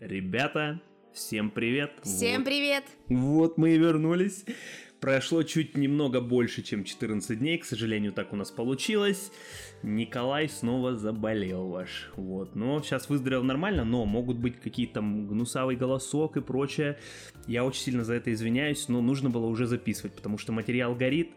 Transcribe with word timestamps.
Ребята, 0.00 0.80
всем 1.12 1.50
привет! 1.50 1.92
Всем 2.02 2.38
вот, 2.38 2.44
привет! 2.44 2.84
Вот 3.08 3.58
мы 3.58 3.74
и 3.74 3.78
вернулись. 3.78 4.44
Прошло 5.00 5.42
чуть 5.42 5.76
немного 5.76 6.20
больше, 6.20 6.62
чем 6.62 6.84
14 6.84 7.38
дней, 7.38 7.58
к 7.58 7.64
сожалению, 7.64 8.12
так 8.12 8.32
у 8.32 8.36
нас 8.36 8.50
получилось. 8.50 9.32
Николай 9.82 10.48
снова 10.48 10.96
заболел 10.96 11.68
ваш. 11.68 12.10
Вот, 12.16 12.54
но 12.54 12.80
сейчас 12.82 13.08
выздоровел 13.08 13.42
нормально, 13.42 13.84
но 13.84 14.04
могут 14.04 14.38
быть 14.38 14.60
какие-то 14.60 14.94
там 14.94 15.26
гнусавый 15.26 15.76
голосок 15.76 16.36
и 16.36 16.40
прочее. 16.40 16.98
Я 17.46 17.64
очень 17.64 17.82
сильно 17.82 18.04
за 18.04 18.14
это 18.14 18.32
извиняюсь, 18.32 18.88
но 18.88 19.02
нужно 19.02 19.28
было 19.30 19.46
уже 19.46 19.66
записывать, 19.66 20.14
потому 20.14 20.38
что 20.38 20.52
материал 20.52 20.94
горит. 20.94 21.32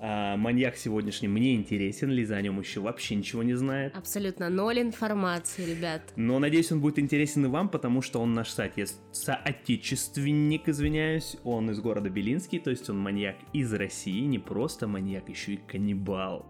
А, 0.00 0.36
маньяк 0.36 0.76
сегодняшний 0.76 1.26
мне 1.28 1.54
интересен, 1.54 2.10
Лиза 2.10 2.36
о 2.36 2.42
нем 2.42 2.60
еще 2.60 2.80
вообще 2.80 3.16
ничего 3.16 3.42
не 3.42 3.54
знает. 3.54 3.96
Абсолютно 3.96 4.48
ноль 4.48 4.80
информации, 4.80 5.74
ребят. 5.74 6.02
Но 6.16 6.38
надеюсь, 6.38 6.70
он 6.70 6.80
будет 6.80 7.00
интересен 7.00 7.46
и 7.46 7.48
вам, 7.48 7.68
потому 7.68 8.00
что 8.00 8.20
он 8.20 8.32
наш 8.34 8.50
соотечественник, 8.50 10.68
извиняюсь. 10.68 11.36
Он 11.42 11.68
из 11.70 11.80
города 11.80 12.10
Белинский, 12.10 12.60
то 12.60 12.70
есть 12.70 12.88
он 12.88 12.98
маньяк 12.98 13.34
из 13.52 13.72
России, 13.72 14.20
не 14.20 14.38
просто 14.38 14.86
маньяк, 14.86 15.28
еще 15.28 15.54
и 15.54 15.56
каннибал. 15.56 16.46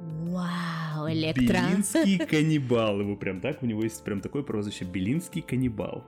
Вау, 0.00 1.10
электро. 1.10 1.42
Белинский 1.42 2.18
каннибал, 2.26 3.00
его 3.00 3.16
прям 3.16 3.40
так, 3.40 3.62
у 3.62 3.66
него 3.66 3.82
есть 3.82 4.04
прям 4.04 4.20
такое 4.20 4.42
прозвище, 4.42 4.84
Белинский 4.84 5.42
каннибал. 5.42 6.04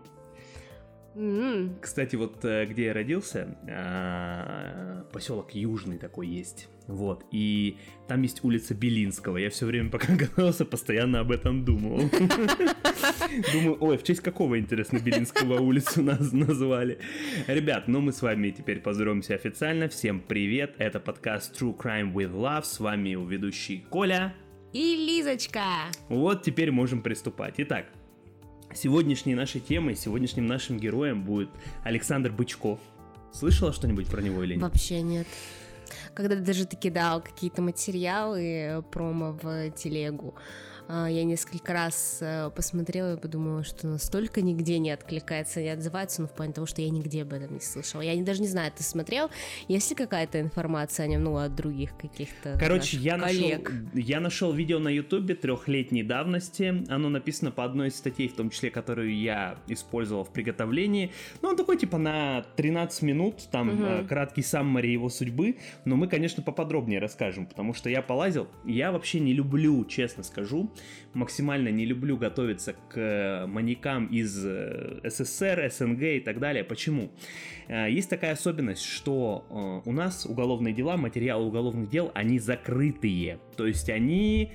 Mm. 1.14 1.80
Кстати, 1.80 2.16
вот 2.16 2.44
э, 2.44 2.66
где 2.66 2.86
я 2.86 2.94
родился, 2.94 3.56
а, 3.68 5.04
поселок 5.12 5.54
Южный 5.54 5.98
такой 5.98 6.28
есть. 6.28 6.68
Вот, 6.86 7.24
и 7.32 7.76
там 8.06 8.22
есть 8.22 8.44
улица 8.44 8.74
Белинского. 8.74 9.36
Я 9.36 9.50
все 9.50 9.66
время, 9.66 9.90
пока 9.90 10.14
готовился, 10.16 10.64
постоянно 10.64 11.20
об 11.20 11.32
этом 11.32 11.64
думал. 11.64 11.98
Думаю, 13.52 13.76
ой, 13.80 13.98
в 13.98 14.04
честь 14.04 14.20
какого, 14.20 14.58
интересно, 14.58 14.98
Белинского 14.98 15.60
улицу 15.60 16.02
нас 16.02 16.32
назвали. 16.32 16.98
Ребят, 17.46 17.88
ну 17.88 18.00
мы 18.00 18.12
с 18.12 18.22
вами 18.22 18.50
теперь 18.50 18.80
поздороваемся 18.80 19.34
официально. 19.34 19.88
Всем 19.88 20.20
привет, 20.20 20.76
это 20.78 21.00
подкаст 21.00 21.60
True 21.60 21.76
Crime 21.76 22.12
with 22.12 22.32
Love. 22.32 22.64
С 22.64 22.80
вами 22.80 23.16
у 23.16 23.24
ведущий 23.26 23.84
Коля. 23.90 24.34
И 24.72 24.96
Лизочка. 24.96 25.64
Вот 26.08 26.42
теперь 26.42 26.70
можем 26.70 27.02
приступать. 27.02 27.54
Итак, 27.58 27.86
Сегодняшней 28.74 29.34
нашей 29.34 29.60
темой, 29.60 29.96
сегодняшним 29.96 30.46
нашим 30.46 30.78
героем 30.78 31.22
будет 31.22 31.48
Александр 31.84 32.30
Бычков. 32.30 32.78
Слышала 33.32 33.72
что-нибудь 33.72 34.08
про 34.08 34.20
него 34.20 34.42
или 34.44 34.54
нет? 34.54 34.62
Вообще 34.62 35.00
нет. 35.00 35.26
Когда 36.14 36.36
даже 36.36 36.66
ты 36.66 36.76
кидал 36.76 37.22
какие-то 37.22 37.62
материалы 37.62 38.84
промо 38.90 39.32
в 39.40 39.70
телегу, 39.70 40.34
а, 40.36 40.40
я 40.88 41.24
несколько 41.24 41.72
раз 41.74 42.18
э, 42.20 42.50
посмотрела 42.54 43.14
и 43.14 43.20
подумала, 43.20 43.62
что 43.62 43.86
настолько 43.86 44.40
нигде 44.40 44.78
не 44.78 44.90
откликается, 44.90 45.60
не 45.60 45.68
отзывается, 45.68 46.22
но 46.22 46.28
в 46.28 46.32
плане 46.32 46.54
того, 46.54 46.66
что 46.66 46.80
я 46.80 46.88
нигде 46.88 47.22
об 47.22 47.32
этом 47.34 47.52
не 47.52 47.60
слышала. 47.60 48.00
Я 48.00 48.20
даже 48.22 48.40
не 48.40 48.48
знаю, 48.48 48.72
ты 48.74 48.82
смотрел, 48.82 49.30
есть 49.68 49.90
ли 49.90 49.96
какая-то 49.96 50.40
информация 50.40 51.04
о 51.04 51.06
нем, 51.08 51.24
ну, 51.24 51.36
от 51.36 51.54
других 51.54 51.96
каких-то 51.98 52.56
Короче, 52.58 52.96
я 52.96 53.18
коллег? 53.18 53.70
нашел, 53.70 53.88
я 53.94 54.20
нашел 54.20 54.52
видео 54.52 54.78
на 54.78 54.88
ютубе 54.88 55.34
трехлетней 55.34 56.02
давности, 56.02 56.84
оно 56.88 57.10
написано 57.10 57.50
по 57.50 57.64
одной 57.64 57.88
из 57.88 57.96
статей, 57.96 58.28
в 58.28 58.34
том 58.34 58.48
числе, 58.48 58.70
которую 58.70 59.14
я 59.14 59.58
использовал 59.66 60.24
в 60.24 60.32
приготовлении, 60.32 61.12
ну, 61.42 61.50
он 61.50 61.56
такой, 61.56 61.76
типа, 61.76 61.98
на 61.98 62.46
13 62.56 63.02
минут, 63.02 63.48
там, 63.50 63.68
угу. 63.68 64.08
краткий 64.08 64.42
саммари 64.42 64.90
его 64.90 65.10
судьбы, 65.10 65.56
но 65.84 65.96
мы, 65.96 66.08
конечно, 66.08 66.42
поподробнее 66.42 66.98
расскажем, 66.98 67.44
потому 67.44 67.74
что 67.74 67.90
я 67.90 68.00
полазил, 68.00 68.48
я 68.64 68.90
вообще 68.90 69.20
не 69.20 69.34
люблю, 69.34 69.84
честно 69.84 70.22
скажу, 70.22 70.70
максимально 71.14 71.68
не 71.68 71.84
люблю 71.84 72.16
готовиться 72.16 72.74
к 72.88 72.96
э, 72.96 73.46
маньякам 73.46 74.06
из 74.06 74.44
э, 74.44 75.00
СССР, 75.04 75.70
СНГ 75.70 76.02
и 76.02 76.20
так 76.20 76.38
далее. 76.38 76.64
Почему? 76.64 77.10
Э, 77.68 77.90
есть 77.90 78.10
такая 78.10 78.32
особенность, 78.32 78.82
что 78.82 79.82
у 79.84 79.92
нас 79.92 80.26
уголовные 80.26 80.74
дела, 80.74 80.96
материалы 80.96 81.46
уголовных 81.46 81.88
дел, 81.88 82.10
они 82.14 82.38
закрытые. 82.38 83.38
То 83.56 83.66
есть 83.66 83.90
они 83.90 84.52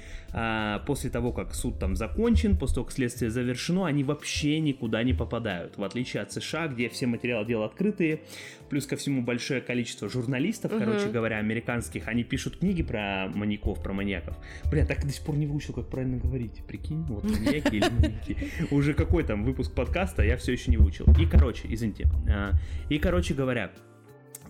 после 0.87 1.09
того, 1.09 1.31
как 1.31 1.53
суд 1.53 1.77
там 1.79 1.95
закончен, 1.95 2.57
после 2.57 2.75
того, 2.75 2.85
как 2.85 2.95
следствие 2.95 3.29
завершено, 3.29 3.85
они 3.85 4.03
вообще 4.03 4.59
никуда 4.59 5.03
не 5.03 5.13
попадают. 5.13 5.77
В 5.77 5.83
отличие 5.83 6.23
от 6.23 6.31
США, 6.31 6.67
где 6.67 6.89
все 6.89 7.05
материалы 7.05 7.45
дела 7.45 7.65
открытые, 7.65 8.21
плюс 8.69 8.87
ко 8.87 8.95
всему 8.95 9.21
большое 9.21 9.61
количество 9.61 10.09
журналистов, 10.09 10.71
угу. 10.71 10.79
короче 10.79 11.09
говоря, 11.09 11.37
американских, 11.37 12.07
они 12.07 12.23
пишут 12.23 12.57
книги 12.57 12.81
про 12.81 13.27
маньяков, 13.33 13.83
про 13.83 13.93
маньяков. 13.93 14.35
Бля, 14.71 14.85
так 14.85 15.05
до 15.05 15.11
сих 15.11 15.23
пор 15.23 15.35
не 15.35 15.45
выучил, 15.45 15.73
как 15.73 15.87
правильно 15.87 16.17
говорить. 16.17 16.63
Прикинь, 16.67 17.03
вот 17.03 17.23
маньяки 17.23 17.75
или 17.75 17.89
маньяки. 17.89 18.37
Уже 18.71 18.93
какой 18.93 19.23
там 19.23 19.43
выпуск 19.43 19.73
подкаста, 19.73 20.23
я 20.23 20.37
все 20.37 20.53
еще 20.53 20.71
не 20.71 20.77
выучил. 20.77 21.05
И, 21.19 21.25
короче, 21.25 21.67
извините. 21.69 22.07
А, 22.27 22.53
и, 22.89 22.97
короче 22.97 23.35
говоря, 23.35 23.71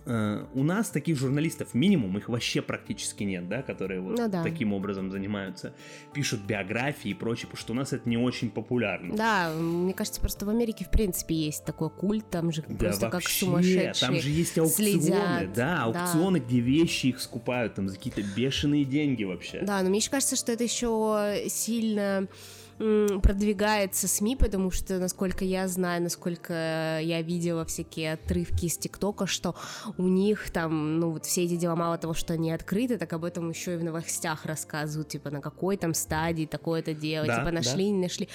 Uh, 0.06 0.46
у 0.52 0.62
нас 0.62 0.90
таких 0.90 1.16
журналистов 1.16 1.72
минимум, 1.72 2.18
их 2.18 2.28
вообще 2.28 2.60
практически 2.60 3.24
нет, 3.24 3.48
да, 3.48 3.62
которые 3.62 4.00
вот 4.00 4.18
ну, 4.18 4.28
да. 4.28 4.42
таким 4.42 4.74
образом 4.74 5.10
занимаются, 5.10 5.72
пишут 6.12 6.42
биографии 6.42 7.12
и 7.12 7.14
прочее, 7.14 7.46
потому 7.46 7.60
что 7.60 7.72
у 7.72 7.76
нас 7.76 7.94
это 7.94 8.06
не 8.06 8.18
очень 8.18 8.50
популярно. 8.50 9.16
Да, 9.16 9.50
мне 9.50 9.94
кажется, 9.94 10.20
просто 10.20 10.44
в 10.44 10.50
Америке 10.50 10.84
в 10.84 10.90
принципе 10.90 11.34
есть 11.34 11.64
такой 11.64 11.88
культ, 11.88 12.28
там 12.28 12.52
же 12.52 12.62
да, 12.68 12.88
просто 12.88 13.08
вообще, 13.08 13.10
как 13.10 13.28
сумасшедшие 13.28 13.94
там 13.94 14.20
же 14.20 14.28
есть 14.28 14.58
аукционы, 14.58 15.00
следят. 15.00 15.52
да, 15.54 15.84
аукционы, 15.84 16.38
да. 16.38 16.44
где 16.44 16.60
вещи 16.60 17.06
их 17.06 17.20
скупают 17.20 17.74
там 17.74 17.88
за 17.88 17.96
какие-то 17.96 18.22
бешеные 18.22 18.84
деньги 18.84 19.24
вообще. 19.24 19.62
Да, 19.62 19.82
но 19.82 19.88
мне 19.88 20.02
кажется, 20.10 20.36
что 20.36 20.52
это 20.52 20.64
еще 20.64 21.44
сильно 21.48 22.28
продвигается 22.78 24.08
СМИ, 24.08 24.36
потому 24.36 24.70
что, 24.70 24.98
насколько 24.98 25.44
я 25.44 25.68
знаю, 25.68 26.02
насколько 26.02 27.00
я 27.00 27.22
видела 27.22 27.64
всякие 27.64 28.14
отрывки 28.14 28.66
из 28.66 28.76
ТикТока, 28.76 29.26
что 29.26 29.54
у 29.96 30.04
них 30.04 30.50
там, 30.50 30.98
ну, 30.98 31.10
вот 31.10 31.24
все 31.24 31.44
эти 31.44 31.56
дела 31.56 31.76
мало 31.76 31.98
того, 31.98 32.14
что 32.14 32.34
они 32.34 32.52
открыты, 32.52 32.98
так 32.98 33.12
об 33.12 33.24
этом 33.24 33.50
еще 33.50 33.74
и 33.74 33.76
в 33.76 33.84
новостях 33.84 34.46
рассказывают, 34.46 35.08
типа, 35.08 35.30
на 35.30 35.40
какой 35.40 35.76
там 35.76 35.94
стадии 35.94 36.46
такое-то 36.46 36.94
дело, 36.94 37.26
да, 37.26 37.38
типа, 37.38 37.50
нашли, 37.52 37.84
да. 37.86 37.90
не 37.90 38.02
нашли. 38.02 38.28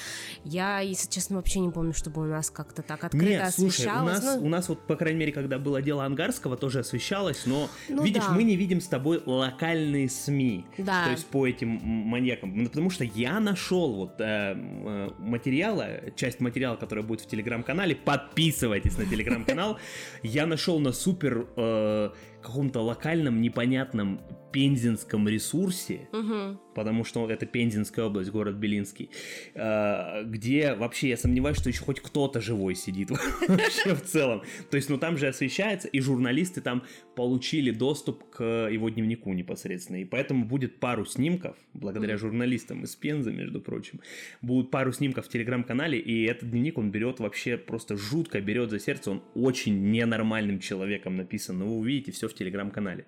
Я, 0.44 0.80
если 0.80 1.10
честно, 1.10 1.38
вообще 1.38 1.60
не 1.60 1.70
помню, 1.70 1.94
чтобы 1.94 2.22
у 2.22 2.26
нас 2.26 2.50
как-то 2.50 2.82
так 2.82 3.04
открыто 3.04 3.26
Нет, 3.26 3.54
слушай, 3.54 3.88
у 3.88 4.04
нас, 4.04 4.24
ну... 4.24 4.46
у 4.46 4.50
нас 4.50 4.70
вот, 4.70 4.86
по 4.88 4.96
крайней 4.96 5.20
мере, 5.20 5.32
когда 5.32 5.60
было 5.60 5.82
дело 5.82 6.06
Ангарского, 6.06 6.58
тоже 6.58 6.80
освещалось, 6.80 7.46
но, 7.46 7.70
ну, 7.90 8.04
видишь, 8.04 8.24
да. 8.26 8.32
мы 8.32 8.44
не 8.44 8.56
видим 8.56 8.82
с 8.82 8.88
тобой 8.88 9.22
локальные 9.26 10.10
СМИ, 10.10 10.66
да. 10.78 11.06
то 11.06 11.12
есть 11.12 11.26
по 11.28 11.46
этим 11.48 11.70
маньякам, 11.70 12.56
ну, 12.56 12.68
потому 12.68 12.90
что 12.90 13.04
я 13.04 13.40
нашел 13.40 13.94
вот 13.94 14.20
Э, 14.30 14.54
э, 14.56 15.10
материала, 15.18 15.88
часть 16.16 16.40
материала, 16.40 16.76
которая 16.76 17.06
будет 17.06 17.22
в 17.22 17.28
телеграм-канале, 17.28 17.96
подписывайтесь 17.96 18.98
на 18.98 19.06
телеграм-канал. 19.06 19.80
Я 20.24 20.46
нашел 20.46 20.80
на 20.80 20.92
супер 20.92 21.48
э, 21.56 22.12
каком-то 22.42 22.82
локальном 22.82 23.42
непонятном 23.42 24.22
пензенском 24.52 25.28
ресурсе, 25.28 26.10
угу. 26.12 26.60
потому 26.74 27.04
что 27.04 27.30
это 27.30 27.46
Пензенская 27.46 28.06
область, 28.06 28.32
город 28.32 28.56
Белинский, 28.56 29.12
э, 29.54 30.24
где 30.26 30.74
вообще 30.74 31.10
я 31.10 31.18
сомневаюсь, 31.18 31.58
что 31.58 31.70
еще 31.70 31.84
хоть 31.84 32.00
кто-то 32.00 32.42
живой 32.42 32.76
сидит 32.76 33.12
вообще 33.48 33.94
в 33.94 34.02
целом. 34.04 34.42
То 34.72 34.78
есть, 34.78 34.90
ну 34.90 34.98
там 34.98 35.18
же 35.18 35.28
освещается, 35.28 35.88
и 35.88 36.00
журналисты 36.00 36.62
там 36.62 36.84
получили 37.16 37.72
доступ 37.72 38.30
к 38.32 38.44
его 38.44 38.90
дневнику 38.90 39.34
непосредственно, 39.34 39.98
и 39.98 40.06
поэтому 40.06 40.46
будет 40.46 40.80
пару 40.80 41.06
снимков, 41.06 41.56
благодаря 41.74 42.18
журналистам 42.18 42.84
из 42.84 42.96
Пензы, 42.96 43.32
между 43.32 43.62
прочим, 43.62 44.02
будут 44.42 44.72
пару 44.72 44.92
снимков 44.92 45.26
в 45.26 45.30
телеграм-канале, 45.30 46.00
и 46.00 46.26
этот 46.26 46.50
дневник 46.52 46.78
он 46.78 46.92
берет 46.92 47.20
вообще 47.20 47.58
просто 47.58 47.98
жутко, 47.98 48.42
берет 48.42 48.70
за 48.70 48.80
сердце, 48.80 49.12
он 49.12 49.24
очень 49.36 49.92
ненормальным 49.92 50.60
человеком 50.60 51.16
написан, 51.16 51.60
но 51.60 51.66
вы 51.66 51.78
увидите 51.78 52.12
все 52.12 52.28
в 52.28 52.34
телеграм-канале. 52.34 53.06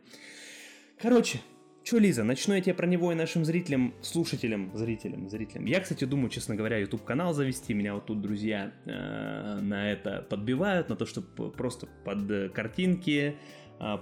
Короче, 1.01 1.39
Че, 1.83 1.97
Лиза, 1.97 2.23
начну 2.23 2.53
я 2.53 2.61
тебе 2.61 2.75
про 2.75 2.85
него 2.85 3.11
и 3.11 3.16
нашим 3.16 3.44
зрителям, 3.44 3.95
слушателям, 4.01 4.72
зрителям, 4.75 5.27
зрителям. 5.29 5.66
Я, 5.66 5.79
кстати, 5.79 6.05
думаю, 6.05 6.29
честно 6.29 6.55
говоря, 6.55 6.77
YouTube 6.77 7.03
канал 7.03 7.33
завести. 7.33 7.73
Меня 7.73 7.95
вот 7.95 8.05
тут 8.05 8.22
друзья 8.22 8.72
э, 8.85 9.59
на 9.61 9.91
это 9.91 10.22
подбивают, 10.29 10.90
на 10.90 10.96
то, 10.96 11.07
чтобы 11.07 11.52
просто 11.52 11.87
под 12.05 12.29
э, 12.29 12.49
картинки, 12.49 13.35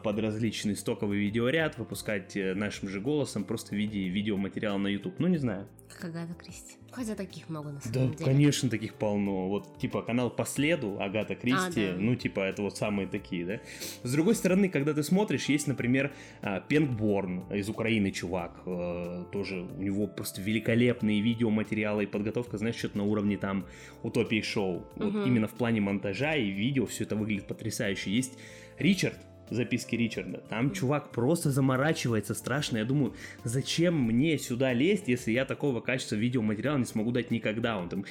под 0.03 0.19
различный 0.19 0.75
стоковый 0.75 1.19
видеоряд, 1.19 1.77
выпускать 1.77 2.35
э, 2.35 2.53
нашим 2.53 2.89
же 2.89 2.99
голосом 2.99 3.45
просто 3.45 3.75
в 3.75 3.77
виде 3.77 4.09
видеоматериала 4.09 4.77
на 4.77 4.87
YouTube. 4.87 5.15
Ну, 5.19 5.27
не 5.27 5.37
знаю. 5.37 5.67
Как 5.87 6.09
Агата 6.09 6.33
Кристи. 6.33 6.75
Хотя 6.91 7.15
таких 7.15 7.49
много 7.49 7.71
на 7.71 7.79
самом 7.79 7.93
да, 7.93 8.01
деле. 8.05 8.17
Да, 8.17 8.25
конечно, 8.25 8.69
таких 8.69 8.95
полно. 8.95 9.47
Вот, 9.47 9.77
типа, 9.77 10.01
канал 10.01 10.29
по 10.29 10.43
следу 10.43 10.99
Агата 10.99 11.35
Кристи, 11.35 11.85
а, 11.85 11.93
да. 11.93 11.97
ну, 11.97 12.15
типа, 12.15 12.41
это 12.41 12.61
вот 12.61 12.77
самые 12.77 13.07
такие, 13.07 13.45
да. 13.45 13.59
С 14.03 14.11
другой 14.11 14.35
стороны, 14.35 14.67
когда 14.67 14.93
ты 14.93 15.01
смотришь, 15.01 15.45
есть, 15.45 15.67
например, 15.67 16.11
а, 16.41 16.59
Пенкборн 16.59 17.45
из 17.53 17.69
Украины 17.69 18.11
чувак, 18.11 18.61
э, 18.65 19.25
тоже 19.31 19.61
у 19.61 19.81
него 19.81 20.07
просто 20.07 20.41
великолепные 20.41 21.21
видеоматериалы 21.21 22.03
и 22.03 22.07
подготовка, 22.07 22.57
знаешь, 22.57 22.75
что-то 22.75 22.97
на 22.97 23.05
уровне 23.05 23.37
там 23.37 23.65
утопии 24.03 24.41
шоу. 24.41 24.85
Вот 24.95 25.15
угу. 25.15 25.23
именно 25.23 25.47
в 25.47 25.53
плане 25.53 25.79
монтажа 25.79 26.35
и 26.35 26.49
видео 26.49 26.85
все 26.85 27.05
это 27.05 27.15
выглядит 27.15 27.47
потрясающе. 27.47 28.11
Есть 28.11 28.37
Ричард, 28.77 29.17
записки 29.50 29.96
Ричарда. 29.96 30.38
Там 30.50 30.72
чувак 30.72 31.12
просто 31.12 31.51
заморачивается 31.51 32.34
страшно. 32.34 32.78
Я 32.78 32.86
думаю, 32.86 33.13
зачем 33.44 33.96
мне 34.01 34.38
сюда 34.38 34.74
лезть, 34.74 35.07
если 35.07 35.31
я 35.31 35.46
такого 35.46 35.80
качества 35.81 36.16
видеоматериала 36.16 36.78
не 36.78 36.86
смогу 36.86 37.12
дать 37.12 37.31
никогда. 37.31 37.78
Он 37.78 37.90
там 37.90 38.06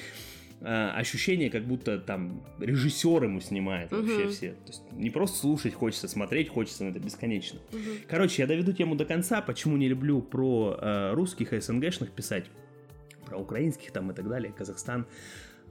э, 0.61 0.89
ощущение, 0.95 1.49
как 1.49 1.63
будто 1.65 1.99
там 1.99 2.41
режиссер 2.59 3.23
ему 3.23 3.39
снимает 3.41 3.91
вообще 3.91 4.23
Мгм. 4.23 4.29
все. 4.31 4.49
То 4.51 4.67
есть 4.67 4.81
не 4.91 5.09
просто 5.09 5.37
слушать 5.37 5.73
хочется, 5.73 6.07
смотреть 6.07 6.49
хочется, 6.49 6.83
но 6.83 6.89
это 6.91 6.99
бесконечно. 6.99 7.59
Мгм. 7.71 7.81
Короче, 8.07 8.41
я 8.41 8.47
доведу 8.47 8.73
тему 8.73 8.95
до 8.95 9.05
конца, 9.05 9.41
почему 9.41 9.77
не 9.77 9.87
люблю 9.87 10.21
про 10.21 10.77
э, 10.79 11.13
русских 11.13 11.53
и 11.53 11.59
СНГшных 11.61 12.11
писать, 12.11 12.45
про 13.25 13.37
украинских 13.37 13.91
там 13.91 14.11
и 14.11 14.13
так 14.13 14.27
далее, 14.27 14.51
Казахстан. 14.51 15.05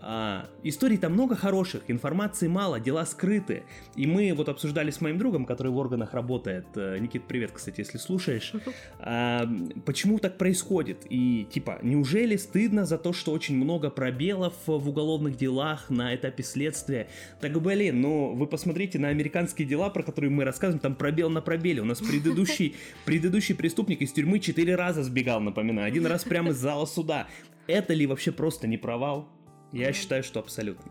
А, 0.01 0.49
историй 0.63 0.97
там 0.97 1.13
много 1.13 1.35
хороших, 1.35 1.83
информации 1.89 2.49
мало, 2.49 2.81
дела 2.81 3.05
скрыты. 3.05 3.65
И 3.97 4.07
мы 4.07 4.33
вот 4.33 4.49
обсуждали 4.49 4.91
с 4.91 5.01
моим 5.01 5.19
другом, 5.19 5.45
который 5.45 5.73
в 5.73 5.77
органах 5.77 6.15
работает. 6.15 6.67
э, 6.77 6.99
Никит, 6.99 7.25
привет, 7.25 7.53
кстати, 7.53 7.81
если 7.81 7.99
слушаешь. 7.99 8.53
А, 8.99 9.49
почему 9.85 10.19
так 10.19 10.39
происходит? 10.39 11.07
И 11.11 11.47
типа, 11.51 11.79
неужели 11.83 12.37
стыдно 12.37 12.87
за 12.87 12.99
то, 12.99 13.13
что 13.13 13.33
очень 13.33 13.57
много 13.57 13.91
пробелов 13.91 14.55
в 14.67 14.89
уголовных 14.89 15.37
делах 15.37 15.91
на 15.91 16.15
этапе 16.15 16.43
следствия? 16.43 17.09
Так, 17.41 17.61
блин, 17.61 18.01
ну 18.01 18.35
вы 18.35 18.47
посмотрите 18.47 18.99
на 18.99 19.09
американские 19.09 19.67
дела, 19.67 19.91
про 19.91 20.03
которые 20.03 20.31
мы 20.31 20.45
рассказываем, 20.45 20.81
там 20.81 20.95
пробел 20.95 21.29
на 21.31 21.41
пробеле. 21.41 21.83
У 21.83 21.85
нас 21.85 22.01
предыдущий, 22.01 22.77
предыдущий 23.05 23.55
преступник 23.55 24.01
из 24.03 24.13
тюрьмы 24.13 24.39
четыре 24.39 24.77
раза 24.77 25.03
сбегал, 25.03 25.41
напоминаю. 25.41 25.89
Один 25.89 26.07
раз 26.07 26.25
прямо 26.25 26.51
из 26.51 26.57
зала 26.57 26.87
суда. 26.87 27.27
Это 27.67 27.93
ли 27.93 28.07
вообще 28.07 28.33
просто 28.33 28.67
не 28.67 28.79
провал? 28.79 29.29
Я 29.73 29.93
считаю, 29.93 30.23
что 30.23 30.41
абсолютно. 30.41 30.91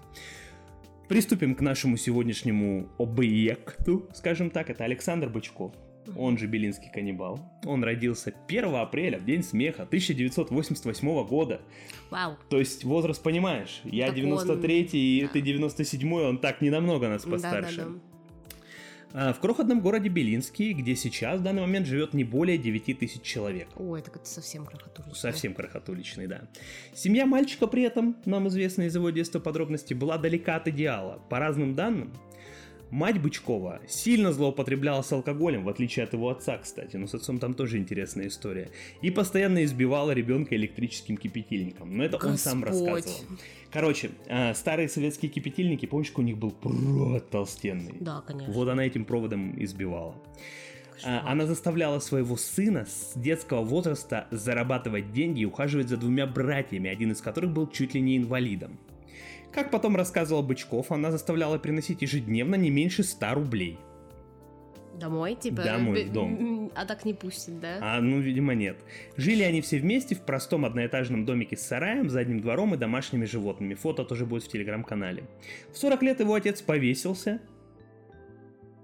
Приступим 1.08 1.56
к 1.56 1.62
нашему 1.62 1.98
сегодняшнему 1.98 2.90
объекту, 2.98 4.08
скажем 4.14 4.50
так. 4.50 4.70
Это 4.70 4.84
Александр 4.84 5.30
Бычков, 5.30 5.74
он 6.16 6.38
же 6.38 6.48
Белинский 6.48 6.90
каннибал. 6.92 7.40
Он 7.66 7.84
родился 7.84 8.34
1 8.48 8.76
апреля, 8.76 9.18
в 9.18 9.26
день 9.26 9.44
смеха 9.44 9.84
1988 9.84 11.28
года. 11.28 11.62
Вау. 12.10 12.38
То 12.50 12.60
есть 12.60 12.84
возраст 12.84 13.22
понимаешь, 13.22 13.82
я 13.84 14.08
Так 14.08 14.16
93 14.16 14.82
и 14.92 15.22
да. 15.24 15.28
ты 15.30 15.42
97 15.42 16.14
он 16.14 16.38
так 16.40 16.62
не 16.62 16.70
намного 16.70 17.10
нас 17.10 17.24
постарше. 17.24 17.78
Да-да-да. 17.78 18.00
А, 18.00 18.17
В 19.13 19.36
крохотном 19.42 19.81
городе 19.81 20.09
Белинский, 20.09 20.74
где 20.74 20.95
сейчас 20.95 21.39
в 21.39 21.44
данный 21.44 21.62
момент 21.62 21.88
живет 21.88 22.13
не 22.13 22.24
более 22.24 22.57
9 22.57 23.00
тысяч 23.00 23.21
человек. 23.21 23.68
Ой, 23.77 24.01
так 24.01 24.18
это 24.18 24.27
совсем 24.27 24.65
крохотулично. 24.65 25.15
Совсем 25.15 25.54
крохотуличный, 25.54 26.27
да. 26.27 26.42
Семья 26.94 27.25
мальчика 27.25 27.68
при 27.68 27.83
этом, 27.83 28.18
нам 28.25 28.48
известно 28.50 28.83
из 28.83 28.95
его 28.95 29.09
детства 29.09 29.39
подробности, 29.39 29.94
была 29.94 30.18
далека 30.18 30.57
от 30.57 30.68
идеала. 30.68 31.21
По 31.30 31.39
разным 31.39 31.74
данным, 31.74 32.13
мать 32.92 33.22
Бычкова 33.22 33.81
сильно 33.88 34.31
злоупотребляла 34.31 35.01
с 35.01 35.12
алкоголем, 35.12 35.63
в 35.63 35.69
отличие 35.69 36.04
от 36.06 36.13
его 36.13 36.30
отца, 36.30 36.57
кстати. 36.57 36.95
Но 36.98 37.07
с 37.07 37.13
отцом 37.16 37.39
там 37.39 37.54
тоже 37.54 37.78
интересная 37.78 38.28
история. 38.28 38.69
И 39.01 39.12
постоянно 39.12 39.63
избивала 39.63 40.12
ребенка 40.12 40.56
электрическим 40.56 41.18
кипятильником. 41.18 41.95
Но 41.95 42.04
это 42.04 42.18
он 42.25 42.38
сам 42.38 42.62
Господь. 42.62 43.06
рассказывал. 43.06 43.38
Короче, 43.72 44.12
а, 44.30 44.54
старые 44.54 44.88
советские 44.88 45.30
кипятильники, 45.30 45.86
помнишь, 45.86 46.12
у 46.16 46.22
них 46.22 46.38
был 46.38 46.51
провод 46.51 47.30
толстенный? 47.30 47.95
Да, 48.00 48.22
конечно. 48.22 48.54
Вот 48.54 48.68
она 48.69 48.86
этим 48.86 49.06
проводом 49.06 49.62
избивала. 49.62 50.16
А, 51.04 51.24
Она 51.31 51.45
заставляла 51.45 52.00
своего 52.00 52.38
сына 52.38 52.86
с 52.86 53.13
детского 53.16 53.62
возраста 53.63 54.28
зарабатывать 54.31 55.12
деньги 55.12 55.42
и 55.42 55.45
ухаживать 55.45 55.90
за 55.90 55.98
двумя 55.98 56.25
братьями, 56.25 56.90
один 56.90 57.12
из 57.12 57.22
которых 57.22 57.51
был 57.51 57.68
чуть 57.68 57.94
ли 57.94 58.01
не 58.01 58.18
инвалидом. 58.18 58.80
Как 59.52 59.72
потом 59.72 59.96
рассказывал 59.96 60.44
Бычков, 60.44 60.92
она 60.92 61.12
заставляла 61.12 61.58
приносить 61.58 62.02
ежедневно 62.02 62.56
не 62.56 62.70
меньше 62.70 63.04
100 63.04 63.34
рублей. 63.34 63.80
Домой, 65.00 65.36
типа? 65.36 65.64
Домой, 65.64 66.06
в 66.06 66.12
дом. 66.12 66.72
А 66.76 66.86
так 66.86 67.06
не 67.06 67.14
пустят, 67.14 67.60
да? 67.60 67.78
А, 67.82 68.02
ну, 68.02 68.20
видимо, 68.20 68.56
нет. 68.56 68.78
Жили 69.16 69.44
они 69.44 69.62
все 69.62 69.78
вместе 69.78 70.16
в 70.16 70.22
простом 70.22 70.66
одноэтажном 70.66 71.24
домике 71.24 71.56
с 71.56 71.62
сараем, 71.62 72.10
задним 72.10 72.42
двором 72.42 72.74
и 72.74 72.78
домашними 72.78 73.26
животными. 73.26 73.76
Фото 73.76 74.04
тоже 74.04 74.26
будет 74.26 74.44
в 74.44 74.48
телеграм-канале. 74.48 75.24
В 75.72 75.78
40 75.78 76.02
лет 76.02 76.20
его 76.20 76.34
отец 76.34 76.62
повесился, 76.62 77.42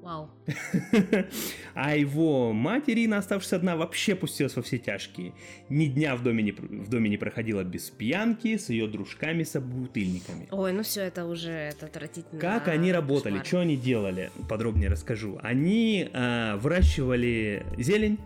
Вау. 0.03 0.29
А 1.75 1.95
его 1.95 2.53
мать 2.53 2.83
Ирина, 2.87 3.17
оставшись 3.17 3.53
одна, 3.53 3.75
вообще 3.75 4.15
пустилась 4.15 4.55
во 4.55 4.61
все 4.61 4.77
тяжкие. 4.77 5.33
Ни 5.69 5.85
дня 5.85 6.15
в 6.15 6.23
доме 6.23 6.43
не, 6.43 6.51
в 6.51 6.89
доме 6.89 7.09
не 7.09 7.17
проходила 7.17 7.63
без 7.63 7.89
пьянки 7.89 8.57
с 8.57 8.69
ее 8.69 8.87
дружками-собутыльниками. 8.87 10.47
Ой, 10.51 10.73
ну 10.73 10.83
все, 10.83 11.01
это 11.01 11.25
уже 11.25 11.51
это 11.51 11.85
отвратительно. 11.87 12.39
Как 12.39 12.67
они 12.67 12.91
работали, 12.91 13.41
что 13.43 13.59
они 13.61 13.75
делали, 13.77 14.29
подробнее 14.49 14.89
расскажу. 14.89 15.39
Они 15.41 16.09
а, 16.13 16.57
выращивали 16.57 17.65
зелень 17.77 18.19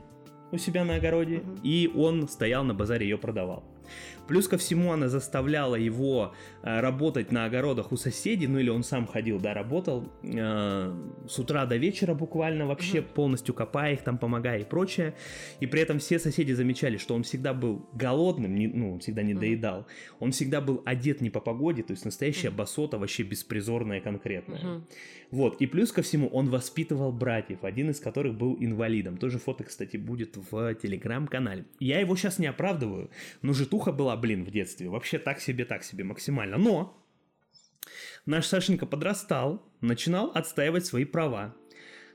у 0.52 0.58
себя 0.58 0.84
на 0.84 0.96
огороде, 0.96 1.38
Мгм. 1.40 1.60
и 1.64 1.92
он 1.96 2.28
стоял 2.28 2.64
на 2.64 2.74
базаре 2.74 3.08
ее 3.08 3.18
продавал. 3.18 3.64
Плюс 4.28 4.48
ко 4.48 4.58
всему 4.58 4.92
она 4.92 5.08
заставляла 5.10 5.76
его 5.76 6.34
а, 6.64 6.82
работать 6.82 7.32
на 7.32 7.46
огородах 7.46 7.92
у 7.92 7.98
соседей, 7.98 8.48
ну 8.48 8.60
или 8.60 8.70
он 8.70 8.84
сам 8.84 9.08
ходил, 9.08 9.40
да, 9.40 9.54
работал 9.54 10.12
а, 10.24 10.94
с 11.28 11.40
утра 11.40 11.66
до 11.66 11.78
вечера 11.78 12.14
буквально 12.14 12.66
вообще 12.66 13.02
Мгм. 13.02 13.10
полностью 13.14 13.54
копая 13.54 13.94
их, 13.94 14.02
там 14.04 14.18
помогая 14.18 14.60
и 14.60 14.64
прочее. 14.64 15.14
И 15.60 15.66
при 15.68 15.82
этом 15.82 16.00
все 16.00 16.20
соседи 16.20 16.52
замечали, 16.52 16.98
что 16.98 17.16
он 17.16 17.24
всегда 17.24 17.54
был 17.54 17.86
голодным, 17.94 18.56
не- 18.56 18.68
ну, 18.68 18.94
он 18.94 19.00
всегда 19.00 19.24
не 19.24 19.34
Мгм. 19.34 19.40
доедал. 19.42 19.88
Он 20.20 20.32
всегда 20.32 20.60
был 20.62 20.82
одет 20.86 21.22
не 21.22 21.30
по 21.30 21.40
погоде, 21.40 21.84
то 21.84 21.92
есть 21.92 22.06
настоящая 22.06 22.50
Мгм. 22.50 22.58
басота, 22.58 22.98
вообще 22.98 23.24
беспризорная 23.24 24.02
конкретная. 24.02 24.60
Мгм. 24.60 24.88
Вот, 25.32 25.62
и 25.62 25.68
плюс 25.68 25.92
ко 25.92 26.02
всему 26.02 26.28
он 26.30 26.50
воспитывал 26.50 27.12
братьев, 27.12 27.64
один 27.64 27.90
из 27.90 28.00
которых 28.00 28.36
был 28.38 28.56
инвалидом. 28.60 29.18
Тоже 29.18 29.40
фото, 29.40 29.64
кстати, 29.64 29.98
будет 29.98 30.38
в 30.38 30.74
телеграм-канале. 30.76 31.66
Я 31.80 32.00
его 32.00 32.16
сейчас 32.16 32.40
не 32.40 32.48
оправдываю, 32.48 33.10
но 33.42 33.54
житуха 33.54 33.92
была, 33.92 34.17
блин, 34.18 34.44
в 34.44 34.52
детстве. 34.52 34.90
Вообще 34.90 35.20
так 35.20 35.40
себе, 35.40 35.66
так 35.66 35.84
себе, 35.84 36.04
максимально. 36.04 36.58
Но 36.58 37.04
наш 38.26 38.46
Сашенька 38.46 38.86
подрастал, 38.86 39.64
начинал 39.82 40.32
отстаивать 40.34 40.86
свои 40.86 41.06
права. 41.06 41.56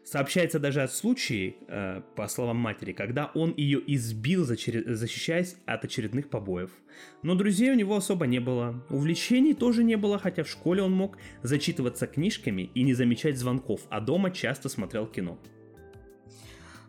Сообщается 0.05 0.59
даже 0.59 0.83
о 0.83 0.89
случае, 0.89 1.55
э, 1.69 2.03
по 2.17 2.27
словам 2.27 2.57
матери, 2.57 2.93
когда 2.93 3.31
он 3.35 3.55
ее 3.57 3.81
избил, 3.87 4.45
защищаясь 4.45 5.57
от 5.65 5.85
очередных 5.85 6.29
побоев. 6.29 6.73
Но 7.23 7.37
друзей 7.37 7.71
у 7.71 7.77
него 7.77 7.95
особо 7.95 8.27
не 8.27 8.41
было. 8.41 8.85
Увлечений 8.91 9.55
тоже 9.55 9.85
не 9.85 9.97
было, 9.97 10.19
хотя 10.19 10.43
в 10.43 10.49
школе 10.49 10.83
он 10.83 10.93
мог 10.93 11.19
зачитываться 11.43 12.09
книжками 12.09 12.63
и 12.75 12.83
не 12.83 12.95
замечать 12.95 13.39
звонков, 13.39 13.83
а 13.91 14.01
дома 14.01 14.33
часто 14.33 14.69
смотрел 14.69 15.07
кино. 15.07 15.39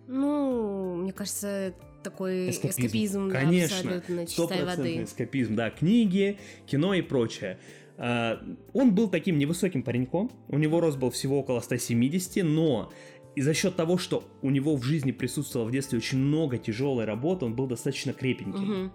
Ну, 0.07 0.95
мне 0.95 1.13
кажется, 1.13 1.75
такой 2.03 2.50
эскапизм, 2.50 3.29
да, 3.29 3.39
Конечно, 3.41 3.77
абсолютно 3.77 4.25
чистой 4.25 4.65
воды. 4.65 5.03
эскапизм, 5.03 5.55
да, 5.55 5.69
книги, 5.69 6.39
кино 6.65 6.94
и 6.94 7.01
прочее. 7.01 7.57
А, 7.97 8.41
Он 8.73 8.94
был 8.94 9.09
таким 9.09 9.38
невысоким 9.38 9.83
пареньком, 9.83 10.31
у 10.48 10.57
него 10.57 10.79
рост 10.79 10.98
был 10.98 11.10
всего 11.10 11.39
около 11.39 11.60
170, 11.60 12.43
но 12.43 12.91
и 13.36 13.41
за 13.41 13.53
счет 13.53 13.75
того, 13.75 13.98
что 13.98 14.24
у 14.41 14.50
него 14.50 14.75
в 14.75 14.83
жизни 14.83 15.12
присутствовало 15.12 15.67
в 15.67 15.72
детстве 15.72 15.98
очень 15.98 16.19
много 16.19 16.57
тяжелой 16.57 17.05
работы, 17.05 17.45
он 17.45 17.55
был 17.55 17.67
достаточно 17.67 18.13
крепеньким. 18.13 18.62
Мгм. 18.62 18.93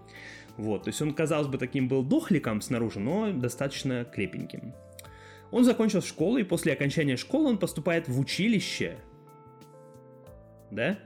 Вот, 0.57 0.83
то 0.83 0.89
есть 0.89 1.01
он, 1.01 1.13
казалось 1.13 1.47
бы, 1.47 1.57
таким 1.57 1.87
был 1.87 2.03
дохликом 2.03 2.61
снаружи, 2.61 2.99
но 2.99 3.31
достаточно 3.31 4.05
крепеньким. 4.05 4.73
Он 5.51 5.63
закончил 5.63 6.01
школу, 6.01 6.37
и 6.37 6.43
после 6.43 6.73
окончания 6.73 7.17
школы 7.17 7.49
он 7.49 7.57
поступает 7.57 8.07
в 8.07 8.19
училище, 8.19 8.97
да, 10.69 10.99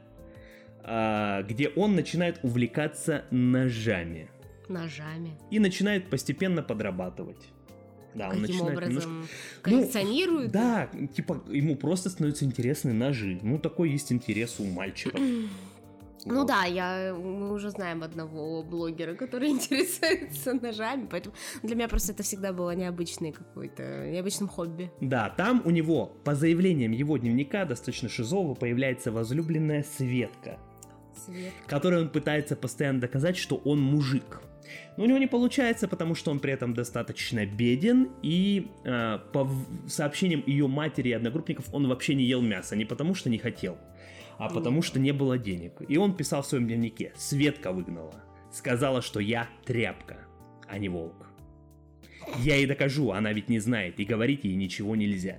где 0.84 1.70
он 1.76 1.96
начинает 1.96 2.40
увлекаться 2.44 3.24
ножами 3.32 4.30
Ножами. 4.68 5.32
и 5.50 5.60
начинает 5.60 6.10
постепенно 6.10 6.62
подрабатывать. 6.62 7.50
Да, 8.16 8.26
он 8.30 8.42
Каким 8.42 8.42
начинает 8.58 8.78
образом? 8.78 8.92
немножко- 8.94 9.10
Ну, 9.12 9.62
Коллекционируют? 9.64 10.52
Да, 10.52 10.88
типа 11.16 11.42
ему 11.50 11.76
просто 11.76 12.10
становятся 12.10 12.46
интересны 12.46 12.94
ножи. 12.94 13.40
Ну, 13.42 13.58
такой 13.58 13.90
есть 13.92 14.12
интерес 14.12 14.60
у 14.60 14.66
мальчиков. 14.66 15.20
Ну 16.26 16.36
Вот. 16.36 16.48
да, 16.48 16.64
я, 16.64 17.14
мы 17.14 17.52
уже 17.52 17.70
знаем 17.70 18.02
одного 18.02 18.64
блогера, 18.64 19.14
который 19.14 19.50
интересуется 19.50 20.54
ножами, 20.54 21.06
поэтому 21.12 21.36
для 21.64 21.76
меня 21.76 21.90
просто 21.90 22.14
это 22.14 22.24
всегда 22.24 22.54
было 22.54 22.74
необычный 22.74 23.34
какой-то, 23.34 24.10
необычным 24.10 24.48
хобби. 24.48 24.90
Да, 25.02 25.30
там 25.36 25.62
у 25.66 25.70
него, 25.70 26.14
по 26.24 26.34
заявлениям 26.34 26.94
его 26.94 27.18
дневника, 27.18 27.66
достаточно 27.66 28.08
шизово, 28.08 28.54
появляется 28.54 29.12
возлюбленная 29.12 29.84
Светка, 29.98 30.60
Свет. 31.26 31.54
которой 31.68 32.02
он 32.02 32.10
пытается 32.10 32.56
постоянно 32.56 33.02
доказать, 33.02 33.38
что 33.38 33.56
он 33.58 33.82
мужик. 33.82 34.42
Но 34.98 35.04
у 35.04 35.08
него 35.08 35.18
не 35.18 35.28
получается, 35.28 35.88
потому 35.88 36.16
что 36.16 36.32
он 36.32 36.40
при 36.40 36.54
этом 36.54 36.74
достаточно 36.74 37.46
беден, 37.46 38.10
и 38.22 38.72
э, 38.86 39.20
по 39.32 39.50
сообщениям 39.88 40.44
ее 40.46 40.68
матери 40.68 41.10
и 41.10 41.14
одногруппников 41.14 41.74
он 41.74 41.88
вообще 41.88 42.16
не 42.16 42.24
ел 42.24 42.42
мясо, 42.42 42.76
не 42.76 42.86
потому 42.86 43.16
что 43.16 43.30
не 43.30 43.38
хотел, 43.38 43.78
а 44.38 44.50
потому 44.50 44.82
что 44.82 45.00
не 45.00 45.12
было 45.12 45.38
денег. 45.38 45.82
И 45.88 45.98
он 45.98 46.16
писал 46.16 46.42
в 46.42 46.48
своем 46.48 46.68
дневнике, 46.68 47.14
Светка 47.16 47.72
выгнала, 47.72 48.24
сказала, 48.52 49.02
что 49.02 49.20
я 49.20 49.50
тряпка, 49.66 50.18
а 50.68 50.78
не 50.78 50.90
волк. 50.90 51.28
Я 52.40 52.56
ей 52.56 52.66
докажу, 52.66 53.12
она 53.12 53.34
ведь 53.34 53.50
не 53.50 53.60
знает, 53.60 54.00
и 54.00 54.06
говорить 54.06 54.44
ей 54.44 54.56
ничего 54.56 54.96
нельзя. 54.96 55.38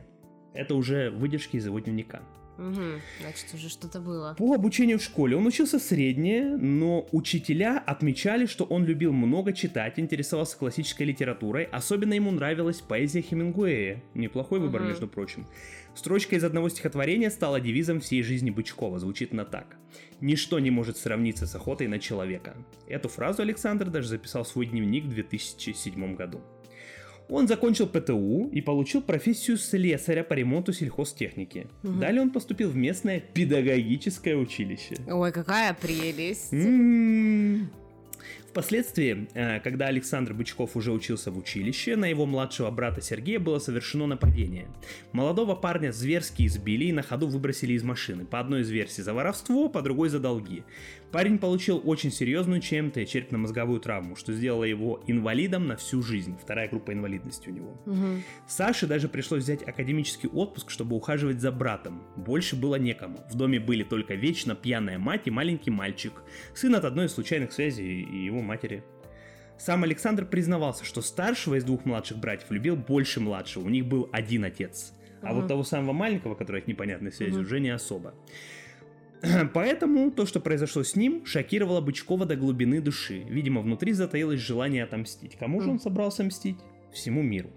Это 0.53 0.75
уже 0.75 1.11
выдержки 1.11 1.57
из 1.57 1.67
его 1.67 1.79
дневника. 1.81 2.23
Угу, 2.59 3.01
значит, 3.21 3.47
уже 3.53 3.69
что-то 3.69 4.01
было. 4.01 4.35
По 4.39 4.55
обучению 4.55 4.99
в 4.99 5.03
школе 5.03 5.37
он 5.37 5.47
учился 5.47 5.79
среднее, 5.79 6.57
но 6.57 7.07
учителя 7.11 7.83
отмечали, 7.85 8.47
что 8.47 8.65
он 8.65 8.85
любил 8.85 9.13
много 9.13 9.53
читать, 9.53 9.99
интересовался 9.99 10.57
классической 10.57 11.05
литературой, 11.05 11.65
особенно 11.65 12.15
ему 12.15 12.31
нравилась 12.31 12.81
поэзия 12.81 13.23
Хемингуэя. 13.23 14.03
Неплохой 14.15 14.61
выбор, 14.61 14.83
угу. 14.83 14.89
между 14.91 15.09
прочим. 15.09 15.47
Строчка 15.95 16.35
из 16.37 16.45
одного 16.45 16.69
стихотворения 16.69 17.31
стала 17.31 17.61
девизом 17.61 18.01
всей 18.01 18.23
жизни 18.23 18.51
Бычкова, 18.51 18.99
звучит 18.99 19.33
на 19.33 19.45
так. 19.45 19.77
«Ничто 20.21 20.59
не 20.59 20.71
может 20.71 20.97
сравниться 20.97 21.47
с 21.47 21.55
охотой 21.55 21.87
на 21.87 21.99
человека». 21.99 22.57
Эту 22.89 23.09
фразу 23.09 23.43
Александр 23.43 23.91
даже 23.91 24.09
записал 24.09 24.43
в 24.45 24.49
свой 24.49 24.67
дневник 24.67 25.05
в 25.05 25.11
2007 25.11 26.17
году. 26.17 26.41
Он 27.29 27.49
закончил 27.49 27.87
ПТУ 27.87 28.49
и 28.53 28.61
получил 28.61 29.03
профессию 29.03 29.57
слесаря 29.57 30.25
по 30.25 30.35
ремонту 30.35 30.73
сельхозтехники. 30.73 31.67
Угу. 31.83 31.93
Далее 32.01 32.23
он 32.23 32.31
поступил 32.31 32.71
в 32.71 32.77
местное 32.77 33.21
педагогическое 33.21 34.37
училище. 34.37 34.97
Ой, 35.09 35.33
какая 35.33 35.75
прелесть! 35.75 36.53
М-м-м. 36.53 37.71
Впоследствии, 38.55 39.27
э, 39.35 39.59
когда 39.59 39.87
Александр 39.87 40.33
Бычков 40.33 40.77
уже 40.77 40.93
учился 40.93 41.33
в 41.33 41.39
училище, 41.39 41.97
на 41.97 42.05
его 42.05 42.25
младшего 42.25 42.71
брата 42.71 43.01
Сергея 43.01 43.41
было 43.41 43.59
совершено 43.59 44.07
нападение. 44.07 44.69
Молодого 45.11 45.57
парня 45.57 45.91
зверски 45.91 46.47
избили 46.47 46.85
и 46.85 46.93
на 46.93 47.03
ходу 47.03 47.27
выбросили 47.27 47.73
из 47.73 47.83
машины. 47.83 48.25
По 48.25 48.39
одной 48.39 48.61
из 48.61 48.71
версий 48.71 49.03
за 49.03 49.13
воровство, 49.13 49.69
по 49.69 49.83
другой 49.83 50.09
за 50.09 50.21
долги. 50.21 50.63
Парень 51.15 51.39
получил 51.39 51.81
очень 51.85 52.11
серьезную 52.11 52.61
ЧМТ, 52.61 53.07
черепно-мозговую 53.07 53.79
травму, 53.79 54.17
что 54.17 54.33
сделало 54.33 54.65
его 54.65 55.01
инвалидом 55.07 55.69
на 55.69 55.77
всю 55.77 56.03
жизнь. 56.03 56.37
Вторая 56.43 56.69
группа 56.69 56.93
инвалидности 56.93 57.51
у 57.51 57.53
него. 57.53 57.81
Угу. 57.87 58.23
Саше 58.49 58.89
даже 58.89 59.07
пришлось 59.07 59.45
взять 59.45 59.63
академический 59.63 60.29
отпуск, 60.29 60.71
чтобы 60.71 60.97
ухаживать 60.97 61.41
за 61.41 61.53
братом. 61.53 62.03
Больше 62.17 62.57
было 62.57 62.75
некому. 62.75 63.21
В 63.31 63.37
доме 63.37 63.61
были 63.61 63.85
только 63.85 64.17
вечно 64.17 64.57
пьяная 64.57 64.99
мать 64.99 65.29
и 65.29 65.31
маленький 65.31 65.71
мальчик, 65.71 66.15
сын 66.53 66.75
от 66.75 66.85
одной 66.85 67.07
из 67.07 67.13
случайных 67.13 67.53
связей 67.53 68.03
и 68.03 68.25
его 68.25 68.43
матери. 68.43 68.83
Сам 69.57 69.85
Александр 69.85 70.27
признавался, 70.27 70.85
что 70.85 71.01
старшего 71.01 71.55
из 71.55 71.63
двух 71.63 71.85
младших 71.85 72.19
братьев 72.19 72.51
любил 72.51 72.75
больше 72.75 73.21
младшего. 73.21 73.67
У 73.67 73.69
них 73.69 73.87
был 73.87 74.09
один 74.11 74.43
отец. 74.43 74.93
А 75.23 75.31
uh 75.31 75.35
вот 75.37 75.47
того 75.47 75.63
самого 75.63 75.93
маленького, 75.93 76.35
который 76.35 76.61
от 76.61 76.67
непонятной 76.67 77.13
связи, 77.13 77.39
uh 77.39 77.43
уже 77.43 77.61
не 77.61 77.71
особо. 77.71 78.15
Поэтому 79.55 80.11
то, 80.11 80.27
что 80.27 80.41
произошло 80.41 80.83
с 80.83 80.97
ним, 80.97 81.25
шокировало 81.27 81.81
Бычкова 81.81 82.27
до 82.27 82.37
глубины 82.37 82.81
души. 82.81 83.25
Видимо, 83.29 83.61
внутри 83.61 83.93
затаилось 83.93 84.41
желание 84.41 84.85
отомстить. 84.85 85.37
Кому 85.37 85.61
же 85.61 85.71
он 85.71 85.81
собрался 85.81 86.25
мстить? 86.25 86.57
Всему 86.93 87.23
миру. 87.23 87.51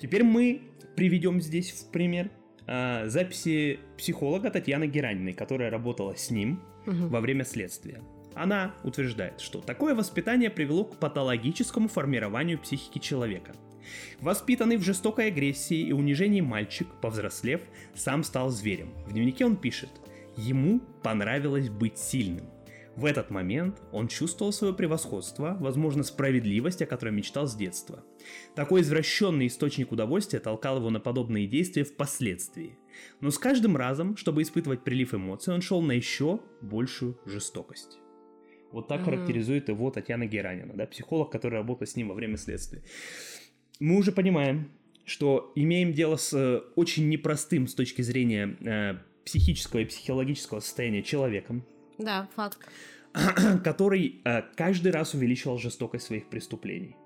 Теперь 0.00 0.24
мы 0.24 0.62
приведем 0.96 1.40
здесь 1.40 1.70
в 1.70 1.90
пример 1.90 2.30
э, 2.66 3.08
записи 3.08 3.78
психолога 3.96 4.50
Татьяны 4.50 4.86
Гераниной, 4.86 5.32
которая 5.32 5.70
работала 5.70 6.16
с 6.16 6.30
ним 6.30 6.60
угу. 6.86 7.08
во 7.08 7.20
время 7.20 7.44
следствия. 7.44 8.00
Она 8.34 8.74
утверждает, 8.84 9.40
что 9.40 9.60
такое 9.60 9.94
воспитание 9.94 10.50
привело 10.50 10.84
к 10.84 10.96
патологическому 10.98 11.88
формированию 11.88 12.58
психики 12.58 12.98
человека. 12.98 13.52
Воспитанный 14.20 14.76
в 14.76 14.82
жестокой 14.82 15.28
агрессии 15.28 15.78
и 15.78 15.92
унижении 15.92 16.40
мальчик, 16.40 16.86
повзрослев, 17.00 17.62
сам 17.94 18.22
стал 18.22 18.50
зверем. 18.50 18.90
В 19.06 19.12
дневнике 19.12 19.44
он 19.46 19.56
пишет– 19.56 19.90
Ему 20.38 20.78
понравилось 21.02 21.68
быть 21.68 21.98
сильным. 21.98 22.48
В 22.94 23.06
этот 23.06 23.28
момент 23.28 23.82
он 23.90 24.06
чувствовал 24.06 24.52
свое 24.52 24.72
превосходство, 24.72 25.56
возможно, 25.58 26.04
справедливость, 26.04 26.80
о 26.80 26.86
которой 26.86 27.10
мечтал 27.10 27.48
с 27.48 27.56
детства. 27.56 28.04
Такой 28.54 28.82
извращенный 28.82 29.48
источник 29.48 29.90
удовольствия 29.90 30.38
толкал 30.38 30.76
его 30.76 30.90
на 30.90 31.00
подобные 31.00 31.48
действия 31.48 31.82
впоследствии. 31.82 32.78
Но 33.20 33.32
с 33.32 33.38
каждым 33.38 33.76
разом, 33.76 34.16
чтобы 34.16 34.42
испытывать 34.42 34.84
прилив 34.84 35.12
эмоций, 35.12 35.52
он 35.52 35.60
шел 35.60 35.82
на 35.82 35.90
еще 35.90 36.38
большую 36.60 37.18
жестокость. 37.26 37.98
Вот 38.70 38.86
так 38.86 39.00
mm-hmm. 39.00 39.04
характеризует 39.04 39.68
его 39.68 39.90
Татьяна 39.90 40.26
Геранина, 40.26 40.74
да, 40.74 40.86
психолог, 40.86 41.32
который 41.32 41.54
работал 41.54 41.84
с 41.84 41.96
ним 41.96 42.10
во 42.10 42.14
время 42.14 42.36
следствия. 42.36 42.84
Мы 43.80 43.96
уже 43.96 44.12
понимаем, 44.12 44.70
что 45.04 45.52
имеем 45.56 45.92
дело 45.92 46.14
с 46.14 46.32
э, 46.32 46.60
очень 46.76 47.08
непростым 47.08 47.66
с 47.66 47.74
точки 47.74 48.02
зрения 48.02 48.56
э, 48.60 48.98
психического 49.28 49.80
и 49.80 49.84
психологического 49.84 50.60
состояния 50.60 51.02
человеком. 51.02 51.64
Да, 51.98 52.28
факт. 52.34 52.58
Который 53.64 54.20
э, 54.24 54.42
каждый 54.56 54.90
раз 54.90 55.12
увеличивал 55.14 55.58
жестокость 55.58 56.06
своих 56.06 56.30
преступлений. 56.30 56.96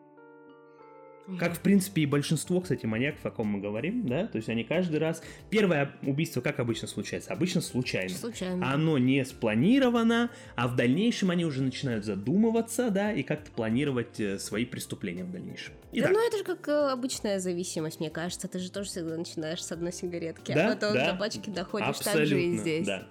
Как, 1.38 1.54
в 1.54 1.60
принципе, 1.60 2.02
и 2.02 2.06
большинство, 2.06 2.60
кстати, 2.60 2.84
маньяков, 2.84 3.24
о 3.24 3.30
ком 3.30 3.46
мы 3.46 3.60
говорим, 3.60 4.06
да, 4.06 4.26
то 4.26 4.36
есть 4.36 4.48
они 4.48 4.64
каждый 4.64 4.98
раз... 4.98 5.22
Первое 5.50 5.92
убийство, 6.02 6.40
как 6.40 6.58
обычно 6.58 6.88
случается? 6.88 7.32
Обычно 7.32 7.60
случайно. 7.60 8.10
Случайно. 8.10 8.72
Оно 8.72 8.98
не 8.98 9.24
спланировано, 9.24 10.30
а 10.56 10.66
в 10.66 10.74
дальнейшем 10.74 11.30
они 11.30 11.44
уже 11.44 11.62
начинают 11.62 12.04
задумываться, 12.04 12.90
да, 12.90 13.12
и 13.12 13.22
как-то 13.22 13.50
планировать 13.52 14.18
э, 14.18 14.38
свои 14.38 14.64
преступления 14.64 15.24
в 15.24 15.30
дальнейшем. 15.30 15.74
Итак. 15.92 16.10
Да, 16.10 16.18
ну 16.18 16.26
это 16.26 16.38
же 16.38 16.44
как 16.44 16.68
э, 16.68 16.90
обычная 16.90 17.38
зависимость, 17.38 18.00
мне 18.00 18.10
кажется. 18.10 18.48
Ты 18.48 18.58
же 18.58 18.70
тоже 18.70 18.88
всегда 18.88 19.16
начинаешь 19.16 19.62
с 19.62 19.70
одной 19.70 19.92
сигаретки, 19.92 20.52
а 20.52 20.54
да, 20.54 20.66
а 20.66 20.74
потом 20.74 20.94
да. 20.94 21.12
до 21.12 21.18
пачки 21.18 21.50
доходишь 21.50 21.88
Абсолютно, 21.88 22.20
так 22.20 22.26
же 22.26 22.42
и 22.42 22.56
здесь. 22.56 22.86
Да. 22.86 23.06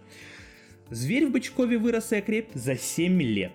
Зверь 0.90 1.28
в 1.28 1.32
Бычкове 1.32 1.78
вырос 1.78 2.12
и 2.12 2.18
окреп 2.18 2.50
за 2.54 2.76
7 2.76 3.22
лет. 3.22 3.54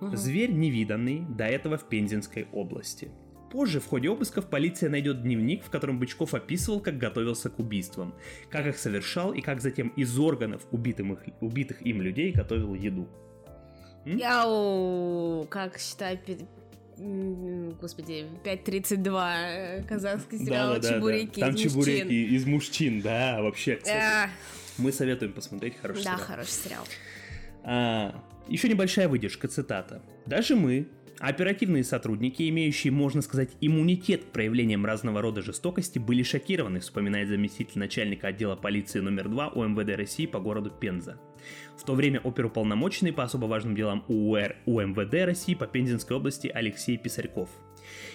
Угу. 0.00 0.16
Зверь 0.16 0.52
невиданный, 0.52 1.26
до 1.28 1.44
этого 1.44 1.76
в 1.76 1.84
Пензенской 1.88 2.48
области. 2.52 3.10
Позже 3.50 3.80
в 3.80 3.86
ходе 3.86 4.10
обысков 4.10 4.46
полиция 4.46 4.90
найдет 4.90 5.22
дневник, 5.22 5.64
в 5.64 5.70
котором 5.70 5.98
Бычков 5.98 6.34
описывал, 6.34 6.80
как 6.80 6.98
готовился 6.98 7.48
к 7.48 7.58
убийствам, 7.58 8.14
как 8.50 8.66
их 8.66 8.78
совершал 8.78 9.32
и 9.32 9.40
как 9.40 9.60
затем 9.60 9.88
из 9.96 10.18
органов 10.18 10.66
убитым 10.70 11.14
их, 11.14 11.20
убитых 11.40 11.80
им 11.82 12.02
людей 12.02 12.32
готовил 12.32 12.74
еду. 12.74 13.08
Яу, 14.04 15.46
как 15.48 15.78
считать 15.78 16.20
господи, 17.80 18.26
5.32, 18.44 19.34
э, 19.36 19.82
казахский 19.84 20.38
сериал 20.38 20.74
да, 20.74 20.80
да, 20.80 20.88
«Чебуреки» 20.88 21.40
да, 21.40 21.46
Там 21.46 21.54
из 21.54 21.60
чебуреки 21.62 22.02
мужчин. 22.02 22.34
из 22.34 22.46
мужчин, 22.46 23.00
да, 23.02 23.42
вообще, 23.42 23.76
кстати. 23.76 24.30
Мы 24.78 24.92
советуем 24.92 25.32
посмотреть 25.32 25.76
хороший 25.80 26.04
да, 26.04 26.16
сериал. 26.16 26.18
Да, 26.18 26.24
хороший 26.24 26.50
сериал. 26.50 26.84
А, 27.62 28.24
еще 28.48 28.68
небольшая 28.68 29.08
выдержка, 29.08 29.46
цитата. 29.46 30.02
«Даже 30.26 30.56
мы, 30.56 30.88
Оперативные 31.20 31.82
сотрудники, 31.82 32.48
имеющие, 32.48 32.92
можно 32.92 33.22
сказать, 33.22 33.50
иммунитет 33.60 34.24
к 34.24 34.28
проявлениям 34.28 34.86
разного 34.86 35.20
рода 35.20 35.42
жестокости, 35.42 35.98
были 35.98 36.22
шокированы, 36.22 36.78
вспоминает 36.78 37.28
заместитель 37.28 37.80
начальника 37.80 38.28
отдела 38.28 38.54
полиции 38.54 39.00
номер 39.00 39.28
2 39.28 39.48
УМВД 39.48 39.96
России 39.96 40.26
по 40.26 40.38
городу 40.38 40.70
Пенза. 40.70 41.20
В 41.76 41.84
то 41.84 41.94
время 41.94 42.20
оперуполномоченный 42.20 43.12
по 43.12 43.24
особо 43.24 43.46
важным 43.46 43.74
делам 43.74 44.04
УР 44.06 44.56
УМВД 44.66 45.14
России 45.24 45.54
по 45.54 45.66
Пензенской 45.66 46.16
области 46.16 46.46
Алексей 46.46 46.96
Писарьков– 46.96 47.50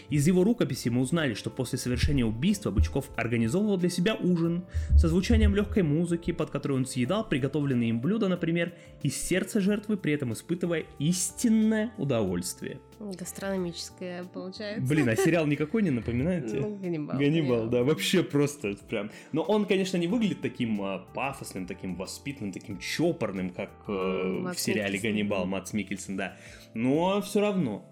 из 0.10 0.27
его 0.27 0.43
рукописи 0.43 0.89
мы 0.89 1.01
узнали, 1.01 1.33
что 1.33 1.50
после 1.50 1.77
совершения 1.77 2.25
убийства 2.25 2.72
Бычков 2.72 3.10
организовывал 3.15 3.77
для 3.77 3.89
себя 3.89 4.15
ужин 4.15 4.65
со 4.95 5.07
звучанием 5.07 5.55
легкой 5.55 5.83
музыки, 5.83 6.31
под 6.31 6.50
которую 6.50 6.79
он 6.79 6.86
съедал 6.86 7.27
приготовленные 7.27 7.89
им 7.89 8.01
блюда, 8.01 8.27
например, 8.27 8.74
из 9.01 9.15
сердца 9.15 9.60
жертвы, 9.60 9.98
при 9.98 10.13
этом 10.13 10.33
испытывая 10.33 10.86
истинное 11.00 11.91
удовольствие. 11.98 12.79
Гастрономическое 13.00 14.24
получается. 14.25 14.88
Блин, 14.88 15.10
а 15.10 15.15
сериал 15.15 15.45
никакой 15.45 15.83
не 15.83 15.91
напоминаете? 15.91 16.60
Ну, 16.60 16.77
Ганнибал. 16.77 17.17
Ганнибал, 17.17 17.67
да, 17.67 17.83
вообще 17.83 18.24
просто 18.24 18.75
прям. 18.89 19.12
Но 19.31 19.41
он, 19.41 19.65
конечно, 19.65 19.98
не 19.98 20.07
выглядит 20.07 20.41
таким 20.41 20.81
а, 20.81 21.00
пафосным, 21.13 21.65
таким 21.65 21.95
воспитанным, 21.95 22.51
таким 22.51 22.79
чопорным, 22.79 23.50
как 23.50 23.72
э, 23.88 23.91
в 23.91 24.55
сериале. 24.55 25.00
Ганнибал, 25.00 25.45
Мац 25.45 25.74
Микельсон, 25.74 26.15
да. 26.15 26.38
Но 26.74 27.22
все 27.22 27.41
равно 27.41 27.86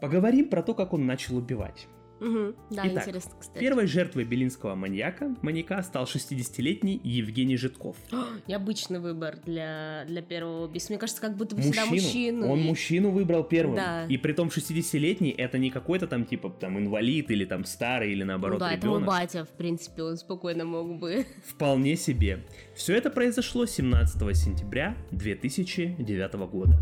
Поговорим 0.00 0.48
про 0.48 0.62
то, 0.62 0.74
как 0.74 0.92
он 0.92 1.06
начал 1.06 1.36
убивать. 1.36 1.88
Угу, 2.20 2.54
да, 2.70 2.82
Итак, 2.84 3.02
интересно, 3.02 3.32
кстати. 3.40 3.58
Первой 3.58 3.86
жертвой 3.86 4.24
белинского 4.24 4.74
маньяка, 4.74 5.34
маньяка 5.40 5.82
стал 5.82 6.04
60-летний 6.04 7.00
Евгений 7.02 7.56
Житков. 7.56 7.96
Необычный 8.46 9.00
выбор 9.00 9.38
для, 9.44 10.04
для 10.06 10.20
первого 10.20 10.66
убийства. 10.66 10.92
Мне 10.92 11.00
кажется, 11.00 11.22
как 11.22 11.36
будто 11.36 11.56
бы 11.56 11.62
мужчину. 11.62 11.86
всегда 11.86 11.94
мужчину. 11.94 12.52
Он 12.52 12.58
и... 12.58 12.62
мужчину 12.62 13.10
выбрал 13.10 13.42
первым. 13.44 13.76
Да. 13.76 14.04
И 14.04 14.18
при 14.18 14.34
том 14.34 14.48
60-летний 14.48 15.30
это 15.30 15.56
не 15.56 15.70
какой-то 15.70 16.06
там 16.06 16.26
типа 16.26 16.50
там 16.50 16.78
инвалид 16.78 17.30
или 17.30 17.46
там 17.46 17.64
старый 17.64 18.12
или 18.12 18.22
наоборот 18.22 18.60
ну, 18.60 18.66
да, 18.66 18.76
ребенок. 18.76 19.02
это 19.02 19.06
батя, 19.06 19.44
в 19.46 19.56
принципе, 19.56 20.02
он 20.02 20.18
спокойно 20.18 20.66
мог 20.66 20.98
бы. 20.98 21.24
Вполне 21.46 21.96
себе. 21.96 22.44
Все 22.74 22.94
это 22.96 23.08
произошло 23.08 23.64
17 23.64 24.36
сентября 24.36 24.94
2009 25.12 26.32
года. 26.50 26.78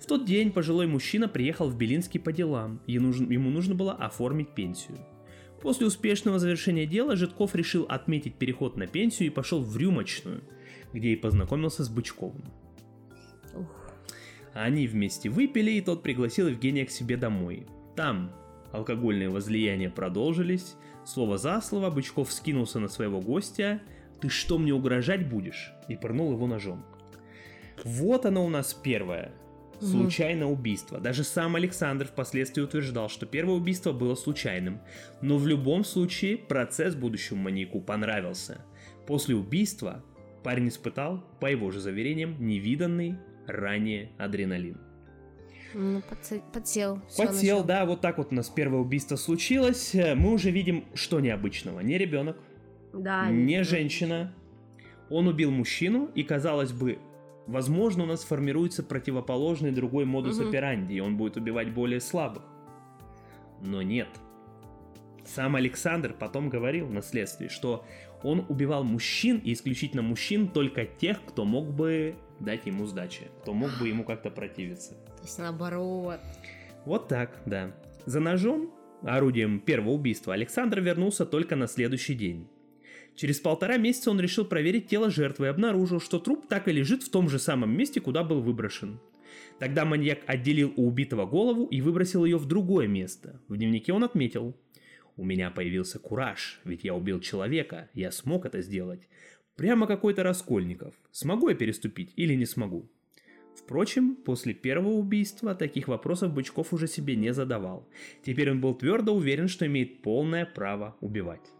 В 0.00 0.06
тот 0.06 0.24
день 0.24 0.50
пожилой 0.50 0.86
мужчина 0.86 1.28
приехал 1.28 1.68
в 1.68 1.76
Белинский 1.76 2.18
по 2.18 2.32
делам, 2.32 2.80
ему 2.86 3.50
нужно 3.50 3.74
было 3.74 3.92
оформить 3.92 4.54
пенсию. 4.54 4.98
После 5.60 5.86
успешного 5.86 6.38
завершения 6.38 6.86
дела 6.86 7.16
Житков 7.16 7.54
решил 7.54 7.84
отметить 7.84 8.36
переход 8.36 8.76
на 8.78 8.86
пенсию 8.86 9.28
и 9.28 9.30
пошел 9.30 9.62
в 9.62 9.76
рюмочную, 9.76 10.42
где 10.94 11.10
и 11.10 11.16
познакомился 11.16 11.84
с 11.84 11.90
Бычковым. 11.90 12.44
Ух. 13.54 13.92
Они 14.54 14.86
вместе 14.86 15.28
выпили, 15.28 15.72
и 15.72 15.80
тот 15.82 16.02
пригласил 16.02 16.48
Евгения 16.48 16.86
к 16.86 16.90
себе 16.90 17.18
домой. 17.18 17.66
Там 17.94 18.32
алкогольные 18.72 19.28
возлияния 19.28 19.90
продолжились, 19.90 20.76
слово 21.04 21.36
за 21.36 21.60
слово 21.60 21.90
Бычков 21.90 22.32
скинулся 22.32 22.80
на 22.80 22.88
своего 22.88 23.20
гостя, 23.20 23.82
«Ты 24.20 24.28
что 24.28 24.58
мне 24.58 24.72
угрожать 24.72 25.28
будешь?» 25.28 25.72
и 25.88 25.96
пырнул 25.96 26.32
его 26.32 26.46
ножом. 26.46 26.84
Вот 27.84 28.26
оно 28.26 28.44
у 28.44 28.48
нас 28.48 28.74
первое. 28.74 29.32
Случайное 29.80 30.46
убийство. 30.46 30.98
Даже 30.98 31.24
сам 31.24 31.56
Александр 31.56 32.06
впоследствии 32.06 32.62
утверждал, 32.62 33.08
что 33.08 33.26
первое 33.26 33.54
убийство 33.54 33.92
было 33.92 34.14
случайным. 34.14 34.80
Но 35.22 35.38
в 35.38 35.46
любом 35.46 35.84
случае 35.84 36.36
процесс 36.36 36.94
будущему 36.94 37.42
маньяку 37.42 37.80
понравился. 37.80 38.64
После 39.06 39.34
убийства 39.34 40.04
парень 40.42 40.68
испытал, 40.68 41.24
по 41.40 41.46
его 41.46 41.70
же 41.70 41.80
заверениям, 41.80 42.36
невиданный 42.38 43.16
ранее 43.46 44.10
адреналин. 44.18 44.78
Ну, 45.72 46.02
подсел. 46.02 46.42
подсел, 46.52 47.00
подсел 47.16 47.64
да, 47.64 47.86
вот 47.86 48.00
так 48.00 48.18
вот 48.18 48.32
у 48.32 48.34
нас 48.34 48.48
первое 48.48 48.80
убийство 48.80 49.16
случилось. 49.16 49.94
Мы 49.94 50.32
уже 50.32 50.50
видим, 50.50 50.84
что 50.94 51.20
необычного. 51.20 51.80
Не 51.80 51.96
ребенок, 51.96 52.36
да, 52.92 53.30
не 53.30 53.62
женщина. 53.62 54.34
Он 55.10 55.28
убил 55.28 55.50
мужчину, 55.50 56.10
и 56.14 56.22
казалось 56.22 56.72
бы, 56.72 56.98
возможно, 57.46 58.04
у 58.04 58.06
нас 58.06 58.22
формируется 58.24 58.82
противоположный 58.82 59.72
другой 59.72 60.04
модус 60.04 60.38
угу. 60.38 60.48
операнди, 60.48 60.94
и 60.94 61.00
он 61.00 61.16
будет 61.16 61.36
убивать 61.36 61.72
более 61.72 62.00
слабых. 62.00 62.42
Но 63.60 63.82
нет. 63.82 64.08
Сам 65.24 65.56
Александр 65.56 66.14
потом 66.18 66.48
говорил 66.48 66.88
на 66.88 67.02
следствии, 67.02 67.48
что 67.48 67.84
он 68.22 68.44
убивал 68.48 68.84
мужчин, 68.84 69.38
и 69.38 69.52
исключительно 69.52 70.02
мужчин, 70.02 70.48
только 70.48 70.84
тех, 70.84 71.24
кто 71.24 71.44
мог 71.44 71.68
бы 71.68 72.16
дать 72.40 72.66
ему 72.66 72.86
сдачи, 72.86 73.28
кто 73.42 73.52
мог 73.52 73.70
бы 73.78 73.88
ему 73.88 74.04
как-то 74.04 74.30
противиться. 74.30 74.94
То 75.16 75.22
есть 75.22 75.38
наоборот. 75.38 76.20
Вот 76.84 77.08
так, 77.08 77.40
да. 77.46 77.72
За 78.06 78.20
ножом, 78.20 78.72
орудием 79.02 79.60
первого 79.60 79.90
убийства, 79.90 80.34
Александр 80.34 80.80
вернулся 80.80 81.26
только 81.26 81.56
на 81.56 81.66
следующий 81.66 82.14
день. 82.14 82.48
Через 83.16 83.40
полтора 83.40 83.76
месяца 83.76 84.10
он 84.10 84.20
решил 84.20 84.44
проверить 84.44 84.88
тело 84.88 85.10
жертвы 85.10 85.46
и 85.46 85.48
обнаружил, 85.48 86.00
что 86.00 86.18
труп 86.18 86.46
так 86.48 86.68
и 86.68 86.72
лежит 86.72 87.02
в 87.02 87.10
том 87.10 87.28
же 87.28 87.38
самом 87.38 87.76
месте, 87.76 88.00
куда 88.00 88.24
был 88.24 88.40
выброшен. 88.40 88.98
Тогда 89.58 89.84
маньяк 89.84 90.20
отделил 90.26 90.72
у 90.76 90.88
убитого 90.88 91.26
голову 91.26 91.66
и 91.66 91.80
выбросил 91.80 92.24
ее 92.24 92.38
в 92.38 92.46
другое 92.46 92.86
место. 92.86 93.40
В 93.48 93.56
дневнике 93.56 93.92
он 93.92 94.04
отметил. 94.04 94.56
«У 95.16 95.24
меня 95.24 95.50
появился 95.50 95.98
кураж, 95.98 96.60
ведь 96.64 96.84
я 96.84 96.94
убил 96.94 97.20
человека, 97.20 97.90
я 97.92 98.10
смог 98.10 98.46
это 98.46 98.62
сделать. 98.62 99.06
Прямо 99.56 99.86
какой-то 99.86 100.22
Раскольников. 100.22 100.94
Смогу 101.10 101.50
я 101.50 101.54
переступить 101.54 102.12
или 102.16 102.34
не 102.34 102.46
смогу?» 102.46 102.90
Впрочем, 103.54 104.16
после 104.16 104.54
первого 104.54 104.92
убийства 104.92 105.54
таких 105.54 105.88
вопросов 105.88 106.32
Бычков 106.32 106.72
уже 106.72 106.86
себе 106.86 107.16
не 107.16 107.34
задавал. 107.34 107.86
Теперь 108.24 108.50
он 108.50 108.60
был 108.60 108.74
твердо 108.74 109.14
уверен, 109.14 109.48
что 109.48 109.66
имеет 109.66 110.00
полное 110.00 110.46
право 110.46 110.96
убивать. 111.00 111.52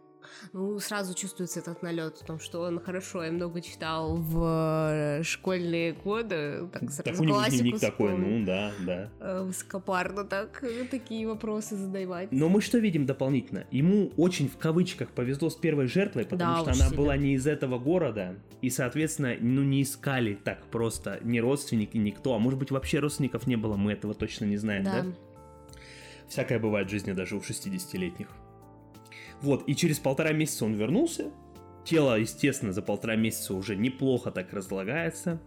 Ну, 0.53 0.79
сразу 0.81 1.15
чувствуется 1.15 1.61
этот 1.61 1.83
налет 1.83 2.17
в 2.17 2.25
том, 2.25 2.39
что 2.39 2.63
он 2.63 2.81
хорошо 2.81 3.25
и 3.25 3.31
много 3.31 3.61
читал 3.61 4.17
в 4.17 5.21
э, 5.21 5.23
школьные 5.23 5.93
годы. 5.93 6.69
Так, 6.73 6.91
сразу 6.91 7.03
так 7.03 7.21
у 7.21 7.25
него 7.25 7.43
дневник 7.49 7.81
такой, 7.81 8.17
ну 8.17 8.45
да, 8.45 8.73
да. 8.81 9.11
Э, 9.21 9.43
высокопарно 9.43 10.25
так, 10.25 10.63
э, 10.63 10.85
такие 10.91 11.27
вопросы 11.27 11.77
задавать. 11.77 12.33
Но 12.33 12.49
мы 12.49 12.61
что 12.61 12.79
видим 12.79 13.07
дополнительно? 13.07 13.65
Ему 13.71 14.13
очень 14.17 14.49
в 14.49 14.57
кавычках 14.57 15.11
повезло 15.11 15.51
с 15.51 15.57
первой 15.57 15.87
жертвой, 15.87 16.25
потому 16.25 16.57
да, 16.57 16.61
что 16.61 16.71
она 16.71 16.89
сильно. 16.89 16.97
была 16.97 17.17
не 17.17 17.35
из 17.35 17.47
этого 17.47 17.79
города, 17.79 18.37
и, 18.63 18.71
соответственно, 18.71 19.37
ну 19.41 19.63
не 19.63 19.83
искали 19.83 20.35
так 20.35 20.65
просто 20.67 21.19
ни 21.23 21.39
родственники, 21.39 21.97
никто, 21.97 22.35
а 22.35 22.39
может 22.39 22.59
быть 22.59 22.71
вообще 22.71 22.99
родственников 22.99 23.47
не 23.47 23.57
было, 23.57 23.77
мы 23.77 23.93
этого 23.93 24.15
точно 24.15 24.45
не 24.45 24.57
знаем, 24.57 24.85
да? 24.85 25.03
да? 25.03 25.07
Всякое 26.29 26.59
бывает 26.59 26.87
в 26.89 26.91
жизни 26.91 27.13
даже 27.13 27.37
у 27.37 27.41
60-летних. 27.41 28.29
Вот, 29.43 29.65
и 29.67 29.75
через 29.75 29.99
полтора 29.99 30.33
месяца 30.33 30.65
он 30.65 30.75
вернулся. 30.75 31.31
Тело, 31.85 32.19
естественно, 32.19 32.73
за 32.73 32.83
полтора 32.83 33.17
месяца 33.17 33.55
уже 33.55 33.75
неплохо 33.75 34.31
так 34.31 34.53
разлагается. 34.53 35.41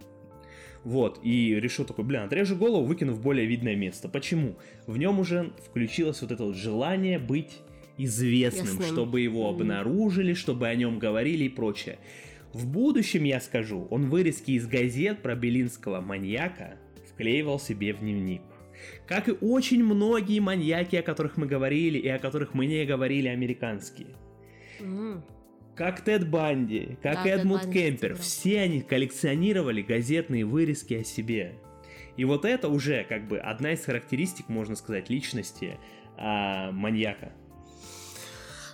Вот, 0.82 1.20
и 1.22 1.54
решил 1.54 1.86
такой, 1.86 2.04
блин, 2.04 2.22
отрежу 2.22 2.56
голову, 2.56 2.84
выкину 2.84 3.14
в 3.14 3.22
более 3.22 3.46
видное 3.46 3.74
место. 3.74 4.08
Почему? 4.08 4.56
В 4.86 4.98
нем 4.98 5.18
уже 5.18 5.52
включилось 5.66 6.20
вот 6.20 6.30
это 6.30 6.44
вот 6.44 6.56
желание 6.56 7.18
быть 7.18 7.58
известным, 7.96 8.66
Ясным. 8.66 8.82
чтобы 8.82 9.20
его 9.20 9.48
обнаружили, 9.48 10.34
чтобы 10.34 10.68
о 10.68 10.74
нем 10.74 10.98
говорили 10.98 11.44
и 11.44 11.48
прочее. 11.48 11.98
В 12.52 12.66
будущем, 12.66 13.24
я 13.24 13.40
скажу, 13.40 13.86
он 13.90 14.10
вырезки 14.10 14.52
из 14.52 14.66
газет 14.66 15.22
про 15.22 15.34
белинского 15.34 16.00
маньяка 16.00 16.76
вклеивал 17.08 17.58
себе 17.58 17.94
в 17.94 18.00
дневник. 18.00 18.42
Как 19.06 19.28
и 19.28 19.32
очень 19.32 19.84
многие 19.84 20.40
маньяки, 20.40 20.96
о 20.96 21.02
которых 21.02 21.36
мы 21.36 21.46
говорили 21.46 21.98
и 21.98 22.08
о 22.08 22.18
которых 22.18 22.54
мы 22.54 22.66
не 22.66 22.84
говорили 22.84 23.28
американские. 23.28 24.08
Mm. 24.80 25.22
Как 25.76 26.02
Тед 26.02 26.28
Банди, 26.28 26.96
как 27.02 27.24
да, 27.24 27.28
Эдмунд 27.28 27.72
Кемпер, 27.72 28.14
все 28.14 28.60
они 28.60 28.80
коллекционировали 28.80 29.82
газетные 29.82 30.44
вырезки 30.44 30.94
о 30.94 31.04
себе. 31.04 31.54
И 32.16 32.24
вот 32.24 32.44
это 32.44 32.68
уже 32.68 33.04
как 33.08 33.26
бы 33.26 33.38
одна 33.38 33.72
из 33.72 33.84
характеристик, 33.84 34.48
можно 34.48 34.76
сказать, 34.76 35.10
личности 35.10 35.78
а, 36.16 36.70
маньяка. 36.70 37.32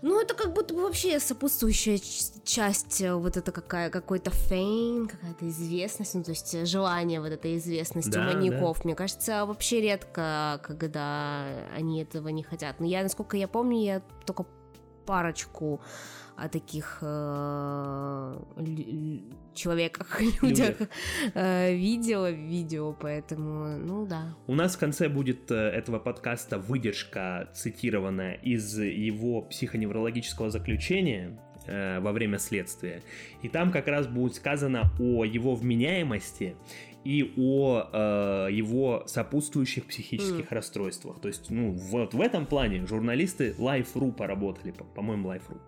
Ну, 0.02 0.20
это 0.20 0.34
как 0.34 0.52
будто 0.52 0.74
бы 0.74 0.82
вообще 0.82 1.20
сопутствующая 1.20 1.98
часть, 2.44 3.00
э, 3.00 3.14
вот 3.14 3.36
это 3.36 3.52
какая, 3.52 3.90
какой-то 3.90 4.30
фейм, 4.30 5.08
какая-то 5.08 5.48
известность, 5.48 6.14
ну, 6.14 6.22
то 6.22 6.30
есть 6.30 6.54
э, 6.54 6.64
желание 6.64 7.20
вот 7.20 7.32
этой 7.32 7.56
известности 7.56 8.10
да, 8.10 8.24
маньяков. 8.24 8.78
Да. 8.78 8.82
Мне 8.84 8.94
кажется, 8.94 9.44
вообще 9.44 9.80
редко, 9.80 10.60
когда 10.64 11.44
они 11.76 12.02
этого 12.02 12.28
не 12.28 12.42
хотят. 12.42 12.80
Но 12.80 12.86
я, 12.86 13.02
насколько 13.02 13.36
я 13.36 13.48
помню, 13.48 13.78
я 13.82 14.02
только 14.24 14.46
парочку 15.04 15.80
о 16.40 16.48
таких 16.48 16.98
э, 17.03 18.38
человеках, 19.55 20.20
людях 20.42 20.76
э, 21.35 21.74
видела 21.74 22.31
видео, 22.31 22.92
поэтому, 22.92 23.79
ну 23.79 24.07
да. 24.07 24.35
У 24.46 24.55
нас 24.55 24.76
в 24.76 24.79
конце 24.79 25.09
будет 25.09 25.50
э, 25.50 25.55
этого 25.55 25.98
подкаста 25.98 26.59
выдержка, 26.59 27.50
цитированная 27.55 28.35
из 28.35 28.79
его 28.79 29.42
психоневрологического 29.42 30.50
заключения 30.50 31.38
э, 31.66 32.00
во 32.00 32.12
время 32.12 32.38
следствия. 32.38 33.03
И 33.42 33.48
там 33.48 33.70
как 33.70 33.87
раз 33.88 34.07
будет 34.07 34.35
сказано 34.35 34.90
о 34.98 35.26
его 35.26 35.55
вменяемости 35.55 36.57
и 37.05 37.35
о 37.37 37.83
э, 37.92 38.53
его 38.53 39.05
сопутствующих 39.07 39.85
психических 39.85 40.50
mm. 40.50 40.55
расстройствах. 40.55 41.20
То 41.20 41.29
есть, 41.29 41.50
ну, 41.50 41.72
вот 41.72 42.14
в 42.14 42.20
этом 42.20 42.46
плане 42.46 42.87
журналисты 42.87 43.55
Life.ru 43.59 44.12
поработали, 44.12 44.74
по-моему, 44.94 45.33
Life.ru. 45.33 45.61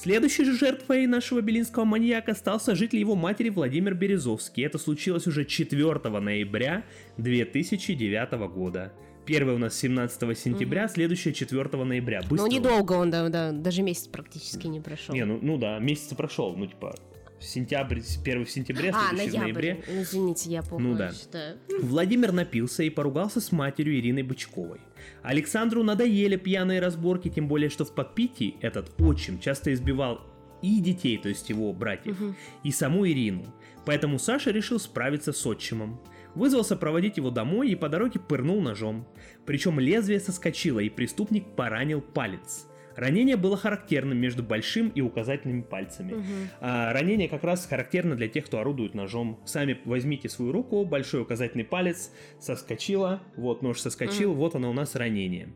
Следующей 0.00 0.44
же 0.44 0.56
жертвой 0.56 1.08
нашего 1.08 1.40
белинского 1.40 1.84
маньяка 1.84 2.32
стал 2.32 2.60
сожитель 2.60 3.00
его 3.00 3.16
матери 3.16 3.48
Владимир 3.48 3.94
Березовский. 3.94 4.64
Это 4.64 4.78
случилось 4.78 5.26
уже 5.26 5.44
4 5.44 6.20
ноября 6.20 6.84
2009 7.16 8.32
года. 8.54 8.92
Первый 9.26 9.56
у 9.56 9.58
нас 9.58 9.76
17 9.76 10.38
сентября, 10.38 10.84
угу. 10.84 10.92
следующее 10.92 11.34
4 11.34 11.84
ноября. 11.84 12.20
Быстро. 12.20 12.36
Ну, 12.36 12.46
недолго 12.46 12.92
он, 12.92 13.10
да, 13.10 13.28
да, 13.28 13.50
даже 13.50 13.82
месяц 13.82 14.06
практически 14.06 14.68
не 14.68 14.80
прошел. 14.80 15.12
Не, 15.12 15.24
ну, 15.24 15.40
ну 15.42 15.58
да, 15.58 15.80
месяц 15.80 16.14
прошел, 16.14 16.54
ну, 16.54 16.68
типа, 16.68 16.94
сентябрь, 17.40 18.00
1 18.00 18.46
сентября, 18.46 18.92
а, 18.94 19.12
ноябрь. 19.12 19.36
в 19.36 19.40
ноябре. 19.40 19.84
Извините, 19.88 20.50
я 20.50 20.62
плохо 20.62 20.82
ну, 20.82 20.96
да. 20.96 21.12
считаю. 21.12 21.58
Владимир 21.82 22.32
напился 22.32 22.82
и 22.82 22.90
поругался 22.90 23.40
с 23.40 23.52
матерью 23.52 23.98
Ириной 23.98 24.22
Бычковой. 24.22 24.80
Александру 25.22 25.82
надоели 25.82 26.36
пьяные 26.36 26.80
разборки, 26.80 27.28
тем 27.28 27.48
более, 27.48 27.70
что 27.70 27.84
в 27.84 27.94
подпитии 27.94 28.56
этот 28.60 29.00
отчим 29.00 29.38
часто 29.38 29.72
избивал 29.72 30.20
и 30.62 30.80
детей, 30.80 31.18
то 31.18 31.28
есть 31.28 31.48
его 31.48 31.72
братьев, 31.72 32.20
угу. 32.20 32.34
и 32.64 32.72
саму 32.72 33.06
Ирину. 33.06 33.44
Поэтому 33.84 34.18
Саша 34.18 34.50
решил 34.50 34.78
справиться 34.78 35.32
с 35.32 35.46
отчимом. 35.46 36.00
Вызвался 36.34 36.76
проводить 36.76 37.16
его 37.16 37.30
домой 37.30 37.70
и 37.70 37.74
по 37.74 37.88
дороге 37.88 38.20
пырнул 38.20 38.60
ножом. 38.60 39.08
Причем 39.46 39.80
лезвие 39.80 40.20
соскочило, 40.20 40.78
и 40.80 40.88
преступник 40.88 41.56
поранил 41.56 42.00
палец. 42.00 42.67
Ранение 42.98 43.36
было 43.36 43.56
характерным 43.56 44.18
между 44.18 44.42
большим 44.42 44.88
и 44.88 45.00
указательными 45.00 45.60
пальцами. 45.60 46.14
Угу. 46.14 46.24
А, 46.60 46.92
ранение 46.92 47.28
как 47.28 47.44
раз 47.44 47.64
характерно 47.64 48.16
для 48.16 48.26
тех, 48.26 48.46
кто 48.46 48.58
орудует 48.58 48.94
ножом. 48.94 49.38
Сами 49.46 49.78
возьмите 49.84 50.28
свою 50.28 50.50
руку, 50.50 50.84
большой 50.84 51.22
указательный 51.22 51.64
палец 51.64 52.10
соскочило, 52.40 53.22
вот 53.36 53.62
нож 53.62 53.78
соскочил, 53.78 54.32
угу. 54.32 54.40
вот 54.40 54.56
оно 54.56 54.70
у 54.70 54.72
нас 54.72 54.96
ранение. 54.96 55.50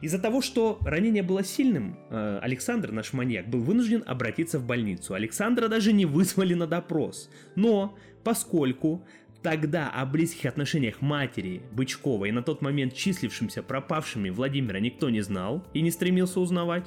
Из-за 0.00 0.20
того, 0.20 0.40
что 0.40 0.78
ранение 0.82 1.24
было 1.24 1.42
сильным, 1.42 1.98
э, 2.08 2.38
Александр, 2.40 2.92
наш 2.92 3.12
маньяк, 3.12 3.48
был 3.48 3.60
вынужден 3.60 4.04
обратиться 4.06 4.60
в 4.60 4.64
больницу. 4.64 5.14
Александра 5.14 5.66
даже 5.66 5.92
не 5.92 6.06
вызвали 6.06 6.54
на 6.54 6.68
допрос. 6.68 7.30
Но, 7.56 7.98
поскольку 8.22 9.04
Тогда 9.42 9.88
о 9.88 10.04
близких 10.04 10.46
отношениях 10.46 11.00
матери 11.00 11.62
Бычкова 11.72 12.26
и 12.26 12.32
на 12.32 12.42
тот 12.42 12.60
момент 12.60 12.94
числившимся 12.94 13.62
пропавшими 13.62 14.28
Владимира 14.28 14.80
никто 14.80 15.08
не 15.08 15.22
знал 15.22 15.64
и 15.72 15.80
не 15.80 15.90
стремился 15.90 16.40
узнавать. 16.40 16.86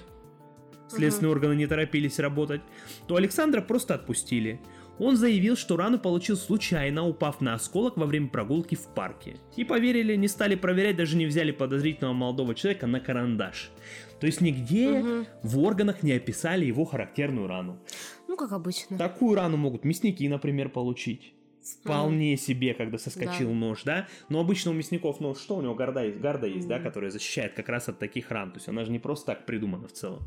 Следственные 0.87 1.31
угу. 1.31 1.37
органы 1.37 1.55
не 1.55 1.65
торопились 1.65 2.19
работать. 2.19 2.61
То 3.07 3.15
Александра 3.15 3.61
просто 3.61 3.95
отпустили. 3.95 4.59
Он 4.99 5.17
заявил, 5.17 5.55
что 5.55 5.75
рану 5.75 5.97
получил 5.97 6.37
случайно, 6.37 7.07
упав 7.07 7.41
на 7.41 7.55
осколок 7.55 7.97
во 7.97 8.05
время 8.05 8.27
прогулки 8.27 8.75
в 8.75 8.85
парке. 8.93 9.37
И 9.55 9.63
поверили, 9.63 10.15
не 10.15 10.27
стали 10.27 10.53
проверять, 10.53 10.95
даже 10.95 11.17
не 11.17 11.25
взяли 11.25 11.51
подозрительного 11.51 12.13
молодого 12.13 12.53
человека 12.53 12.85
на 12.85 12.99
карандаш. 12.99 13.71
То 14.19 14.27
есть 14.27 14.39
нигде 14.39 14.89
угу. 14.91 15.25
в 15.41 15.59
органах 15.59 16.03
не 16.03 16.11
описали 16.11 16.65
его 16.65 16.85
характерную 16.85 17.47
рану. 17.47 17.79
Ну, 18.27 18.37
как 18.37 18.51
обычно. 18.51 18.97
Такую 18.97 19.35
рану 19.35 19.57
могут 19.57 19.83
мясники, 19.83 20.27
например, 20.29 20.69
получить. 20.69 21.32
Вполне 21.63 22.33
mm. 22.33 22.37
себе, 22.37 22.73
когда 22.73 22.97
соскочил 22.97 23.49
да. 23.49 23.55
нож, 23.55 23.83
да? 23.83 24.07
Но 24.29 24.39
обычно 24.39 24.71
у 24.71 24.73
мясников 24.73 25.19
нож, 25.19 25.39
что 25.39 25.55
у 25.55 25.61
него 25.61 25.75
гарда 25.75 26.03
есть, 26.03 26.19
гарда 26.19 26.47
есть, 26.47 26.65
mm. 26.65 26.69
да, 26.69 26.79
которая 26.79 27.09
защищает 27.09 27.53
как 27.53 27.69
раз 27.69 27.87
от 27.89 27.99
таких 27.99 28.31
ран. 28.31 28.51
То 28.51 28.57
есть 28.57 28.67
она 28.67 28.83
же 28.83 28.91
не 28.91 28.99
просто 28.99 29.27
так 29.27 29.45
придумана 29.45 29.87
в 29.87 29.93
целом. 29.93 30.23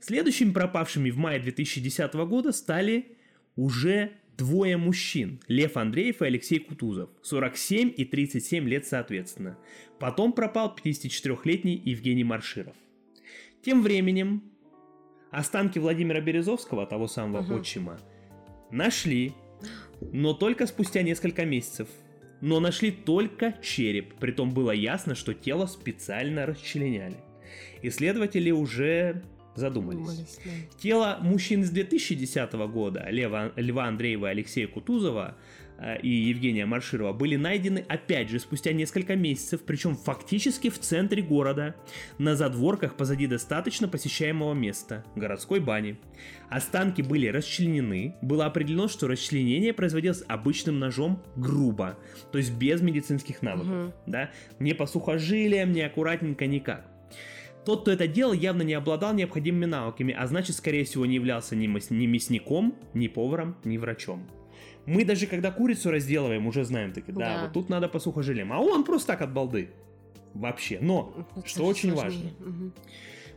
Следующими 0.00 0.52
пропавшими 0.52 1.10
в 1.10 1.16
мае 1.16 1.40
2010 1.40 2.14
года 2.14 2.52
стали 2.52 3.16
уже 3.56 4.12
двое 4.36 4.76
мужчин. 4.76 5.40
Лев 5.46 5.76
Андреев 5.76 6.22
и 6.22 6.26
Алексей 6.26 6.58
Кутузов. 6.58 7.10
47 7.22 7.92
и 7.96 8.04
37 8.04 8.68
лет 8.68 8.86
соответственно. 8.86 9.58
Потом 9.98 10.32
пропал 10.32 10.76
54-летний 10.76 11.80
Евгений 11.84 12.24
Марширов. 12.24 12.74
Тем 13.64 13.82
временем 13.82 14.42
останки 15.30 15.78
Владимира 15.78 16.20
Березовского, 16.20 16.86
того 16.86 17.06
самого 17.06 17.42
угу. 17.42 17.54
отчима, 17.54 17.98
нашли, 18.70 19.32
но 20.12 20.34
только 20.34 20.66
спустя 20.66 21.02
несколько 21.02 21.44
месяцев. 21.44 21.88
Но 22.40 22.58
нашли 22.58 22.90
только 22.90 23.54
череп, 23.62 24.14
притом 24.14 24.52
было 24.52 24.72
ясно, 24.72 25.14
что 25.14 25.32
тело 25.32 25.66
специально 25.66 26.44
расчленяли. 26.44 27.16
Исследователи 27.82 28.50
уже 28.50 29.22
задумались. 29.54 30.00
задумались 30.00 30.38
да. 30.44 30.50
Тело 30.78 31.18
мужчин 31.20 31.62
из 31.62 31.70
2010 31.70 32.52
года, 32.52 33.06
Лева, 33.10 33.52
Льва 33.56 33.84
Андреева 33.84 34.26
и 34.26 34.30
Алексея 34.30 34.66
Кутузова, 34.66 35.36
и 36.02 36.08
Евгения 36.08 36.64
Марширова 36.64 37.12
были 37.12 37.36
найдены 37.36 37.84
опять 37.88 38.30
же 38.30 38.38
спустя 38.38 38.72
несколько 38.72 39.16
месяцев, 39.16 39.62
причем 39.66 39.96
фактически 39.96 40.70
в 40.70 40.78
центре 40.78 41.22
города, 41.22 41.74
на 42.18 42.36
задворках 42.36 42.96
позади 42.96 43.26
достаточно 43.26 43.88
посещаемого 43.88 44.54
места– 44.54 45.04
городской 45.16 45.60
бани. 45.60 45.98
Останки 46.48 47.02
были 47.02 47.26
расчленены, 47.26 48.14
было 48.22 48.46
определено, 48.46 48.88
что 48.88 49.08
расчленение 49.08 49.72
производилось 49.72 50.22
обычным 50.28 50.78
ножом 50.78 51.22
грубо, 51.36 51.98
то 52.30 52.38
есть 52.38 52.52
без 52.52 52.80
медицинских 52.80 53.42
навыков, 53.42 53.86
угу. 53.86 53.92
да, 54.06 54.30
не 54.58 54.74
по 54.74 54.86
сухожилиям, 54.86 55.72
не 55.72 55.82
аккуратненько, 55.82 56.46
никак. 56.46 56.86
Тот, 57.64 57.82
кто 57.82 57.92
это 57.92 58.08
делал, 58.08 58.32
явно 58.32 58.62
не 58.62 58.74
обладал 58.74 59.14
необходимыми 59.14 59.66
навыками, 59.66 60.14
а 60.18 60.26
значит, 60.26 60.56
скорее 60.56 60.84
всего, 60.84 61.06
не 61.06 61.14
являлся 61.14 61.54
ни, 61.54 61.68
мас- 61.68 61.90
ни 61.90 62.06
мясником, 62.06 62.74
ни 62.92 63.06
поваром, 63.06 63.56
ни 63.64 63.78
врачом. 63.78 64.28
Мы 64.86 65.04
даже 65.04 65.26
когда 65.26 65.50
курицу 65.50 65.90
разделываем, 65.90 66.46
уже 66.46 66.64
знаем, 66.64 66.92
таки, 66.92 67.12
да, 67.12 67.18
да 67.18 67.42
вот 67.42 67.52
тут 67.52 67.68
надо 67.68 67.88
по 67.88 67.98
сухожилиям. 67.98 68.52
А 68.52 68.58
он 68.58 68.84
просто 68.84 69.08
так 69.08 69.22
от 69.22 69.32
балды. 69.32 69.70
Вообще. 70.34 70.78
Но, 70.80 71.12
это 71.36 71.46
что 71.46 71.64
очень 71.64 71.92
сложнее. 71.92 72.32
важно, 72.38 72.48
угу. 72.48 72.72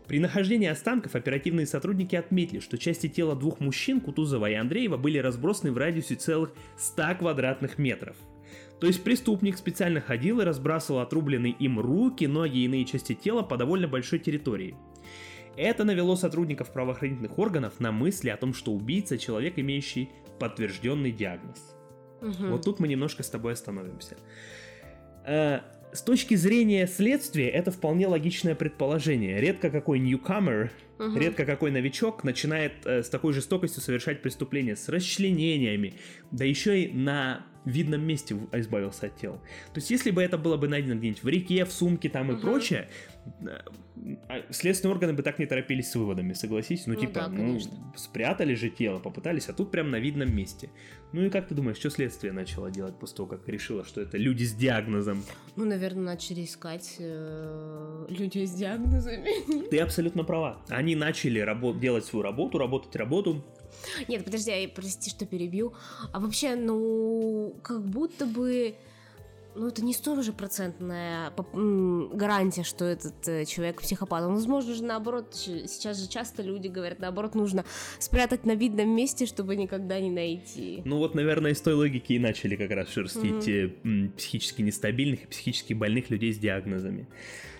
при 0.07 0.19
нахождении 0.19 0.67
останков 0.67 1.15
оперативные 1.15 1.65
сотрудники 1.65 2.15
отметили, 2.15 2.59
что 2.59 2.77
части 2.77 3.07
тела 3.07 3.35
двух 3.35 3.59
мужчин, 3.59 3.99
Кутузова 3.99 4.49
и 4.49 4.53
Андреева, 4.53 4.97
были 4.97 5.17
разбросаны 5.17 5.71
в 5.71 5.77
радиусе 5.77 6.15
целых 6.15 6.53
100 6.77 7.15
квадратных 7.19 7.77
метров. 7.77 8.15
То 8.79 8.87
есть 8.87 9.03
преступник 9.03 9.57
специально 9.57 10.01
ходил 10.01 10.41
и 10.41 10.43
разбрасывал 10.43 10.99
отрубленные 10.99 11.53
им 11.53 11.79
руки, 11.79 12.25
ноги 12.25 12.59
и 12.59 12.65
иные 12.65 12.85
части 12.85 13.13
тела 13.13 13.41
по 13.41 13.57
довольно 13.57 13.87
большой 13.87 14.19
территории. 14.19 14.75
Это 15.57 15.83
навело 15.83 16.15
сотрудников 16.15 16.71
правоохранительных 16.71 17.39
органов 17.39 17.79
на 17.79 17.91
мысли 17.91 18.29
о 18.29 18.37
том, 18.37 18.53
что 18.53 18.73
убийца– 18.73 19.17
человек, 19.19 19.57
имеющий 19.57 20.09
подтвержденный 20.39 21.11
диагноз. 21.11 21.75
Угу. 22.21 22.47
Вот 22.49 22.63
тут 22.63 22.79
мы 22.79 22.87
немножко 22.87 23.23
с 23.23 23.29
тобой 23.29 23.53
остановимся. 23.53 24.17
Э, 25.25 25.59
с 25.93 26.01
точки 26.01 26.35
зрения 26.35 26.87
следствия, 26.87 27.49
это 27.49 27.71
вполне 27.71 28.07
логичное 28.07 28.55
предположение. 28.55 29.39
Редко 29.39 29.69
какой 29.69 29.99
newcomer, 29.99 30.69
угу. 30.99 31.17
редко 31.17 31.45
какой 31.45 31.71
новичок 31.71 32.23
начинает 32.23 32.85
э, 32.85 33.03
с 33.03 33.09
такой 33.09 33.33
жестокостью 33.33 33.81
совершать 33.81 34.21
преступления 34.21 34.75
с 34.75 34.89
расчленениями, 34.89 35.93
да 36.31 36.43
еще 36.43 36.81
и 36.81 36.93
на 36.93 37.45
видном 37.65 38.01
месте 38.01 38.35
избавился 38.51 39.07
от 39.07 39.17
тела. 39.17 39.37
То 39.73 39.79
есть, 39.79 39.89
если 39.89 40.11
бы 40.11 40.21
это 40.21 40.37
было 40.37 40.57
бы 40.57 40.67
найдено 40.67 40.95
где-нибудь 40.95 41.23
в 41.23 41.27
реке, 41.27 41.65
в 41.65 41.71
сумке 41.71 42.09
там 42.09 42.31
и 42.31 42.33
угу. 42.33 42.41
прочее, 42.41 42.89
э, 43.41 43.59
а 44.29 44.41
следственные 44.51 44.93
органы 44.93 45.13
бы 45.13 45.23
так 45.23 45.39
не 45.39 45.45
торопились 45.45 45.89
с 45.89 45.95
выводами, 45.95 46.33
согласись? 46.33 46.85
Ну, 46.85 46.93
ну 46.93 46.99
типа, 46.99 47.13
да, 47.13 47.27
ну, 47.29 47.59
спрятали 47.95 48.53
же 48.53 48.69
тело, 48.69 48.99
попытались, 48.99 49.49
а 49.49 49.53
тут 49.53 49.71
прям 49.71 49.89
на 49.89 49.99
видном 49.99 50.35
месте. 50.35 50.69
Ну 51.11 51.23
и 51.23 51.29
как 51.29 51.47
ты 51.47 51.55
думаешь, 51.55 51.77
что 51.77 51.89
следствие 51.89 52.33
начало 52.33 52.69
делать 52.69 52.99
после 52.99 53.17
того, 53.17 53.29
как 53.29 53.47
решило, 53.47 53.85
что 53.85 54.01
это 54.01 54.17
люди 54.17 54.43
с 54.43 54.53
диагнозом? 54.53 55.23
Ну, 55.55 55.65
наверное, 55.65 56.03
начали 56.03 56.43
искать 56.43 56.97
э, 56.99 58.05
людей 58.09 58.45
с 58.45 58.51
диагнозами. 58.51 59.69
Ты 59.69 59.79
абсолютно 59.79 60.23
права. 60.23 60.61
Они 60.67 60.95
начали 60.95 61.39
работ- 61.39 61.79
делать 61.79 62.05
свою 62.05 62.23
работу, 62.23 62.57
работать 62.57 62.95
работу, 62.95 63.45
нет, 64.07 64.25
подожди, 64.25 64.51
я, 64.51 64.67
прости, 64.67 65.09
что 65.09 65.25
перебью. 65.25 65.73
А 66.11 66.19
вообще, 66.19 66.55
ну, 66.55 67.55
как 67.63 67.83
будто 67.85 68.25
бы 68.25 68.75
ну, 69.55 69.67
это 69.67 69.83
не 69.83 69.93
столь 69.93 70.21
же 70.21 70.33
процентная 70.33 71.31
гарантия, 72.13 72.63
что 72.63 72.85
этот 72.85 73.27
э, 73.27 73.45
человек 73.45 73.81
психопат. 73.81 74.23
Он, 74.23 74.33
возможно 74.33 74.73
же, 74.73 74.83
наоборот, 74.83 75.33
сейчас 75.33 75.99
же 75.99 76.09
часто 76.09 76.43
люди 76.43 76.67
говорят, 76.67 76.99
наоборот, 76.99 77.35
нужно 77.35 77.63
спрятать 77.99 78.45
на 78.45 78.53
видном 78.55 78.89
месте, 78.89 79.25
чтобы 79.25 79.55
никогда 79.55 79.99
не 79.99 80.11
найти. 80.11 80.81
Ну, 80.85 80.97
вот, 80.97 81.15
наверное, 81.15 81.51
из 81.51 81.61
той 81.61 81.73
логики 81.73 82.13
и 82.13 82.19
начали 82.19 82.55
как 82.55 82.71
раз 82.71 82.89
шерстить 82.89 83.47
mm-hmm. 83.47 84.11
психически 84.17 84.61
нестабильных 84.61 85.23
и 85.23 85.27
психически 85.27 85.73
больных 85.73 86.09
людей 86.09 86.33
с 86.33 86.37
диагнозами. 86.37 87.07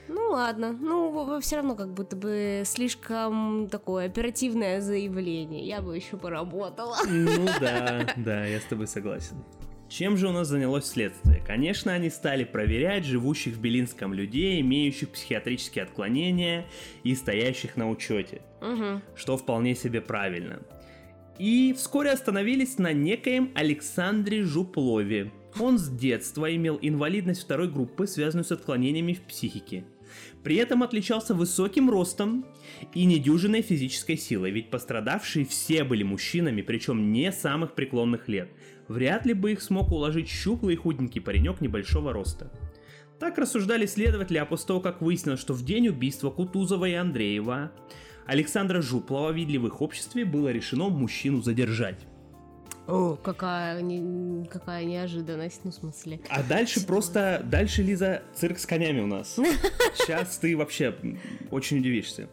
Ну 0.07 0.31
ладно, 0.31 0.71
ну 0.71 1.39
все 1.41 1.57
равно 1.57 1.75
как 1.75 1.93
будто 1.93 2.15
бы 2.15 2.63
слишком 2.65 3.67
такое 3.69 4.05
оперативное 4.05 4.81
заявление. 4.81 5.65
Я 5.65 5.81
бы 5.81 5.95
еще 5.95 6.17
поработала. 6.17 6.97
Ну 7.07 7.45
да, 7.59 8.13
да, 8.15 8.45
я 8.45 8.59
с 8.59 8.65
тобой 8.65 8.87
согласен. 8.87 9.37
Чем 9.87 10.17
же 10.17 10.27
у 10.27 10.31
нас 10.31 10.47
занялось 10.47 10.85
следствие? 10.85 11.43
Конечно, 11.45 11.93
они 11.93 12.09
стали 12.09 12.43
проверять 12.43 13.05
живущих 13.05 13.55
в 13.55 13.61
Белинском 13.61 14.13
людей, 14.13 14.59
имеющих 14.61 15.09
психиатрические 15.09 15.83
отклонения 15.83 16.65
и 17.03 17.13
стоящих 17.15 17.77
на 17.77 17.89
учете. 17.89 18.41
Угу. 18.61 19.01
Что 19.15 19.37
вполне 19.37 19.75
себе 19.75 20.01
правильно. 20.01 20.59
И 21.37 21.73
вскоре 21.77 22.11
остановились 22.11 22.77
на 22.79 22.93
некоем 22.93 23.51
Александре 23.55 24.43
Жуплове. 24.43 25.31
Он 25.59 25.77
с 25.77 25.87
детства 25.87 26.53
имел 26.53 26.79
инвалидность 26.81 27.43
второй 27.43 27.69
группы, 27.69 28.07
связанную 28.07 28.45
с 28.45 28.51
отклонениями 28.51 29.13
в 29.13 29.21
психике. 29.21 29.85
При 30.45 30.57
этом 30.57 30.83
отличался 30.83 31.33
высоким 31.33 31.89
ростом 31.89 32.45
и 32.93 33.05
недюжиной 33.05 33.63
физической 33.63 34.15
силой, 34.15 34.51
ведь 34.51 34.69
пострадавшие 34.69 35.43
все 35.43 35.83
были 35.83 36.03
мужчинами, 36.03 36.61
причем 36.61 37.11
не 37.11 37.31
самых 37.31 37.73
преклонных 37.73 38.27
лет. 38.27 38.51
Вряд 38.87 39.25
ли 39.25 39.33
бы 39.33 39.53
их 39.53 39.61
смог 39.63 39.91
уложить 39.91 40.29
щуплый 40.29 40.75
и 40.75 40.77
худенький 40.77 41.19
паренек 41.19 41.61
небольшого 41.61 42.13
роста. 42.13 42.51
Так 43.19 43.39
рассуждали 43.39 43.87
следователи, 43.87 44.37
а 44.37 44.45
после 44.45 44.67
того, 44.67 44.81
как 44.81 45.01
выяснилось, 45.01 45.39
что 45.39 45.55
в 45.55 45.65
день 45.65 45.87
убийства 45.87 46.29
Кутузова 46.29 46.85
и 46.85 46.93
Андреева 46.93 47.71
Александра 48.27 48.83
Жуплова 48.83 49.31
в 49.31 49.37
их 49.37 49.81
обществе, 49.81 50.25
было 50.25 50.49
решено 50.49 50.89
мужчину 50.89 51.41
задержать. 51.41 52.05
О, 52.87 53.15
какая, 53.15 53.81
не, 53.81 54.45
какая 54.45 54.85
неожиданность, 54.85 55.61
ну, 55.63 55.71
в 55.71 55.75
смысле. 55.75 56.19
А 56.29 56.43
дальше 56.43 56.85
просто, 56.85 57.41
дальше, 57.43 57.81
Лиза, 57.81 58.21
цирк 58.35 58.59
с 58.59 58.65
конями 58.65 59.01
у 59.01 59.07
нас. 59.07 59.35
Сейчас 59.95 60.37
ты 60.37 60.55
вообще 60.55 60.95
очень 61.49 61.79
удивишься. 61.79 62.27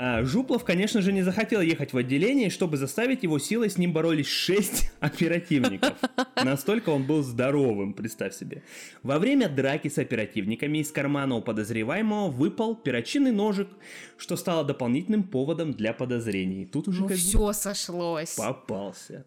А, 0.00 0.24
Жуплов, 0.24 0.64
конечно 0.64 1.02
же, 1.02 1.12
не 1.12 1.22
захотел 1.22 1.60
ехать 1.60 1.92
в 1.92 1.96
отделение, 1.96 2.50
чтобы 2.50 2.76
заставить 2.76 3.24
его 3.24 3.40
силой 3.40 3.68
с 3.68 3.78
ним 3.78 3.92
боролись 3.92 4.28
шесть 4.28 4.92
оперативников. 5.00 5.94
Настолько 6.36 6.90
он 6.90 7.04
был 7.04 7.24
здоровым, 7.24 7.92
представь 7.94 8.32
себе. 8.34 8.62
Во 9.02 9.18
время 9.18 9.48
драки 9.48 9.88
с 9.88 9.98
оперативниками 9.98 10.78
из 10.78 10.92
кармана 10.92 11.34
у 11.34 11.42
подозреваемого 11.42 12.30
выпал 12.30 12.76
перочинный 12.76 13.32
ножик, 13.32 13.68
что 14.16 14.36
стало 14.36 14.64
дополнительным 14.64 15.24
поводом 15.24 15.74
для 15.74 15.92
подозрений. 15.92 16.64
Тут 16.64 16.86
уже 16.86 17.02
ну, 17.02 17.08
все 17.08 17.52
сошлось. 17.52 18.36
Попался. 18.36 19.26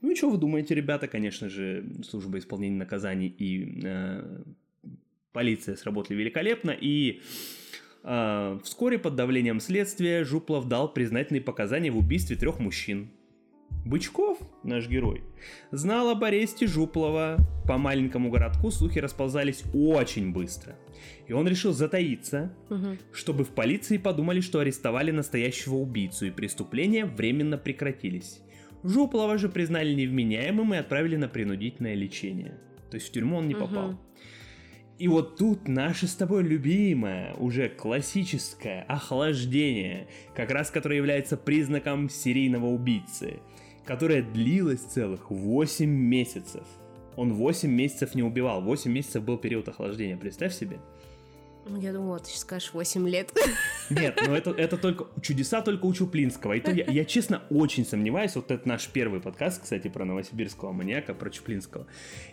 Ну 0.00 0.12
и 0.12 0.14
что 0.14 0.30
вы 0.30 0.38
думаете, 0.38 0.74
ребята, 0.74 1.08
конечно 1.08 1.48
же, 1.48 1.84
служба 2.08 2.38
исполнения 2.38 2.76
наказаний 2.76 3.28
и 3.28 3.80
э, 3.84 4.42
полиция 5.32 5.76
сработали 5.76 6.16
великолепно, 6.16 6.70
и 6.70 7.20
э, 8.04 8.58
вскоре 8.62 8.98
под 8.98 9.16
давлением 9.16 9.60
следствия 9.60 10.24
Жуплов 10.24 10.68
дал 10.68 10.92
признательные 10.92 11.40
показания 11.40 11.90
в 11.90 11.98
убийстве 11.98 12.36
трех 12.36 12.58
мужчин. 12.58 13.10
Бычков, 13.84 14.38
наш 14.64 14.88
герой, 14.88 15.22
знал 15.70 16.08
об 16.08 16.24
аресте 16.24 16.66
Жуплова. 16.66 17.36
По 17.68 17.78
маленькому 17.78 18.30
городку 18.30 18.70
слухи 18.70 18.98
расползались 18.98 19.62
очень 19.74 20.32
быстро. 20.32 20.74
И 21.28 21.32
он 21.32 21.46
решил 21.46 21.72
затаиться, 21.72 22.52
угу. 22.68 22.96
чтобы 23.12 23.44
в 23.44 23.50
полиции 23.50 23.96
подумали, 23.98 24.40
что 24.40 24.58
арестовали 24.58 25.12
настоящего 25.12 25.74
убийцу, 25.74 26.26
и 26.26 26.30
преступления 26.30 27.06
временно 27.06 27.58
прекратились. 27.58 28.40
Жуплова 28.82 29.38
же 29.38 29.48
признали 29.48 29.92
невменяемым 29.94 30.74
и 30.74 30.76
отправили 30.76 31.16
на 31.16 31.28
принудительное 31.28 31.94
лечение. 31.94 32.58
То 32.90 32.96
есть 32.96 33.08
в 33.08 33.12
тюрьму 33.12 33.36
он 33.38 33.48
не 33.48 33.54
попал. 33.54 33.98
И 34.98 35.08
вот 35.08 35.36
тут 35.36 35.68
наше 35.68 36.06
с 36.06 36.14
тобой 36.14 36.42
любимое, 36.42 37.34
уже 37.34 37.68
классическое 37.68 38.82
охлаждение, 38.84 40.08
как 40.34 40.50
раз 40.50 40.70
которое 40.70 40.96
является 40.96 41.36
признаком 41.36 42.08
серийного 42.08 42.66
убийцы, 42.66 43.40
которое 43.84 44.22
длилось 44.22 44.80
целых 44.80 45.30
8 45.30 45.86
месяцев. 45.86 46.64
Он 47.14 47.34
8 47.34 47.70
месяцев 47.70 48.14
не 48.14 48.22
убивал, 48.22 48.62
8 48.62 48.90
месяцев 48.90 49.22
был 49.22 49.36
период 49.36 49.68
охлаждения, 49.68 50.16
представь 50.16 50.54
себе. 50.54 50.78
Ну, 51.68 51.80
я 51.80 51.92
думала, 51.92 52.20
ты 52.20 52.30
сейчас 52.30 52.42
скажешь 52.42 52.70
8 52.72 53.08
лет. 53.08 53.32
Нет, 53.90 54.20
но 54.24 54.36
это, 54.36 54.50
это 54.50 54.76
только 54.76 55.06
чудеса 55.20 55.62
только 55.62 55.86
у 55.86 55.92
Чуплинского. 55.92 56.52
И 56.52 56.60
то 56.60 56.70
я, 56.70 56.84
я, 56.84 57.04
честно, 57.04 57.42
очень 57.50 57.84
сомневаюсь, 57.84 58.36
вот 58.36 58.50
это 58.50 58.68
наш 58.68 58.86
первый 58.86 59.20
подкаст, 59.20 59.62
кстати, 59.62 59.88
про 59.88 60.04
новосибирского 60.04 60.70
маньяка, 60.70 61.12
про 61.12 61.28
Чуплинского. 61.28 61.86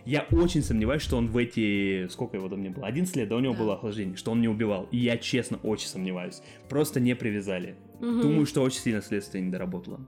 Я 0.06 0.28
очень 0.32 0.62
сомневаюсь, 0.62 1.02
что 1.02 1.18
он 1.18 1.28
в 1.28 1.38
эти... 1.38 2.08
Сколько 2.10 2.38
его 2.38 2.48
там 2.48 2.62
не 2.62 2.70
было? 2.70 2.86
11 2.86 3.16
лет, 3.16 3.28
да, 3.28 3.38
у 3.38 3.40
него 3.40 3.54
да. 3.54 3.60
было 3.60 3.74
охлаждение, 3.74 4.18
что 4.18 4.32
он 4.32 4.42
не 4.42 4.48
убивал. 4.48 4.88
И 4.92 4.98
я, 4.98 5.18
честно, 5.18 5.58
очень 5.64 5.88
сомневаюсь. 5.88 6.42
Просто 6.70 7.00
не 7.00 7.16
привязали. 7.16 7.76
Угу. 8.02 8.22
Думаю, 8.22 8.46
что 8.46 8.62
очень 8.62 8.82
сильно 8.82 9.02
следствие 9.02 9.44
не 9.44 9.50
доработало. 9.50 10.00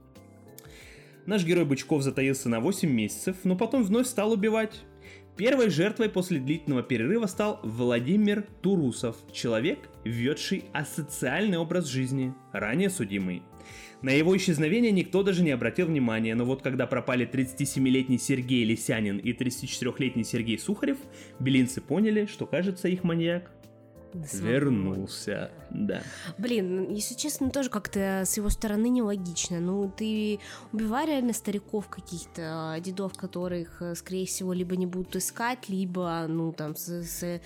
Наш 1.26 1.44
герой 1.44 1.64
Бычков 1.64 2.02
затаился 2.02 2.48
на 2.48 2.60
8 2.60 2.88
месяцев, 2.88 3.38
но 3.42 3.56
потом 3.56 3.82
вновь 3.82 4.06
стал 4.06 4.30
убивать. 4.30 4.82
Первой 5.36 5.68
жертвой 5.68 6.08
после 6.08 6.38
длительного 6.38 6.82
перерыва 6.82 7.26
стал 7.26 7.60
Владимир 7.62 8.46
Турусов, 8.62 9.16
человек, 9.32 9.78
ведший 10.02 10.64
асоциальный 10.72 11.58
образ 11.58 11.84
жизни, 11.86 12.32
ранее 12.52 12.88
судимый. 12.88 13.42
На 14.00 14.10
его 14.10 14.34
исчезновение 14.34 14.92
никто 14.92 15.22
даже 15.22 15.42
не 15.42 15.50
обратил 15.50 15.88
внимания, 15.88 16.34
но 16.34 16.46
вот 16.46 16.62
когда 16.62 16.86
пропали 16.86 17.28
37-летний 17.30 18.18
Сергей 18.18 18.64
Лисянин 18.64 19.18
и 19.18 19.32
34-летний 19.34 20.24
Сергей 20.24 20.58
Сухарев, 20.58 20.96
белинцы 21.38 21.82
поняли, 21.82 22.24
что, 22.24 22.46
кажется, 22.46 22.88
их 22.88 23.04
маньяк 23.04 23.50
Вернулся, 24.32 25.50
да. 25.70 26.02
Блин, 26.38 26.92
если 26.92 27.14
честно, 27.14 27.50
тоже 27.50 27.70
как-то 27.70 28.22
с 28.24 28.36
его 28.36 28.48
стороны 28.50 28.88
нелогично. 28.88 29.60
Ну, 29.60 29.90
ты 29.94 30.38
убивай 30.72 31.06
реально 31.06 31.32
стариков 31.32 31.88
каких-то, 31.88 32.74
а, 32.74 32.80
дедов, 32.80 33.14
которых, 33.14 33.82
э, 33.82 33.94
скорее 33.94 34.26
всего, 34.26 34.52
либо 34.52 34.76
не 34.76 34.86
будут 34.86 35.16
искать, 35.16 35.68
либо, 35.68 36.26
ну, 36.28 36.52
там, 36.52 36.76
с, 36.76 37.02
с, 37.02 37.40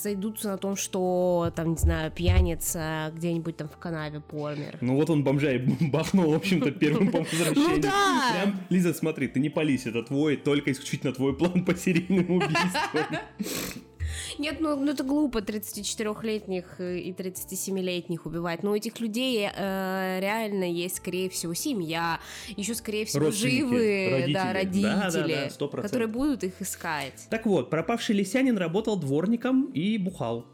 сойдутся 0.00 0.48
на 0.48 0.58
том, 0.58 0.76
что, 0.76 1.52
там, 1.54 1.72
не 1.72 1.76
знаю, 1.76 2.10
пьяница 2.10 3.12
где-нибудь 3.14 3.56
там 3.56 3.68
в 3.68 3.76
канаве 3.76 4.20
помер. 4.20 4.78
Ну 4.80 4.96
вот 4.96 5.10
он 5.10 5.24
бомжа 5.24 5.52
и 5.52 5.58
бахнул, 5.90 6.32
в 6.32 6.36
общем-то, 6.36 6.70
первым 6.72 7.10
по 7.10 7.18
возвращению. 7.30 7.76
Ну 7.76 7.80
да! 7.80 8.32
Прям, 8.32 8.60
Лиза, 8.70 8.94
смотри, 8.94 9.28
ты 9.28 9.40
не 9.40 9.50
пались, 9.50 9.86
это 9.86 10.02
твой, 10.02 10.36
только 10.36 10.72
исключительно 10.72 11.12
твой 11.12 11.36
план 11.36 11.64
по 11.64 11.74
серийному 11.74 12.36
убийству. 12.36 13.00
Нет, 14.40 14.56
ну, 14.58 14.74
ну 14.74 14.92
это 14.92 15.04
глупо 15.04 15.38
34-летних 15.38 16.64
э, 16.78 16.98
и 16.98 17.12
37-летних 17.12 18.24
убивать. 18.24 18.62
Но 18.62 18.70
у 18.70 18.74
этих 18.74 18.98
людей 18.98 19.46
э, 19.46 20.18
реально 20.20 20.64
есть, 20.64 20.96
скорее 20.96 21.28
всего, 21.28 21.52
семья, 21.52 22.20
еще, 22.56 22.74
скорее 22.74 23.04
всего, 23.04 23.30
живые 23.30 24.10
родители. 24.10 24.32
Да, 24.32 24.52
родители, 24.54 24.82
да, 24.82 25.10
да, 25.10 25.68
да, 25.76 25.82
которые 25.82 26.08
будут 26.08 26.42
их 26.42 26.62
искать. 26.62 27.26
Так 27.28 27.44
вот, 27.44 27.68
пропавший 27.68 28.14
лисянин 28.14 28.56
работал 28.56 28.96
дворником 28.96 29.66
и 29.72 29.98
бухал. 29.98 30.46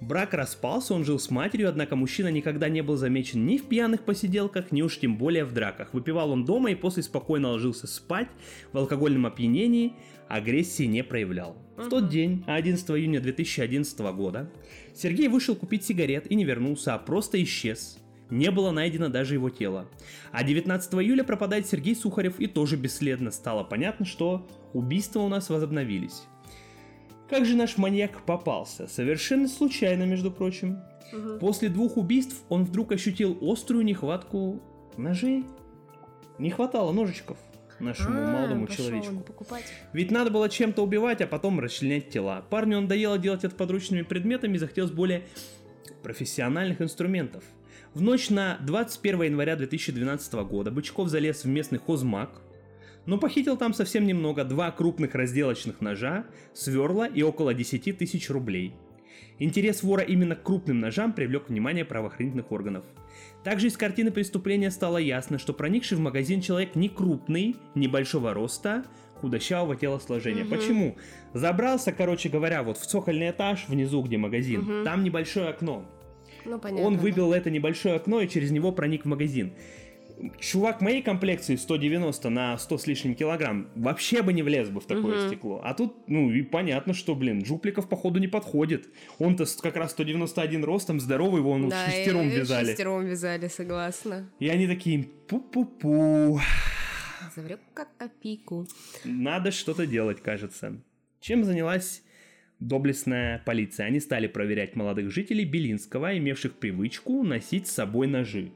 Брак 0.00 0.34
распался, 0.34 0.94
он 0.94 1.04
жил 1.04 1.18
с 1.18 1.30
матерью, 1.30 1.68
однако 1.68 1.96
мужчина 1.96 2.28
никогда 2.28 2.68
не 2.68 2.82
был 2.82 2.96
замечен 2.96 3.46
ни 3.46 3.56
в 3.56 3.64
пьяных 3.64 4.02
посиделках, 4.02 4.70
ни 4.70 4.82
уж 4.82 4.98
тем 4.98 5.16
более 5.16 5.44
в 5.44 5.52
драках. 5.52 5.92
Выпивал 5.92 6.30
он 6.30 6.44
дома 6.44 6.70
и 6.70 6.76
после 6.76 7.02
спокойно 7.02 7.50
ложился 7.50 7.86
спать 7.88 8.28
в 8.72 8.78
алкогольном 8.78 9.26
опьянении, 9.26 9.94
агрессии 10.28 10.84
не 10.84 11.02
проявлял. 11.02 11.56
В 11.76 11.88
тот 11.88 12.08
день, 12.08 12.44
11 12.46 12.90
июня 12.90 13.20
2011 13.20 13.98
года, 14.14 14.50
Сергей 14.94 15.28
вышел 15.28 15.54
купить 15.54 15.84
сигарет 15.84 16.30
и 16.30 16.34
не 16.34 16.44
вернулся, 16.44 16.94
а 16.94 16.98
просто 16.98 17.42
исчез. 17.42 17.98
Не 18.30 18.50
было 18.50 18.72
найдено 18.72 19.08
даже 19.08 19.34
его 19.34 19.48
тело. 19.48 19.88
А 20.32 20.44
19 20.44 20.94
июля 20.94 21.24
пропадает 21.24 21.66
Сергей 21.66 21.96
Сухарев 21.96 22.40
и 22.40 22.46
тоже 22.46 22.76
бесследно 22.76 23.30
стало 23.30 23.64
понятно, 23.64 24.04
что 24.04 24.46
убийства 24.74 25.20
у 25.20 25.28
нас 25.28 25.48
возобновились. 25.48 26.24
Как 27.30 27.46
же 27.46 27.56
наш 27.56 27.78
маньяк 27.78 28.24
попался? 28.26 28.86
Совершенно 28.86 29.48
случайно, 29.48 30.04
между 30.04 30.30
прочим. 30.30 30.78
Угу. 31.12 31.38
После 31.38 31.68
двух 31.68 31.96
убийств 31.96 32.42
он 32.48 32.64
вдруг 32.64 32.92
ощутил 32.92 33.38
острую 33.40 33.84
нехватку 33.84 34.60
ножей. 34.96 35.44
Не 36.38 36.50
хватало 36.50 36.92
ножичков 36.92 37.38
нашему 37.80 38.18
а, 38.18 38.32
молодому 38.32 38.66
человечку. 38.68 39.24
Ведь 39.92 40.10
надо 40.10 40.30
было 40.30 40.48
чем-то 40.48 40.82
убивать, 40.82 41.20
а 41.20 41.26
потом 41.26 41.60
расчленять 41.60 42.10
тела. 42.10 42.44
Парню 42.48 42.80
надоело 42.80 43.18
делать 43.18 43.44
это 43.44 43.54
подручными 43.54 44.02
предметами 44.02 44.56
и 44.56 44.58
захотелось 44.58 44.90
более 44.90 45.24
профессиональных 46.02 46.80
инструментов. 46.80 47.44
В 47.94 48.02
ночь 48.02 48.30
на 48.30 48.58
21 48.60 49.22
января 49.22 49.56
2012 49.56 50.32
года 50.44 50.70
Бычков 50.70 51.08
залез 51.08 51.44
в 51.44 51.48
местный 51.48 51.78
хозмаг, 51.78 52.42
но 53.06 53.18
похитил 53.18 53.56
там 53.56 53.72
совсем 53.72 54.06
немного, 54.06 54.44
два 54.44 54.70
крупных 54.70 55.14
разделочных 55.14 55.80
ножа, 55.80 56.26
сверла 56.52 57.06
и 57.08 57.22
около 57.22 57.54
10 57.54 57.96
тысяч 57.96 58.28
рублей. 58.28 58.74
Интерес 59.38 59.82
вора 59.82 60.02
именно 60.02 60.34
к 60.34 60.42
крупным 60.42 60.80
ножам 60.80 61.12
привлек 61.12 61.48
внимание 61.48 61.84
правоохранительных 61.84 62.50
органов. 62.50 62.84
Также 63.44 63.68
из 63.68 63.76
картины 63.76 64.10
преступления 64.10 64.70
стало 64.70 64.98
ясно, 64.98 65.38
что 65.38 65.52
проникший 65.52 65.96
в 65.96 66.00
магазин 66.00 66.40
человек 66.40 66.74
не 66.74 66.88
крупный, 66.88 67.56
небольшого 67.74 68.34
роста, 68.34 68.84
худощавого 69.20 69.76
телосложения. 69.76 70.44
Угу. 70.44 70.54
Почему? 70.54 70.96
Забрался, 71.34 71.92
короче 71.92 72.28
говоря, 72.28 72.62
вот 72.62 72.78
в 72.78 72.86
цокольный 72.86 73.30
этаж 73.30 73.66
внизу, 73.68 74.02
где 74.02 74.16
магазин. 74.16 74.60
Угу. 74.60 74.84
Там 74.84 75.04
небольшое 75.04 75.48
окно. 75.48 75.84
Ну, 76.44 76.58
понятно, 76.58 76.86
Он 76.86 76.96
выбил 76.96 77.30
да. 77.30 77.38
это 77.38 77.50
небольшое 77.50 77.96
окно 77.96 78.20
и 78.20 78.28
через 78.28 78.50
него 78.50 78.72
проник 78.72 79.04
в 79.04 79.08
магазин 79.08 79.52
чувак 80.40 80.80
моей 80.80 81.02
комплекции 81.02 81.56
190 81.56 82.30
на 82.30 82.58
100 82.58 82.78
с 82.78 82.86
лишним 82.86 83.14
килограмм 83.14 83.68
вообще 83.74 84.22
бы 84.22 84.32
не 84.32 84.42
влез 84.42 84.68
бы 84.68 84.80
в 84.80 84.86
такое 84.86 85.20
угу. 85.20 85.28
стекло. 85.28 85.60
А 85.64 85.74
тут, 85.74 86.08
ну, 86.08 86.30
и 86.30 86.42
понятно, 86.42 86.94
что, 86.94 87.14
блин, 87.14 87.44
Жупликов, 87.44 87.88
походу, 87.88 88.18
не 88.18 88.28
подходит. 88.28 88.88
Он-то 89.18 89.44
как 89.62 89.76
раз 89.76 89.92
191 89.92 90.64
ростом, 90.64 91.00
здоровый, 91.00 91.40
его 91.40 91.50
он 91.50 91.68
да, 91.68 91.86
шестером 91.86 92.28
вязали. 92.28 92.66
шестером 92.66 93.06
вязали, 93.06 93.48
согласна. 93.48 94.30
И 94.38 94.48
они 94.48 94.66
такие, 94.66 95.08
пу-пу-пу. 95.28 96.40
Заврёк 97.34 97.60
как 97.74 97.96
копейку. 97.96 98.66
Надо 99.04 99.50
что-то 99.50 99.86
делать, 99.86 100.22
кажется. 100.22 100.80
Чем 101.20 101.44
занялась 101.44 102.02
доблестная 102.60 103.42
полиция? 103.44 103.86
Они 103.86 104.00
стали 104.00 104.26
проверять 104.26 104.76
молодых 104.76 105.10
жителей 105.10 105.44
Белинского, 105.44 106.16
имевших 106.16 106.54
привычку 106.54 107.22
носить 107.22 107.68
с 107.68 107.72
собой 107.72 108.06
ножи. 108.06 108.52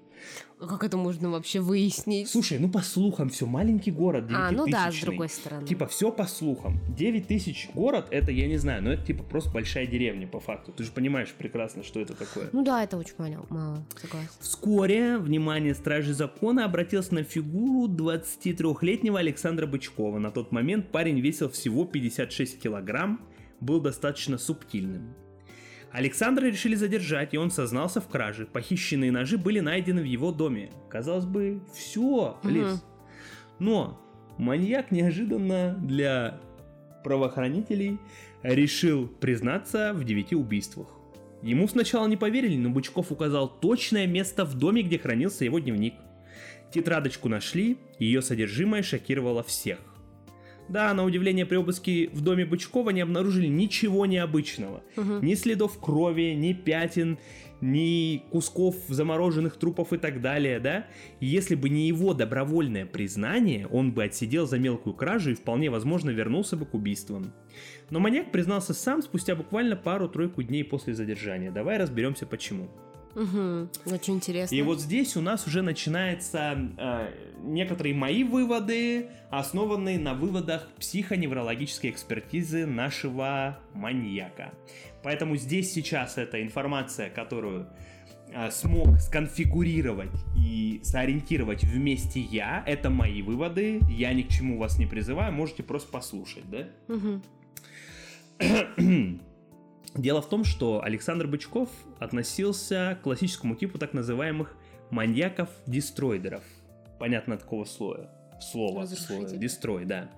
Как 0.58 0.84
это 0.84 0.96
можно 0.96 1.28
вообще 1.30 1.60
выяснить? 1.60 2.28
Слушай, 2.28 2.58
ну 2.58 2.68
по 2.70 2.80
слухам 2.80 3.30
все, 3.30 3.46
маленький 3.46 3.90
город, 3.90 4.26
А, 4.32 4.50
ну 4.52 4.66
да, 4.66 4.90
с 4.92 5.00
другой 5.00 5.28
стороны. 5.28 5.66
Типа 5.66 5.86
все 5.86 6.12
по 6.12 6.24
слухам. 6.24 6.78
9 6.96 7.26
тысяч 7.26 7.68
город, 7.74 8.06
это 8.10 8.30
я 8.30 8.46
не 8.46 8.58
знаю, 8.58 8.82
но 8.82 8.92
это 8.92 9.04
типа 9.04 9.24
просто 9.24 9.50
большая 9.50 9.86
деревня 9.86 10.28
по 10.28 10.38
факту. 10.40 10.72
Ты 10.72 10.84
же 10.84 10.92
понимаешь 10.92 11.32
прекрасно, 11.36 11.82
что 11.82 12.00
это 12.00 12.14
такое. 12.14 12.48
Ну 12.52 12.62
да, 12.62 12.84
это 12.84 12.96
очень 12.96 13.14
мало, 13.18 13.46
мало 13.50 13.86
согласен. 14.00 14.30
Вскоре 14.40 15.18
внимание 15.18 15.74
стражи 15.74 16.14
закона 16.14 16.64
обратилось 16.64 17.10
на 17.10 17.24
фигуру 17.24 17.92
23-летнего 17.92 19.18
Александра 19.18 19.66
Бычкова. 19.66 20.18
На 20.18 20.30
тот 20.30 20.52
момент 20.52 20.92
парень 20.92 21.20
весил 21.20 21.48
всего 21.50 21.84
56 21.84 22.60
килограмм, 22.60 23.20
был 23.60 23.80
достаточно 23.80 24.38
субтильным. 24.38 25.14
Александра 25.92 26.46
решили 26.46 26.74
задержать, 26.74 27.34
и 27.34 27.38
он 27.38 27.50
сознался 27.50 28.00
в 28.00 28.08
краже. 28.08 28.46
Похищенные 28.46 29.12
ножи 29.12 29.36
были 29.36 29.60
найдены 29.60 30.00
в 30.00 30.06
его 30.06 30.32
доме. 30.32 30.70
Казалось 30.88 31.26
бы, 31.26 31.60
все, 31.74 32.38
Лиз. 32.42 32.72
Угу. 32.72 32.80
Но 33.58 34.00
маньяк 34.38 34.90
неожиданно 34.90 35.76
для 35.82 36.40
правоохранителей 37.04 37.98
решил 38.42 39.06
признаться 39.06 39.92
в 39.92 40.04
девяти 40.04 40.34
убийствах. 40.34 40.88
Ему 41.42 41.68
сначала 41.68 42.06
не 42.06 42.16
поверили, 42.16 42.56
но 42.56 42.70
Бычков 42.70 43.12
указал 43.12 43.48
точное 43.48 44.06
место 44.06 44.44
в 44.44 44.54
доме, 44.54 44.82
где 44.82 44.98
хранился 44.98 45.44
его 45.44 45.58
дневник. 45.58 45.94
Тетрадочку 46.72 47.28
нашли, 47.28 47.76
ее 47.98 48.22
содержимое 48.22 48.82
шокировало 48.82 49.42
всех. 49.42 49.78
Да, 50.68 50.92
на 50.94 51.04
удивление 51.04 51.44
при 51.44 51.56
обыске 51.56 52.08
в 52.12 52.22
доме 52.22 52.44
Бычкова 52.44 52.90
не 52.90 53.00
обнаружили 53.00 53.46
ничего 53.46 54.06
необычного. 54.06 54.82
Угу. 54.96 55.20
Ни 55.22 55.34
следов 55.34 55.78
крови, 55.78 56.34
ни 56.34 56.52
пятен, 56.52 57.18
ни 57.60 58.24
кусков 58.30 58.76
замороженных 58.88 59.56
трупов 59.56 59.92
и 59.92 59.98
так 59.98 60.20
далее, 60.20 60.60
да? 60.60 60.86
Если 61.20 61.54
бы 61.54 61.68
не 61.68 61.86
его 61.86 62.12
добровольное 62.12 62.86
признание, 62.86 63.66
он 63.68 63.92
бы 63.92 64.04
отсидел 64.04 64.46
за 64.46 64.58
мелкую 64.58 64.94
кражу 64.94 65.30
и 65.30 65.34
вполне 65.34 65.70
возможно 65.70 66.10
вернулся 66.10 66.56
бы 66.56 66.66
к 66.66 66.74
убийствам. 66.74 67.32
Но 67.90 68.00
маньяк 68.00 68.32
признался 68.32 68.74
сам 68.74 69.02
спустя 69.02 69.36
буквально 69.36 69.76
пару-тройку 69.76 70.42
дней 70.42 70.64
после 70.64 70.94
задержания. 70.94 71.50
Давай 71.50 71.78
разберемся 71.78 72.26
почему. 72.26 72.68
Угу, 73.14 73.68
очень 73.94 74.14
интересно. 74.14 74.54
И 74.54 74.62
вот 74.62 74.80
здесь 74.80 75.16
у 75.16 75.20
нас 75.20 75.46
уже 75.46 75.62
начинаются 75.62 76.56
э, 76.78 77.12
некоторые 77.42 77.94
мои 77.94 78.24
выводы, 78.24 79.08
основанные 79.30 79.98
на 79.98 80.14
выводах 80.14 80.68
психоневрологической 80.78 81.90
экспертизы 81.90 82.66
нашего 82.66 83.58
маньяка. 83.74 84.52
Поэтому 85.02 85.36
здесь 85.36 85.72
сейчас 85.72 86.16
эта 86.16 86.42
информация, 86.42 87.10
которую 87.10 87.68
э, 88.32 88.50
смог 88.50 88.98
сконфигурировать 88.98 90.10
и 90.36 90.80
сориентировать 90.82 91.64
вместе 91.64 92.20
я, 92.20 92.62
это 92.66 92.88
мои 92.88 93.20
выводы, 93.20 93.80
я 93.90 94.14
ни 94.14 94.22
к 94.22 94.28
чему 94.28 94.58
вас 94.58 94.78
не 94.78 94.86
призываю, 94.86 95.32
можете 95.32 95.62
просто 95.62 95.90
послушать, 95.90 96.44
да? 96.48 96.68
Угу. 96.88 97.20
Дело 99.94 100.22
в 100.22 100.28
том, 100.28 100.44
что 100.44 100.82
Александр 100.82 101.26
Бычков 101.26 101.68
относился 101.98 102.96
к 103.00 103.04
классическому 103.04 103.54
типу 103.56 103.78
так 103.78 103.92
называемых 103.92 104.56
маньяков-дестроидеров. 104.90 106.42
Понятно 106.98 107.34
от 107.34 107.42
какого 107.42 107.64
слоя? 107.64 108.10
Слова, 108.40 108.86
слова, 108.86 109.28
дестрой, 109.28 109.84
да. 109.84 110.10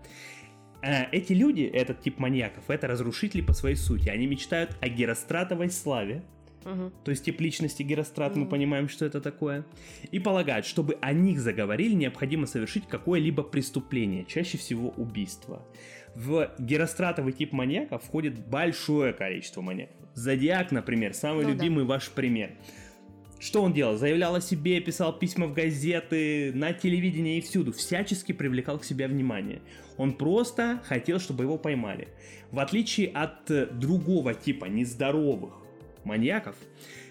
А 0.82 1.08
эти 1.12 1.32
люди, 1.32 1.62
этот 1.62 2.00
тип 2.02 2.18
маньяков, 2.18 2.68
это 2.68 2.86
разрушители 2.86 3.40
по 3.40 3.52
своей 3.52 3.76
сути. 3.76 4.08
Они 4.08 4.26
мечтают 4.26 4.76
о 4.80 4.88
геростратовой 4.88 5.70
славе, 5.70 6.22
Угу. 6.64 6.92
то 7.04 7.10
есть 7.10 7.24
тип 7.24 7.40
личности 7.42 7.82
Герострат, 7.82 8.36
мы 8.36 8.42
Мгм. 8.42 8.50
понимаем, 8.50 8.88
что 8.88 9.04
это 9.04 9.20
такое, 9.20 9.66
и 10.10 10.18
полагают, 10.18 10.64
чтобы 10.64 10.96
о 11.02 11.12
них 11.12 11.38
заговорили, 11.40 11.92
необходимо 11.94 12.46
совершить 12.46 12.86
какое-либо 12.88 13.42
преступление, 13.42 14.24
чаще 14.24 14.56
всего 14.56 14.88
убийство. 14.90 15.62
В 16.14 16.50
геростратовый 16.58 17.32
тип 17.32 17.52
маньяка 17.52 17.98
входит 17.98 18.38
большое 18.46 19.12
количество 19.12 19.60
маньяков. 19.60 19.96
Зодиак, 20.14 20.70
например, 20.70 21.12
самый 21.14 21.44
Ну 21.44 21.48
да. 21.48 21.54
любимый 21.54 21.84
ваш 21.84 22.08
пример. 22.10 22.52
Что 23.40 23.62
он 23.62 23.72
делал? 23.72 23.96
Заявлял 23.96 24.34
о 24.36 24.40
себе, 24.40 24.80
писал 24.80 25.18
письма 25.18 25.46
в 25.46 25.52
газеты, 25.52 26.52
на 26.54 26.72
телевидении 26.72 27.38
и 27.38 27.40
всюду, 27.40 27.72
всячески 27.72 28.32
привлекал 28.32 28.78
к 28.78 28.84
себе 28.84 29.06
внимание. 29.06 29.60
Он 29.96 30.12
просто 30.12 30.80
хотел, 30.86 31.18
чтобы 31.18 31.44
его 31.44 31.58
поймали. 31.58 32.08
В 32.50 32.58
отличие 32.60 33.08
от 33.08 33.50
э, 33.50 33.66
другого 33.66 34.34
типа 34.34 34.66
нездоровых 34.66 35.52
маньяков, 36.04 36.56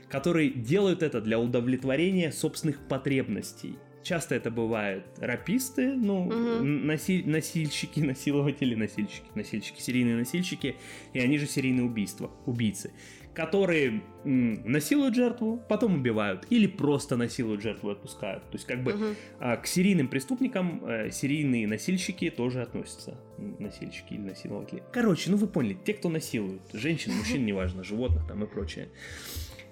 которые 0.09 0.49
делают 0.49 1.03
это 1.03 1.21
для 1.21 1.39
удовлетворения 1.39 2.31
собственных 2.31 2.79
потребностей. 2.87 3.75
Часто 4.03 4.35
это 4.35 4.51
бывают 4.51 5.05
раписты, 5.17 5.93
ну, 5.93 6.25
Мгм. 6.25 6.89
наси- 6.89 7.25
насильщики, 7.25 7.99
насилователи, 8.01 8.75
насильщики, 8.75 9.27
насильщики, 9.35 9.81
серийные 9.81 10.15
насильщики, 10.17 10.75
и 11.13 11.19
они 11.19 11.37
же 11.37 11.47
серийные 11.47 11.85
убийства, 11.85 12.29
убийцы, 12.45 12.91
которые 13.33 14.01
м, 14.25 14.61
насилуют 14.71 15.15
жертву, 15.15 15.61
потом 15.69 15.95
убивают, 15.95 16.45
или 16.49 16.67
просто 16.67 17.15
насилуют 17.17 17.61
жертву 17.61 17.89
и 17.89 17.93
отпускают. 17.93 18.43
То 18.51 18.55
есть 18.57 18.65
как 18.67 18.83
бы 18.83 18.93
Мгм. 18.93 19.15
а, 19.39 19.57
к 19.57 19.67
серийным 19.67 20.07
преступникам 20.09 20.83
э, 20.85 21.09
серийные 21.11 21.65
насильщики 21.67 22.29
тоже 22.29 22.61
относятся. 22.61 23.17
Насильщики 23.59 24.13
или 24.13 24.21
насилователи. 24.21 24.83
Короче, 24.91 25.31
ну 25.31 25.37
вы 25.37 25.47
поняли, 25.47 25.77
те, 25.85 25.93
кто 25.93 26.09
насилуют. 26.09 26.61
Женщин, 26.73 27.13
мужчин, 27.17 27.45
неважно, 27.45 27.83
животных 27.83 28.27
там 28.27 28.43
и 28.43 28.47
прочее. 28.47 28.89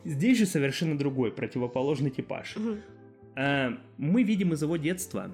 Здесь 0.05 0.37
же 0.39 0.45
совершенно 0.45 0.97
другой, 0.97 1.31
противоположный 1.31 2.09
типаж. 2.09 2.55
Мгм. 2.55 2.81
А, 3.35 3.77
Мы 3.97 4.23
видим 4.23 4.53
из 4.53 4.61
его 4.61 4.77
детства, 4.77 5.31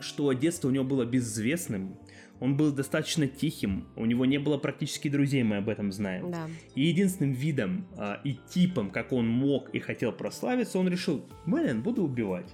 что 0.00 0.32
детство 0.32 0.68
у 0.68 0.70
него 0.70 0.84
было 0.84 1.04
безвестным, 1.04 1.96
он 2.40 2.56
был 2.56 2.72
достаточно 2.72 3.28
тихим, 3.28 3.86
у 3.94 4.04
него 4.04 4.24
не 4.24 4.38
было 4.38 4.58
практически 4.58 5.08
друзей, 5.08 5.44
мы 5.44 5.58
об 5.58 5.68
этом 5.68 5.92
знаем. 5.92 6.32
Да. 6.32 6.48
И 6.74 6.82
единственным 6.86 7.32
видом 7.34 7.86
а, 7.96 8.20
и 8.24 8.34
типом, 8.34 8.90
как 8.90 9.12
он 9.12 9.28
мог 9.28 9.70
и 9.70 9.78
хотел 9.78 10.10
прославиться, 10.10 10.78
он 10.80 10.88
решил, 10.88 11.24
блин, 11.46 11.82
буду 11.82 12.02
убивать. 12.02 12.52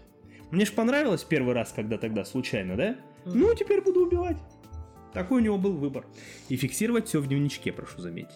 Мне 0.50 0.66
ж 0.66 0.72
понравилось 0.72 1.24
первый 1.24 1.54
раз, 1.54 1.72
когда 1.72 1.96
тогда 1.96 2.24
случайно, 2.24 2.76
да? 2.76 2.96
Мгм. 3.24 3.38
Ну, 3.40 3.54
теперь 3.54 3.80
буду 3.80 4.06
убивать. 4.06 4.36
Такой 5.14 5.40
у 5.40 5.44
него 5.44 5.56
был 5.56 5.72
выбор. 5.72 6.06
И 6.50 6.56
фиксировать 6.56 7.08
все 7.08 7.20
в 7.20 7.26
дневничке, 7.26 7.72
прошу 7.72 8.00
заметить. 8.00 8.28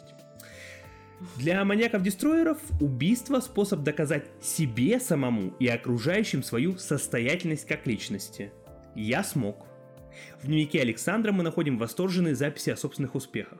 Для 1.36 1.64
маньяков-дестроеров 1.64 2.58
убийство– 2.80 3.40
способ 3.40 3.80
доказать 3.80 4.26
себе 4.40 4.98
самому 4.98 5.54
и 5.58 5.68
окружающим 5.68 6.42
свою 6.42 6.78
состоятельность 6.78 7.66
как 7.66 7.86
личности. 7.86 8.52
Я 8.94 9.22
смог. 9.22 9.66
В 10.40 10.46
дневнике 10.46 10.80
Александра 10.80 11.32
мы 11.32 11.42
находим 11.42 11.78
восторженные 11.78 12.34
записи 12.34 12.70
о 12.70 12.76
собственных 12.76 13.14
успехах. 13.14 13.58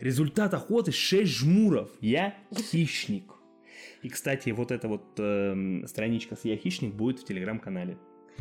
Результат 0.00 0.54
охоты 0.54 0.92
6 0.92 1.30
жмуров. 1.30 1.90
Я 2.00 2.34
хищник. 2.52 3.32
И, 4.02 4.08
кстати, 4.08 4.50
вот 4.50 4.70
эта 4.70 4.88
вот 4.88 5.18
эм, 5.18 5.86
страничка 5.86 6.36
с 6.36 6.44
«Я 6.44 6.56
хищник» 6.56 6.94
будет 6.94 7.20
в 7.20 7.24
телеграм-канале. 7.24 7.96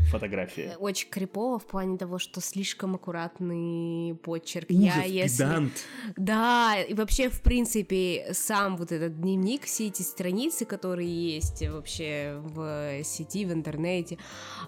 Фотография. 0.10 0.76
Очень 0.80 1.10
крипово 1.10 1.60
в 1.60 1.66
плане 1.66 1.98
того, 1.98 2.20
что 2.20 2.42
слишком 2.42 2.96
аккуратный 2.96 4.16
почерк. 4.16 4.70
Ужас, 4.70 4.82
я, 4.82 5.04
если... 5.04 5.44
педант. 5.44 5.74
Да, 6.16 6.76
и 6.80 6.94
вообще, 6.94 7.30
в 7.30 7.42
принципе, 7.42 8.28
сам 8.34 8.78
вот 8.78 8.92
этот 8.92 9.20
дневник, 9.20 9.64
все 9.64 9.88
эти 9.88 10.02
страницы, 10.02 10.66
которые 10.66 11.36
есть 11.36 11.68
вообще 11.68 12.40
в 12.44 13.04
сети, 13.04 13.46
в 13.46 13.54
интернете, 13.54 14.18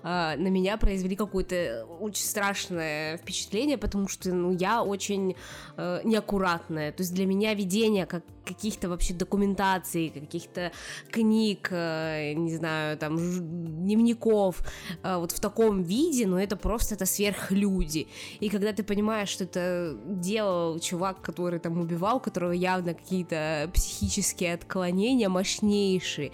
а, 0.04 0.36
на 0.36 0.48
меня 0.48 0.78
произвели 0.78 1.16
какое-то 1.16 1.86
очень 2.00 2.24
страшное 2.24 3.18
впечатление, 3.18 3.78
потому 3.78 4.08
что, 4.08 4.34
ну, 4.34 4.52
я 4.52 4.84
очень 4.84 5.36
э, 5.78 6.02
неаккуратная. 6.04 6.92
То 6.92 7.02
есть 7.02 7.14
для 7.14 7.26
меня 7.26 7.54
ведение 7.54 8.06
как 8.06 8.24
каких-то 8.46 8.90
вообще 8.90 9.14
документаций, 9.14 10.10
каких-то 10.10 10.72
книг, 11.12 11.70
э, 11.72 12.34
не 12.34 12.56
знаю, 12.56 12.98
там, 12.98 13.18
дневников, 13.18 14.62
э, 15.04 15.18
вот 15.18 15.32
в 15.32 15.40
таком 15.40 15.84
виде, 15.84 16.28
ну, 16.28 16.38
это 16.38 16.56
просто, 16.56 16.96
это 16.96 17.06
сверхлюди. 17.06 18.08
И 18.40 18.50
когда 18.50 18.72
ты 18.74 18.84
понимаешь, 18.84 19.30
что 19.30 19.44
это 19.44 19.98
делал 20.06 20.80
чувак, 20.80 21.22
который 21.22 21.60
там 21.60 21.80
убивал, 21.80 22.18
у 22.18 22.20
которого 22.20 22.52
явно 22.52 22.94
какие-то 22.94 23.70
психические 23.74 24.54
отклонения 24.54 25.30
мощнейшие, 25.30 26.32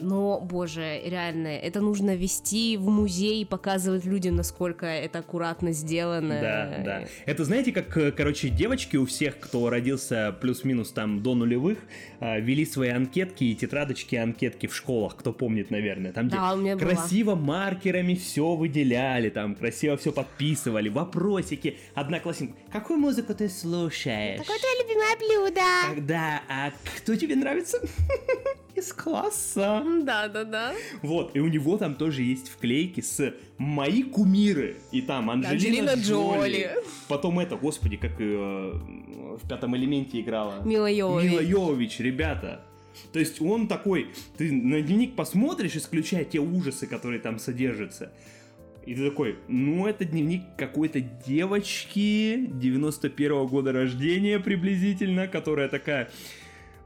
но, 0.00 0.40
боже, 0.40 1.00
реально, 1.04 1.48
это 1.48 1.80
нужно 1.80 2.14
вести 2.14 2.76
в 2.76 2.88
музей 2.88 3.42
и 3.42 3.44
показывать 3.44 4.04
людям, 4.04 4.36
насколько 4.36 4.86
это 4.86 5.20
аккуратно 5.20 5.72
сделано. 5.72 6.40
Да, 6.40 6.82
да. 6.84 7.04
Это 7.26 7.44
знаете, 7.44 7.72
как, 7.72 7.96
э, 7.96 8.12
короче, 8.12 8.48
девочки 8.48 8.96
у 8.96 9.06
всех, 9.06 9.38
кто 9.38 9.70
родился 9.70 10.36
плюс-минус 10.40 10.92
там 10.92 11.22
до 11.22 11.31
нулевых, 11.34 11.78
а, 12.20 12.38
вели 12.38 12.64
свои 12.66 12.90
анкетки 12.90 13.44
и 13.44 13.54
тетрадочки, 13.54 14.16
анкетки 14.16 14.66
в 14.66 14.74
школах, 14.74 15.16
кто 15.16 15.32
помнит, 15.32 15.70
наверное. 15.70 16.12
Там, 16.12 16.28
где 16.28 16.36
Да, 16.36 16.54
меня 16.54 16.76
была. 16.76 16.90
красиво 16.90 17.34
маркерами 17.34 18.14
все 18.14 18.54
выделяли, 18.54 19.30
там 19.30 19.54
красиво 19.54 19.96
все 19.96 20.12
подписывали, 20.12 20.88
вопросики. 20.88 21.76
Одноклассник, 21.94 22.52
какую 22.70 22.98
музыку 22.98 23.34
ты 23.34 23.48
слушаешь? 23.48 24.38
Какое 24.40 24.58
твое 24.58 24.74
любимое 24.82 25.16
блюдо? 25.18 25.94
Когда, 25.94 26.42
а 26.48 26.72
кто 26.98 27.16
тебе 27.16 27.36
нравится? 27.36 27.78
Из 28.74 28.90
класса. 28.94 29.84
Да, 30.02 30.28
да, 30.28 30.44
да. 30.44 30.72
Вот, 31.02 31.36
и 31.36 31.40
у 31.40 31.48
него 31.48 31.76
там 31.76 31.94
тоже 31.94 32.22
есть 32.22 32.48
вклейки 32.48 33.02
с 33.02 33.34
«Мои 33.58 34.02
кумиры». 34.02 34.76
И 34.92 35.02
там 35.02 35.28
Анджелина, 35.30 35.92
Анджелина 35.92 36.02
Джоли. 36.02 36.70
Потом 37.06 37.38
это, 37.38 37.56
господи, 37.56 37.98
как 37.98 38.12
э, 38.18 38.72
в 38.72 39.46
«Пятом 39.46 39.76
элементе» 39.76 40.20
играла. 40.22 40.62
Мила 40.64 40.90
Йовович. 40.90 41.21
Мила 41.22 41.40
Йовович, 41.40 42.00
ребята. 42.00 42.60
То 43.12 43.18
есть 43.18 43.40
он 43.40 43.68
такой, 43.68 44.08
ты 44.36 44.52
на 44.52 44.80
дневник 44.82 45.14
посмотришь, 45.16 45.76
исключая 45.76 46.24
те 46.24 46.38
ужасы, 46.40 46.86
которые 46.86 47.20
там 47.20 47.38
содержатся. 47.38 48.12
И 48.84 48.94
ты 48.94 49.08
такой, 49.10 49.36
ну 49.48 49.86
это 49.86 50.04
дневник 50.04 50.42
какой-то 50.58 51.00
девочки 51.26 52.46
91 52.52 53.46
года 53.46 53.72
рождения 53.72 54.38
приблизительно, 54.40 55.28
которая 55.28 55.68
такая, 55.68 56.10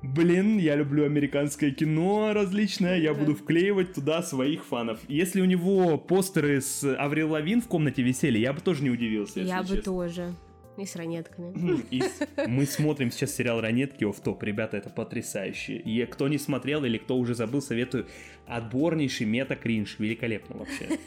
блин, 0.02 0.58
я 0.58 0.76
люблю 0.76 1.04
американское 1.06 1.70
кино 1.70 2.32
различное, 2.34 2.98
я 2.98 3.14
Да. 3.14 3.20
буду 3.20 3.34
вклеивать 3.34 3.94
туда 3.94 4.22
своих 4.22 4.64
фанов. 4.64 5.00
Если 5.08 5.40
у 5.40 5.46
него 5.46 5.96
постеры 5.98 6.60
с 6.60 6.84
Аврил 6.96 7.30
Лавин 7.32 7.62
в 7.62 7.66
комнате 7.66 8.02
висели, 8.02 8.38
я 8.38 8.52
бы 8.52 8.60
тоже 8.60 8.82
не 8.82 8.90
удивился, 8.90 9.40
Я 9.40 9.62
бы 9.62 9.68
честно. 9.68 9.82
тоже. 9.82 10.34
И 10.76 10.84
с 10.84 10.94
ранетками. 10.96 11.80
И 11.90 12.02
с- 12.02 12.20
мы 12.46 12.66
смотрим 12.66 13.10
сейчас 13.10 13.34
сериал 13.34 13.60
«Ранетки» 13.60 14.04
оф 14.04 14.20
топ 14.20 14.42
Ребята, 14.42 14.76
это 14.76 14.90
потрясающе. 14.90 15.76
И 15.76 16.04
кто 16.06 16.28
не 16.28 16.38
смотрел 16.38 16.84
или 16.84 16.98
кто 16.98 17.16
уже 17.16 17.34
забыл, 17.34 17.62
советую. 17.62 18.06
Отборнейший 18.46 19.26
мета-кринж. 19.26 19.98
Великолепно 19.98 20.56
вообще. 20.58 20.98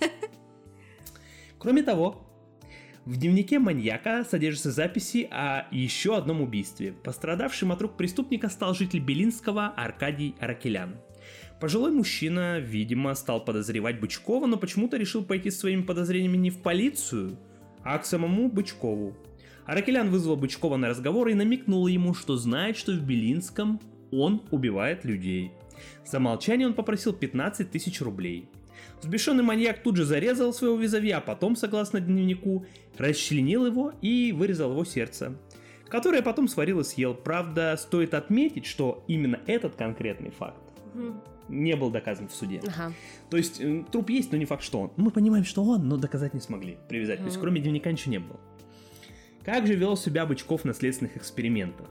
Кроме 1.60 1.84
того, 1.84 2.26
в 3.06 3.18
дневнике 3.18 3.60
маньяка 3.60 4.24
содержатся 4.24 4.72
записи 4.72 5.28
о 5.30 5.68
еще 5.72 6.18
одном 6.18 6.42
убийстве. 6.42 6.94
Пострадавшим 6.94 7.72
от 7.72 7.82
рук 7.82 7.98
преступника 7.98 8.50
стал 8.50 8.74
житель 8.74 9.00
Белинского 9.00 9.68
Аркадий 9.68 10.36
Аракелян. 10.40 10.96
Пожилой 11.60 11.92
мужчина, 11.92 12.60
видимо, 12.60 13.14
стал 13.16 13.44
подозревать 13.44 14.00
Бычкова, 14.00 14.46
но 14.46 14.58
почему-то 14.58 14.98
решил 14.98 15.24
пойти 15.26 15.52
своими 15.52 15.82
подозрениями 15.82 16.38
не 16.38 16.50
в 16.50 16.62
полицию, 16.62 17.38
а 17.84 17.98
к 17.98 18.06
самому 18.06 18.50
Бычкову. 18.50 19.16
Аракелян 19.70 20.10
вызвал 20.10 20.36
Бычкова 20.36 20.78
на 20.78 20.90
разговор 20.90 21.28
и 21.28 21.36
намекнул 21.36 21.86
ему, 21.86 22.16
что 22.16 22.38
знает, 22.38 22.76
что 22.76 22.92
в 22.92 23.04
Белинском 23.04 23.80
он 24.12 24.42
убивает 24.50 25.06
людей. 25.06 25.52
За 26.04 26.20
молчание 26.20 26.66
он 26.66 26.74
попросил 26.74 27.14
15 27.14 27.70
тысяч 27.70 28.02
рублей. 28.02 28.50
Взбешенный 29.00 29.44
маньяк 29.44 29.84
тут 29.84 29.96
же 29.96 30.06
зарезал 30.06 30.54
своего 30.54 30.76
визави, 30.76 31.12
а 31.12 31.22
потом, 31.22 31.56
согласно 31.56 32.00
дневнику, 32.00 32.66
расчленил 32.98 33.68
его 33.68 33.94
и 34.02 34.32
вырезал 34.32 34.72
его 34.72 34.86
сердце, 34.86 35.38
которое 35.88 36.24
потом 36.24 36.48
сварил 36.48 36.80
и 36.80 36.84
съел. 36.84 37.14
Правда, 37.14 37.78
стоит 37.78 38.16
отметить, 38.16 38.66
что 38.66 39.04
именно 39.08 39.40
этот 39.46 39.76
конкретный 39.76 40.32
факт 40.32 40.64
не 41.48 41.76
был 41.76 41.92
доказан 41.92 42.28
в 42.28 42.34
суде. 42.34 42.60
Ага. 42.66 42.92
То 43.30 43.38
есть 43.38 43.62
э, 43.62 43.84
труп 43.92 44.10
есть, 44.10 44.32
но 44.32 44.38
не 44.40 44.46
факт, 44.46 44.64
что 44.64 44.82
он. 44.82 44.92
Мы 44.98 45.12
понимаем, 45.12 45.46
что 45.46 45.64
он, 45.64 45.88
но 45.88 45.98
доказать 45.98 46.34
не 46.34 46.40
смогли, 46.40 46.78
привязать. 46.88 47.20
То 47.20 47.26
есть 47.26 47.40
кроме 47.40 47.62
дневника 47.62 47.92
ничего 47.92 48.12
не 48.12 48.20
было. 48.20 48.40
Как 49.52 49.66
же 49.66 49.74
вел 49.74 49.98
себя 49.98 50.28
Бычков 50.28 50.64
на 50.64 50.76
следственных 50.76 51.18
экспериментах? 51.18 51.88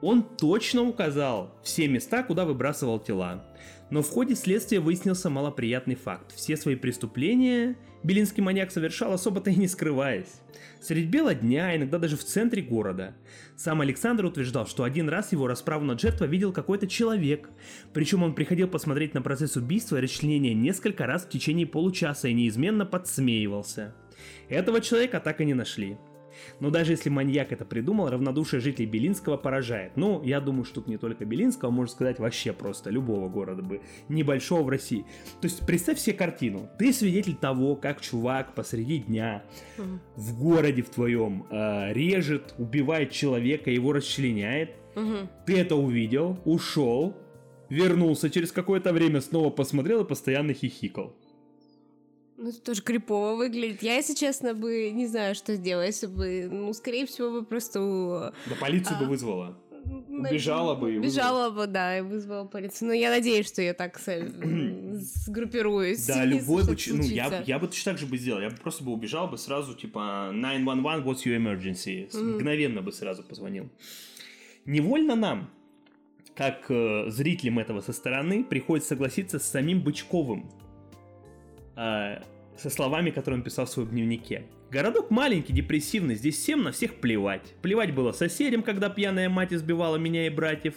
Он 0.00 0.22
точно 0.22 0.84
указал 0.84 1.54
все 1.62 1.86
места, 1.86 2.22
куда 2.22 2.46
выбрасывал 2.46 2.98
тела. 2.98 3.44
Но 3.90 4.00
в 4.00 4.08
ходе 4.08 4.34
следствия 4.34 4.80
выяснился 4.80 5.28
малоприятный 5.28 5.96
факт. 5.96 6.32
Все 6.34 6.56
свои 6.56 6.76
преступления 6.76 7.76
Белинский 8.02 8.42
маньяк 8.42 8.70
совершал 8.70 9.12
особо-то 9.12 9.50
и 9.50 9.56
не 9.56 9.68
скрываясь. 9.68 10.40
Средь 10.80 11.10
бела 11.10 11.34
дня, 11.34 11.76
иногда 11.76 11.98
даже 11.98 12.16
в 12.16 12.24
центре 12.24 12.62
города. 12.62 13.14
Сам 13.54 13.82
Александр 13.82 14.24
утверждал, 14.24 14.66
что 14.66 14.82
один 14.82 15.10
раз 15.10 15.30
его 15.32 15.46
расправу 15.46 15.84
над 15.84 16.00
жертвой 16.00 16.28
видел 16.28 16.54
какой-то 16.54 16.86
человек. 16.86 17.50
Причем 17.92 18.22
он 18.22 18.34
приходил 18.34 18.66
посмотреть 18.66 19.12
на 19.12 19.20
процесс 19.20 19.56
убийства 19.56 19.98
и 19.98 20.00
расчленения 20.00 20.54
несколько 20.54 21.04
раз 21.04 21.26
в 21.26 21.28
течение 21.28 21.66
получаса 21.66 22.28
и 22.28 22.32
неизменно 22.32 22.86
подсмеивался. 22.86 23.94
Этого 24.48 24.80
человека 24.80 25.20
так 25.20 25.42
и 25.42 25.44
не 25.44 25.52
нашли. 25.52 25.98
Но 26.60 26.70
даже 26.70 26.92
если 26.92 27.10
маньяк 27.10 27.52
это 27.52 27.64
придумал, 27.64 28.08
равнодушие 28.10 28.60
жителей 28.60 28.86
Белинского 28.86 29.36
поражает. 29.36 29.92
Ну, 29.96 30.22
я 30.22 30.40
думаю, 30.40 30.64
что 30.64 30.76
тут 30.76 30.88
не 30.88 30.96
только 30.98 31.24
Белинского, 31.24 31.70
можно 31.70 31.92
сказать 31.92 32.18
вообще 32.18 32.52
просто 32.52 32.90
любого 32.90 33.28
города 33.28 33.62
бы, 33.62 33.80
небольшого 34.08 34.62
в 34.62 34.68
России. 34.68 35.04
То 35.40 35.46
есть 35.46 35.64
представь 35.66 35.98
себе 35.98 36.16
картину. 36.16 36.68
Ты 36.78 36.92
свидетель 36.92 37.34
того, 37.34 37.76
как 37.76 38.00
чувак 38.00 38.54
посреди 38.54 38.98
дня 38.98 39.42
Мгм. 39.78 40.00
в 40.16 40.38
городе 40.38 40.82
в 40.82 40.90
твоем 40.90 41.46
э, 41.50 41.92
режет, 41.92 42.54
убивает 42.58 43.10
человека, 43.10 43.70
его 43.70 43.92
расчленяет. 43.92 44.70
Мгм. 44.94 45.28
Ты 45.46 45.58
это 45.58 45.76
увидел, 45.76 46.38
ушел, 46.44 47.16
вернулся 47.68 48.30
через 48.30 48.52
какое-то 48.52 48.92
время, 48.92 49.20
снова 49.20 49.50
посмотрел 49.50 50.02
и 50.02 50.08
постоянно 50.08 50.52
хихикал. 50.54 51.16
Ну, 52.36 52.48
это 52.48 52.60
тоже 52.60 52.82
крипово 52.82 53.36
выглядит. 53.36 53.82
Я, 53.82 53.94
если 53.94 54.14
честно, 54.14 54.54
бы 54.54 54.90
не 54.90 55.06
знаю, 55.06 55.34
что 55.34 55.54
сделать, 55.54 55.86
если 55.86 56.06
бы, 56.06 56.48
ну, 56.50 56.72
скорее 56.72 57.06
всего, 57.06 57.30
бы 57.30 57.44
просто... 57.44 58.34
Да 58.46 58.56
полицию 58.60 58.98
бы 58.98 59.04
А. 59.04 59.08
вызвала. 59.08 59.58
ну, 60.08 60.28
Убежала 60.28 60.74
бы 60.74 60.94
и 60.94 60.98
Убежала 60.98 61.50
бы, 61.50 61.66
да, 61.68 61.98
и 61.98 62.00
вызвала 62.00 62.44
полицию. 62.44 62.88
Но 62.88 62.94
я 62.94 63.10
надеюсь, 63.10 63.46
что 63.46 63.62
я 63.62 63.72
так 63.72 64.00
сгруппируюсь. 64.92 66.06
Да, 66.06 66.24
любой 66.24 66.64
бы, 66.64 66.76
ну, 66.88 67.02
я, 67.04 67.42
я 67.46 67.58
бы 67.60 67.68
точно 67.68 67.92
так 67.92 68.00
же 68.00 68.06
бы 68.06 68.18
сделал. 68.18 68.40
Я 68.40 68.50
бы 68.50 68.56
просто 68.56 68.82
бы 68.82 68.92
убежал 68.92 69.28
бы 69.28 69.38
сразу, 69.38 69.74
типа, 69.74 70.30
911, 70.32 71.06
what's 71.06 71.24
your 71.24 71.36
emergency? 71.36 72.08
Мгновенно 72.16 72.82
бы 72.82 72.92
сразу 72.92 73.22
позвонил. 73.22 73.68
Невольно 74.66 75.14
нам, 75.14 75.50
как 76.34 76.66
э, 76.68 77.10
зрителям 77.10 77.60
этого 77.60 77.80
со 77.80 77.92
стороны, 77.92 78.42
приходится 78.42 78.88
согласиться 78.90 79.38
с 79.38 79.46
самим 79.46 79.82
Бычковым. 79.82 80.50
Э, 81.76 82.22
со 82.56 82.70
словами, 82.70 83.10
которые 83.10 83.38
он 83.38 83.44
писал 83.44 83.66
в 83.66 83.70
своем 83.70 83.90
дневнике. 83.90 84.44
Городок 84.70 85.10
маленький, 85.10 85.52
депрессивный, 85.52 86.16
здесь 86.16 86.36
всем 86.36 86.62
на 86.64 86.72
всех 86.72 86.96
плевать. 86.96 87.54
Плевать 87.62 87.94
было 87.94 88.12
соседям, 88.12 88.62
когда 88.62 88.88
пьяная 88.88 89.28
мать 89.28 89.52
избивала 89.52 89.96
меня 89.96 90.26
и 90.26 90.30
братьев. 90.30 90.74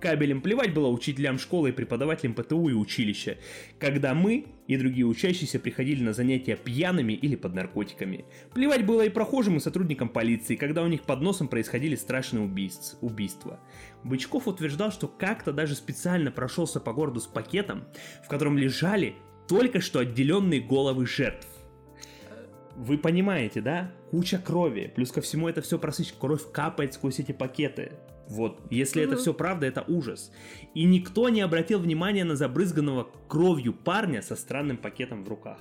Кабелем 0.00 0.40
плевать 0.40 0.74
было 0.74 0.88
учителям 0.88 1.38
школы 1.38 1.68
и 1.68 1.72
преподавателям 1.72 2.34
ПТУ 2.34 2.68
и 2.68 2.72
училища, 2.72 3.38
когда 3.78 4.14
мы 4.14 4.46
и 4.66 4.76
другие 4.76 5.06
учащиеся 5.06 5.60
приходили 5.60 6.02
на 6.02 6.12
занятия 6.12 6.56
пьяными 6.56 7.12
или 7.12 7.36
под 7.36 7.54
наркотиками. 7.54 8.24
Плевать 8.52 8.84
было 8.84 9.02
и 9.02 9.10
прохожим, 9.10 9.56
и 9.56 9.60
сотрудникам 9.60 10.08
полиции, 10.08 10.56
когда 10.56 10.82
у 10.82 10.88
них 10.88 11.02
под 11.02 11.20
носом 11.20 11.46
происходили 11.46 11.94
страшные 11.94 12.44
убийств- 12.44 12.96
убийства. 13.00 13.60
Бычков 14.02 14.48
утверждал, 14.48 14.90
что 14.90 15.06
как-то 15.06 15.52
даже 15.52 15.76
специально 15.76 16.32
прошелся 16.32 16.80
по 16.80 16.92
городу 16.92 17.20
с 17.20 17.26
пакетом, 17.26 17.84
в 18.24 18.28
котором 18.28 18.58
лежали 18.58 19.14
только 19.60 19.80
что 19.80 19.98
отделенные 20.00 20.60
головы 20.60 21.06
жертв. 21.06 21.46
Вы 22.76 22.96
понимаете, 22.98 23.60
да? 23.60 23.92
Куча 24.10 24.38
крови. 24.38 24.90
Плюс 24.94 25.12
ко 25.12 25.20
всему 25.20 25.48
это 25.48 25.60
все 25.60 25.78
просыщ. 25.78 26.12
Кровь 26.18 26.50
капает 26.52 26.94
сквозь 26.94 27.18
эти 27.20 27.32
пакеты. 27.32 27.92
Вот, 28.28 28.60
если 28.70 29.02
это 29.02 29.12
Мгм. 29.12 29.20
все 29.20 29.34
правда, 29.34 29.66
это 29.66 29.84
ужас. 29.86 30.32
И 30.74 30.84
никто 30.84 31.28
не 31.28 31.42
обратил 31.42 31.80
внимания 31.80 32.24
на 32.24 32.34
забрызганного 32.34 33.08
кровью 33.28 33.74
парня 33.74 34.22
со 34.22 34.36
странным 34.36 34.78
пакетом 34.78 35.24
в 35.24 35.28
руках. 35.28 35.58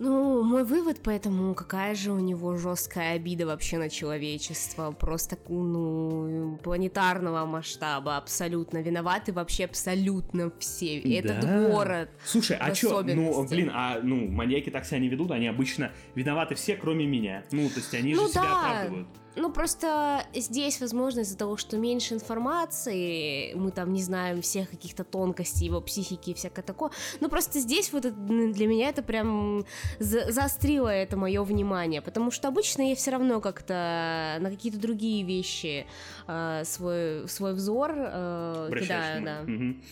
Ну, 0.00 0.42
мой 0.42 0.64
вывод 0.64 1.00
поэтому, 1.04 1.54
какая 1.54 1.94
же 1.94 2.10
у 2.10 2.18
него 2.18 2.56
жесткая 2.56 3.14
обида 3.14 3.46
вообще 3.46 3.78
на 3.78 3.88
человечество, 3.88 4.90
просто, 4.90 5.38
ну, 5.48 6.58
планетарного 6.64 7.46
масштаба, 7.46 8.16
абсолютно. 8.16 8.78
Виноваты 8.78 9.32
вообще 9.32 9.64
абсолютно 9.66 10.50
все. 10.58 10.98
И 10.98 11.14
Этот 11.14 11.40
Да. 11.40 11.68
город. 11.68 12.10
Слушай, 12.24 12.56
а 12.60 12.72
чё, 12.72 13.02
ну, 13.02 13.46
блин, 13.46 13.70
а, 13.72 14.00
ну, 14.02 14.28
маньяки 14.28 14.70
так 14.70 14.84
себя 14.84 14.98
не 14.98 15.08
ведут, 15.08 15.30
они 15.30 15.46
обычно 15.46 15.92
виноваты 16.16 16.54
все, 16.56 16.76
кроме 16.76 17.06
меня. 17.06 17.44
Ну, 17.52 17.68
то 17.68 17.76
есть 17.76 17.94
они 17.94 18.14
Ну 18.14 18.22
же 18.26 18.32
себя 18.32 18.42
да. 18.42 18.60
оправдывают. 18.60 19.08
Ну, 19.36 19.50
просто 19.52 20.24
здесь, 20.34 20.80
возможно, 20.80 21.20
из-за 21.20 21.36
того, 21.36 21.56
что 21.56 21.76
меньше 21.76 22.14
информации, 22.14 23.52
мы 23.54 23.70
там 23.70 23.92
не 23.92 24.02
знаем 24.02 24.42
всех 24.42 24.70
каких-то 24.70 25.04
тонкостей 25.04 25.66
его 25.66 25.80
психики 25.80 26.30
и 26.30 26.34
всякое 26.34 26.62
такое. 26.62 26.90
Ну, 27.20 27.28
просто 27.28 27.58
здесь 27.58 27.92
вот 27.92 28.04
это, 28.04 28.16
для 28.16 28.66
меня 28.66 28.88
это 28.88 29.02
прям 29.02 29.64
за- 29.98 30.30
заострило 30.30 30.88
это 30.88 31.16
мое 31.16 31.42
внимание, 31.42 32.00
потому 32.02 32.30
что 32.30 32.48
обычно 32.48 32.88
я 32.88 32.94
все 32.94 33.10
равно 33.10 33.40
как-то 33.40 34.36
на 34.40 34.50
какие-то 34.50 34.78
другие 34.78 35.24
вещи 35.24 35.86
э, 36.26 36.62
свой, 36.64 37.28
свой 37.28 37.54
взор 37.54 37.92
э, 37.96 38.70
кидаю, 38.80 39.24
да. 39.24 39.42
Мгм. 39.42 39.82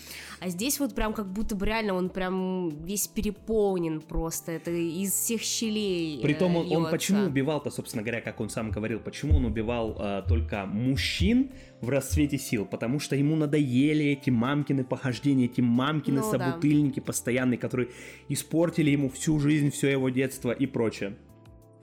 А 0.40 0.48
здесь 0.48 0.80
вот 0.80 0.94
прям 0.94 1.12
как 1.12 1.26
будто 1.26 1.54
бы 1.54 1.66
реально 1.66 1.94
он 1.94 2.08
прям 2.08 2.70
весь 2.84 3.06
переполнен 3.06 4.00
просто, 4.00 4.50
это 4.52 4.70
из 4.72 5.12
всех 5.12 5.40
щелей 5.42 6.18
э, 6.18 6.22
Притом 6.22 6.56
он, 6.56 6.66
он 6.66 6.70
льётся. 6.70 6.90
почему 6.90 7.26
убивал-то, 7.26 7.70
собственно 7.70 8.02
говоря, 8.02 8.20
как 8.20 8.40
он 8.40 8.50
сам 8.50 8.70
говорил, 8.70 8.98
почему 8.98 9.31
он 9.34 9.44
убивал 9.44 9.96
а, 9.98 10.22
только 10.22 10.66
мужчин 10.66 11.50
в 11.80 11.88
расцвете 11.88 12.38
сил? 12.38 12.66
Потому 12.66 13.00
что 13.00 13.16
ему 13.16 13.36
надоели 13.36 14.06
эти 14.06 14.30
мамкины 14.30 14.84
похождения, 14.84 15.46
эти 15.46 15.60
мамкины 15.60 16.20
Ну 16.20 16.30
да. 16.32 16.38
собутыльники 16.38 17.00
постоянные, 17.00 17.58
которые 17.58 17.88
испортили 18.28 18.90
ему 18.90 19.08
всю 19.08 19.38
жизнь, 19.38 19.70
все 19.70 19.88
его 19.88 20.08
детство 20.08 20.50
и 20.52 20.66
прочее. 20.66 21.16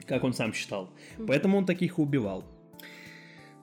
Как 0.06 0.24
он 0.24 0.32
сам 0.32 0.52
считал. 0.52 0.90
Поэтому 1.26 1.58
он 1.58 1.66
таких 1.66 1.98
и 1.98 2.00
убивал. 2.00 2.44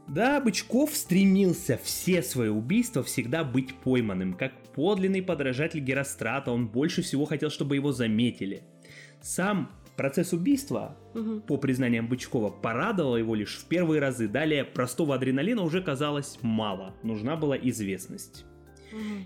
Да, 0.07 0.39
Бычков 0.39 0.95
стремился 0.95 1.77
все 1.83 2.23
свои 2.23 2.47
убийства 2.47 3.03
всегда 3.03 3.43
быть 3.43 3.75
пойманным. 3.75 4.33
Как 4.33 4.53
подлинный 4.73 5.21
подражатель 5.21 5.81
Герострата, 5.81 6.51
он 6.51 6.67
больше 6.67 7.01
всего 7.01 7.25
хотел, 7.25 7.49
чтобы 7.49 7.75
его 7.75 7.91
заметили. 7.91 8.63
Сам 9.21 9.69
процесс 9.97 10.31
убийства, 10.31 10.95
Мгм. 11.15 11.41
по 11.41 11.57
признаниям 11.57 12.07
Бычкова, 12.07 12.49
порадовал 12.49 13.17
его 13.17 13.35
лишь 13.35 13.57
в 13.57 13.65
первые 13.65 13.99
разы. 13.99 14.27
Далее 14.27 14.63
простого 14.63 15.15
адреналина 15.15 15.61
уже 15.63 15.81
казалось 15.81 16.37
мало, 16.41 16.95
нужна 17.03 17.35
была 17.35 17.57
известность. 17.57 18.45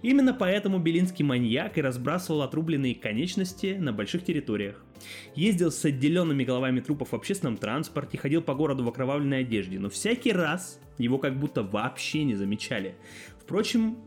Именно 0.01 0.34
поэтому 0.34 0.80
белинский 0.80 1.24
маньяк 1.24 1.78
и 1.78 1.82
разбрасывал 1.82 2.41
отрубленные 2.41 2.95
конечности 2.95 3.78
на 3.80 3.93
больших 3.93 4.24
территориях. 4.26 4.84
Ездил 5.36 5.72
с 5.72 5.86
отделенными 5.86 6.43
головами 6.43 6.80
трупов 6.80 7.11
в 7.11 7.15
общественном 7.15 7.57
транспорте, 7.57 8.17
ходил 8.17 8.41
по 8.41 8.55
городу 8.55 8.84
в 8.84 8.88
окровавленной 8.89 9.41
одежде, 9.41 9.78
но 9.80 9.89
всякий 9.89 10.32
раз 10.32 10.80
его 10.97 11.19
как 11.19 11.39
будто 11.39 11.61
вообще 11.63 12.24
не 12.24 12.34
замечали. 12.36 12.95
Впрочем, 13.39 13.97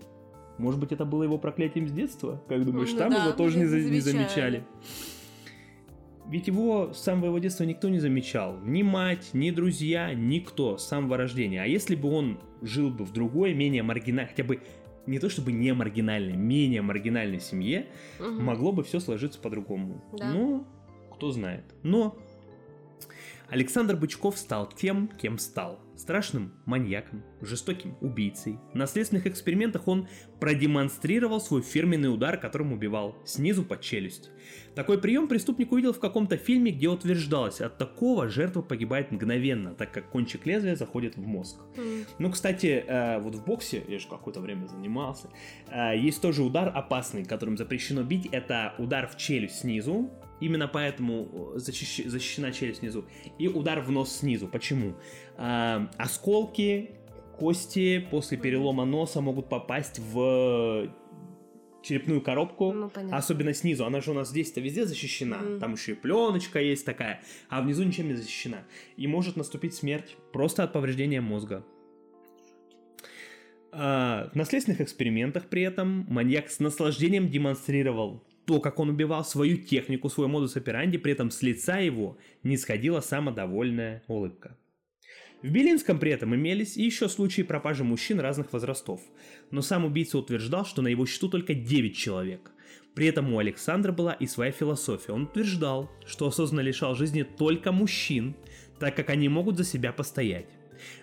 может 0.58 0.80
быть 0.80 0.90
это 0.92 1.04
было 1.04 1.22
его 1.22 1.38
проклятием 1.38 1.88
с 1.88 1.92
детства? 1.92 2.42
Как 2.48 2.64
думаешь, 2.64 2.90
Ну 2.92 2.98
там 2.98 3.10
да, 3.12 3.24
его 3.24 3.32
тоже 3.32 3.58
не, 3.58 3.64
не 3.64 3.90
не 3.90 4.00
замечали. 4.00 4.00
замечали? 4.00 4.64
Ведь 6.28 6.46
его 6.46 6.92
с 6.94 7.00
самого 7.00 7.26
его 7.26 7.38
детства 7.38 7.64
никто 7.64 7.88
не 7.88 7.98
замечал. 7.98 8.58
Ни 8.64 8.82
мать, 8.82 9.30
ни 9.34 9.50
друзья, 9.50 10.14
никто 10.14 10.78
с 10.78 10.86
самого 10.86 11.16
рождения. 11.16 11.62
А 11.62 11.66
если 11.66 11.94
бы 11.96 12.08
он 12.10 12.38
жил 12.62 12.90
бы 12.90 13.04
в 13.04 13.12
другой, 13.12 13.52
менее 13.54 13.82
маргинальной, 13.82 14.30
хотя 14.30 14.42
бы 14.44 14.60
не 15.06 15.18
то 15.18 15.28
чтобы 15.28 15.52
не 15.52 15.74
маргинальной, 15.74 16.34
менее 16.36 16.80
маргинальной 16.80 17.40
семье, 17.40 17.86
Мгм. 18.18 18.42
могло 18.42 18.72
бы 18.72 18.82
все 18.84 19.00
сложиться 19.00 19.38
по-другому. 19.38 20.02
Да. 20.18 20.32
Ну, 20.32 20.66
кто 21.12 21.30
знает. 21.30 21.64
Но 21.82 22.16
Александр 23.50 23.94
Бычков 23.96 24.38
стал 24.38 24.66
тем, 24.66 25.08
кем 25.20 25.36
стал. 25.38 25.78
Страшным 25.96 26.52
маньяком, 26.66 27.22
жестоким 27.40 27.96
убийцей. 28.00 28.58
На 28.74 28.86
следственных 28.86 29.26
экспериментах 29.26 29.86
он 29.86 30.08
продемонстрировал 30.40 31.40
свой 31.40 31.62
фирменный 31.62 32.12
удар, 32.12 32.36
которым 32.36 32.72
убивал 32.72 33.16
снизу 33.24 33.64
под 33.64 33.80
челюсть. 33.80 34.30
Такой 34.74 35.00
прием 35.00 35.28
преступник 35.28 35.70
увидел 35.70 35.92
в 35.92 36.00
каком-то 36.00 36.36
фильме, 36.36 36.72
где 36.72 36.88
утверждалось, 36.88 37.60
от 37.60 37.78
такого 37.78 38.28
жертва 38.28 38.60
погибает 38.62 39.12
мгновенно, 39.12 39.74
так 39.74 39.92
как 39.92 40.10
кончик 40.10 40.46
лезвия 40.46 40.74
заходит 40.74 41.16
в 41.16 41.24
мозг. 41.24 41.60
Mm. 41.76 42.06
Ну, 42.18 42.30
кстати, 42.32 42.84
э, 42.86 43.20
вот 43.20 43.36
в 43.36 43.44
боксе, 43.44 43.84
я 43.86 43.98
же 44.00 44.08
какое-то 44.08 44.40
время 44.40 44.66
занимался, 44.66 45.30
э, 45.68 45.96
есть 45.96 46.20
тоже 46.20 46.42
удар 46.42 46.72
опасный, 46.74 47.24
которым 47.24 47.56
запрещено 47.56 48.02
бить, 48.02 48.26
это 48.32 48.74
удар 48.78 49.06
в 49.06 49.16
челюсть 49.16 49.60
снизу, 49.60 50.10
Именно 50.40 50.68
поэтому 50.68 51.54
э, 51.54 51.58
защищ... 51.58 52.04
защищена 52.06 52.52
челюсть 52.52 52.80
снизу. 52.80 53.04
И 53.38 53.48
удар 53.48 53.80
в 53.80 53.90
нос 53.90 54.16
снизу. 54.16 54.48
Почему? 54.48 54.94
А, 55.36 55.90
осколки, 55.96 56.90
кости 57.38 58.06
после 58.10 58.38
перелома 58.38 58.84
носа 58.84 59.20
могут 59.20 59.48
попасть 59.48 59.98
в 59.98 60.92
черепную 61.84 62.22
коробку, 62.22 62.72
ну, 62.72 62.90
особенно 63.12 63.52
снизу. 63.52 63.84
Она 63.84 64.00
же 64.00 64.10
у 64.10 64.14
нас 64.14 64.30
здесь-то 64.30 64.60
везде 64.60 64.86
защищена. 64.86 65.36
Mm. 65.36 65.58
Там 65.60 65.74
еще 65.74 65.92
и 65.92 65.94
пленочка 65.94 66.60
есть 66.60 66.86
такая, 66.86 67.22
а 67.48 67.60
внизу 67.60 67.84
ничем 67.84 68.08
не 68.08 68.14
защищена. 68.14 68.64
И 68.96 69.06
может 69.06 69.36
наступить 69.36 69.74
смерть 69.74 70.16
просто 70.32 70.64
от 70.64 70.72
повреждения 70.72 71.20
мозга. 71.20 71.64
А, 73.70 74.30
в 74.32 74.36
наследственных 74.36 74.80
экспериментах 74.80 75.46
при 75.48 75.62
этом 75.62 76.06
маньяк 76.08 76.50
с 76.50 76.58
наслаждением 76.58 77.28
демонстрировал 77.28 78.24
то, 78.46 78.60
как 78.60 78.78
он 78.78 78.90
убивал 78.90 79.24
свою 79.24 79.56
технику, 79.56 80.08
свой 80.08 80.28
модус 80.28 80.56
операнди, 80.56 80.98
при 80.98 81.12
этом 81.12 81.30
с 81.30 81.42
лица 81.42 81.78
его 81.78 82.18
не 82.42 82.56
сходила 82.56 83.00
самодовольная 83.00 84.02
улыбка. 84.06 84.56
В 85.42 85.50
Белинском 85.50 85.98
при 85.98 86.10
этом 86.10 86.34
имелись 86.34 86.76
и 86.76 86.84
еще 86.84 87.08
случаи 87.08 87.42
пропажи 87.42 87.84
мужчин 87.84 88.18
разных 88.18 88.52
возрастов, 88.52 89.02
но 89.50 89.60
сам 89.60 89.84
убийца 89.84 90.18
утверждал, 90.18 90.64
что 90.64 90.80
на 90.80 90.88
его 90.88 91.04
счету 91.04 91.28
только 91.28 91.52
9 91.52 91.96
человек. 91.96 92.50
При 92.94 93.06
этом 93.08 93.32
у 93.32 93.38
Александра 93.38 93.92
была 93.92 94.14
и 94.14 94.26
своя 94.26 94.52
философия. 94.52 95.12
Он 95.12 95.24
утверждал, 95.24 95.90
что 96.06 96.28
осознанно 96.28 96.62
лишал 96.62 96.94
жизни 96.94 97.24
только 97.24 97.72
мужчин, 97.72 98.36
так 98.78 98.96
как 98.96 99.10
они 99.10 99.28
могут 99.28 99.56
за 99.56 99.64
себя 99.64 99.92
постоять. 99.92 100.48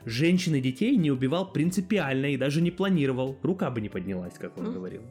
Женщин 0.06 0.56
и 0.56 0.62
детей 0.62 0.96
не 0.96 1.12
убивал 1.12 1.52
принципиально 1.52 2.34
и 2.34 2.38
даже 2.38 2.62
не 2.62 2.72
планировал, 2.72 3.38
рука 3.44 3.70
бы 3.70 3.82
не 3.82 3.90
поднялась, 3.90 4.34
как 4.38 4.58
он 4.58 4.74
говорил. 4.74 5.04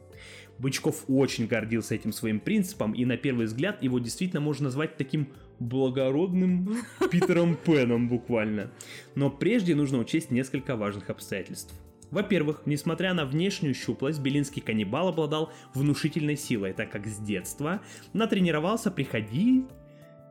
Бычков 0.61 1.05
очень 1.07 1.47
гордился 1.47 1.95
этим 1.95 2.13
своим 2.13 2.39
принципом, 2.39 2.93
и 2.93 3.03
на 3.03 3.17
первый 3.17 3.47
взгляд 3.47 3.81
его 3.81 3.97
действительно 3.97 4.41
можно 4.41 4.65
назвать 4.65 4.95
таким 4.95 5.29
благородным 5.59 6.77
Питером 7.11 7.55
Пеном 7.55 8.07
буквально. 8.07 8.71
Но 9.15 9.31
прежде 9.31 9.73
нужно 9.73 9.97
учесть 9.97 10.29
несколько 10.29 10.75
важных 10.75 11.09
обстоятельств. 11.09 11.73
Во-первых, 12.11 12.63
несмотря 12.65 13.15
на 13.15 13.25
внешнюю 13.25 13.73
щуплость, 13.73 14.19
белинский 14.19 14.61
каннибал 14.61 15.07
обладал 15.07 15.51
внушительной 15.73 16.37
силой, 16.37 16.73
так 16.73 16.91
как 16.91 17.07
с 17.07 17.17
детства 17.17 17.81
натренировался 18.13 18.91
приходить 18.91 19.65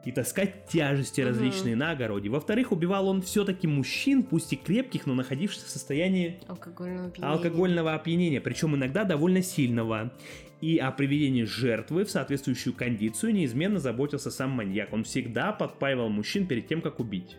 и 0.05 0.13
таскать 0.13 0.67
тяжести 0.67 1.21
различные 1.21 1.75
угу. 1.75 1.81
на 1.81 1.91
огороде. 1.91 2.29
Во-вторых, 2.29 2.73
убивал 2.73 3.09
он 3.09 3.23
все-таки 3.23 3.67
мужчин, 3.67 4.23
пусть 4.23 4.53
и 4.53 4.57
крепких, 4.57 5.07
но 5.07 5.15
находившихся 5.15 5.67
в 5.67 5.71
состоянии 5.71 6.41
алкогольного 6.49 7.07
опьянения. 7.09 7.33
алкогольного 7.33 7.95
опьянения, 7.95 8.41
причем 8.41 8.75
иногда 8.75 9.05
довольно 9.05 9.43
сильного. 9.43 10.13
И 10.61 10.77
о 10.77 10.91
приведении 10.91 11.45
жертвы 11.45 12.05
в 12.05 12.11
соответствующую 12.11 12.75
кондицию 12.75 13.33
неизменно 13.33 13.79
заботился 13.79 14.31
сам 14.31 14.51
маньяк. 14.51 14.93
Он 14.93 15.05
всегда 15.05 15.53
подпаивал 15.53 16.11
мужчин 16.11 16.47
перед 16.47 16.67
тем, 16.69 16.83
как 16.83 17.01
убить. 17.01 17.39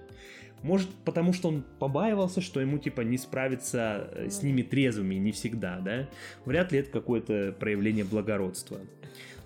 Может, 0.64 0.90
потому 1.06 1.34
что 1.34 1.50
он 1.50 1.64
побаивался, 1.80 2.42
что 2.42 2.62
ему, 2.62 2.78
типа, 2.78 3.02
не 3.02 3.18
справиться 3.18 4.10
э, 4.12 4.30
с 4.30 4.44
ними 4.44 4.62
трезвыми, 4.62 5.16
не 5.16 5.32
всегда, 5.32 5.80
да? 5.80 6.08
Вряд 6.46 6.72
ли 6.72 6.80
это 6.80 6.92
какое-то 6.92 7.56
проявление 7.60 8.06
благородства. 8.06 8.80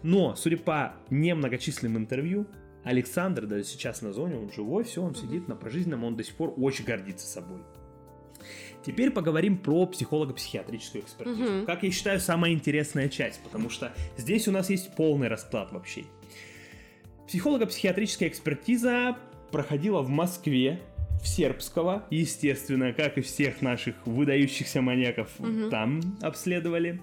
Но, 0.03 0.35
судя 0.35 0.57
по 0.57 0.93
немногочисленным 1.09 1.97
интервью, 1.97 2.47
Александр 2.85 3.47
даже 3.47 3.63
сейчас 3.63 4.01
на 4.01 4.13
зоне, 4.13 4.37
он 4.37 4.51
живой, 4.51 4.83
все, 4.83 5.01
он 5.01 5.15
сидит 5.15 5.47
на 5.47 5.55
прожизненном, 5.55 6.03
он 6.03 6.15
до 6.15 6.23
сих 6.23 6.35
пор 6.35 6.53
очень 6.55 6.85
гордится 6.85 7.27
собой. 7.27 7.59
Теперь 8.85 9.09
поговорим 9.09 9.57
про 9.57 9.87
психолого-психиатрическую 9.87 11.03
экспертизу. 11.03 11.59
Угу. 11.59 11.65
Как 11.65 11.81
я 11.81 11.91
считаю, 11.91 12.19
самая 12.19 12.51
интересная 12.51 13.09
часть, 13.09 13.41
потому 13.41 13.71
что 13.71 13.91
здесь 14.17 14.47
у 14.47 14.51
нас 14.51 14.69
есть 14.69 14.95
полный 14.95 15.27
расклад 15.27 15.71
вообще. 15.71 16.03
Психолого-психиатрическая 17.27 18.29
экспертиза 18.29 19.17
проходила 19.51 20.03
в 20.03 20.09
Москве, 20.09 20.79
в 21.23 21.27
Сербского, 21.27 22.05
естественно, 22.11 22.93
как 22.93 23.17
и 23.17 23.21
всех 23.21 23.63
наших 23.63 23.95
выдающихся 24.05 24.81
маньяков 24.81 25.29
угу. 25.39 25.71
там 25.71 26.01
обследовали. 26.21 27.01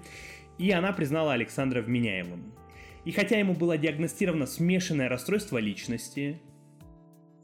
И 0.58 0.70
она 0.70 0.92
признала 0.92 1.32
Александра 1.32 1.82
вменяемым. 1.82 2.52
И 3.04 3.12
хотя 3.12 3.38
ему 3.38 3.54
было 3.54 3.76
диагностировано 3.76 4.46
смешанное 4.46 5.08
расстройство 5.08 5.58
личности, 5.58 6.40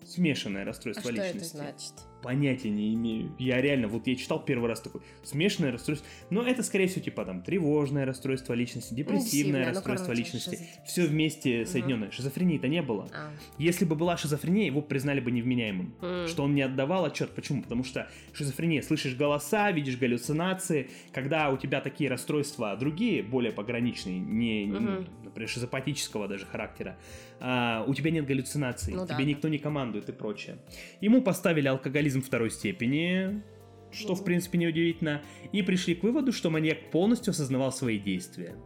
смешанное 0.04 0.64
расстройство 0.64 1.10
а 1.10 1.12
личности. 1.12 1.48
Что 1.48 1.58
это 1.58 1.72
значит? 1.72 1.92
Понятия 2.22 2.70
не 2.70 2.94
имею. 2.94 3.32
Я 3.38 3.60
реально, 3.60 3.88
вот 3.88 4.06
я 4.06 4.16
читал 4.16 4.44
первый 4.44 4.68
раз 4.68 4.80
такой 4.80 5.02
смешанное 5.22 5.72
расстройство. 5.72 6.06
Но 6.30 6.42
это, 6.42 6.62
скорее 6.62 6.86
всего, 6.86 7.02
типа 7.04 7.24
там 7.24 7.42
тревожное 7.42 8.04
расстройство 8.04 8.54
личности, 8.54 8.94
депрессивное 8.94 9.60
ну, 9.60 9.68
расстройство 9.68 10.08
ну, 10.08 10.14
короче, 10.14 10.22
личности. 10.22 10.56
Шизоф... 10.56 10.86
Все 10.86 11.06
вместе 11.06 11.66
соединенное. 11.66 12.08
Угу. 12.08 12.14
Шизофрении-то 12.14 12.68
не 12.68 12.82
было. 12.82 13.08
А. 13.12 13.30
Если 13.58 13.84
бы 13.84 13.94
была 13.94 14.16
шизофрения, 14.16 14.66
его 14.66 14.82
признали 14.82 15.20
бы 15.20 15.30
невменяемым. 15.30 15.94
Mm. 16.00 16.28
Что 16.28 16.44
он 16.44 16.54
не 16.54 16.62
отдавал 16.62 17.04
отчет. 17.04 17.30
Почему? 17.30 17.62
Потому 17.62 17.84
что 17.84 18.08
шизофрения, 18.32 18.82
слышишь 18.82 19.14
голоса, 19.14 19.70
видишь 19.70 19.96
галлюцинации. 19.96 20.90
Когда 21.12 21.50
у 21.50 21.56
тебя 21.56 21.80
такие 21.80 22.10
расстройства 22.10 22.76
другие, 22.76 23.22
более 23.22 23.52
пограничные, 23.52 24.18
не, 24.18 24.70
угу. 24.70 24.80
не 24.80 25.06
например, 25.24 25.48
шизопатического 25.48 26.26
даже 26.28 26.46
характера, 26.46 26.96
а, 27.40 27.84
у 27.86 27.94
тебя 27.94 28.10
нет 28.10 28.26
галлюцинаций, 28.26 28.94
ну, 28.94 29.06
тебе 29.06 29.18
да. 29.18 29.24
никто 29.24 29.48
не 29.48 29.58
командует 29.58 30.08
и 30.08 30.12
прочее. 30.12 30.58
Ему 31.00 31.22
поставили 31.22 31.68
алкоголизм 31.68 32.07
второй 32.22 32.50
степени, 32.50 33.42
что, 33.90 34.14
в 34.14 34.24
принципе, 34.24 34.58
неудивительно, 34.58 35.22
и 35.52 35.62
пришли 35.62 35.94
к 35.94 36.02
выводу, 36.02 36.32
что 36.32 36.50
маньяк 36.50 36.90
полностью 36.90 37.30
осознавал 37.30 37.72
свои 37.72 37.98
действия. 37.98 38.56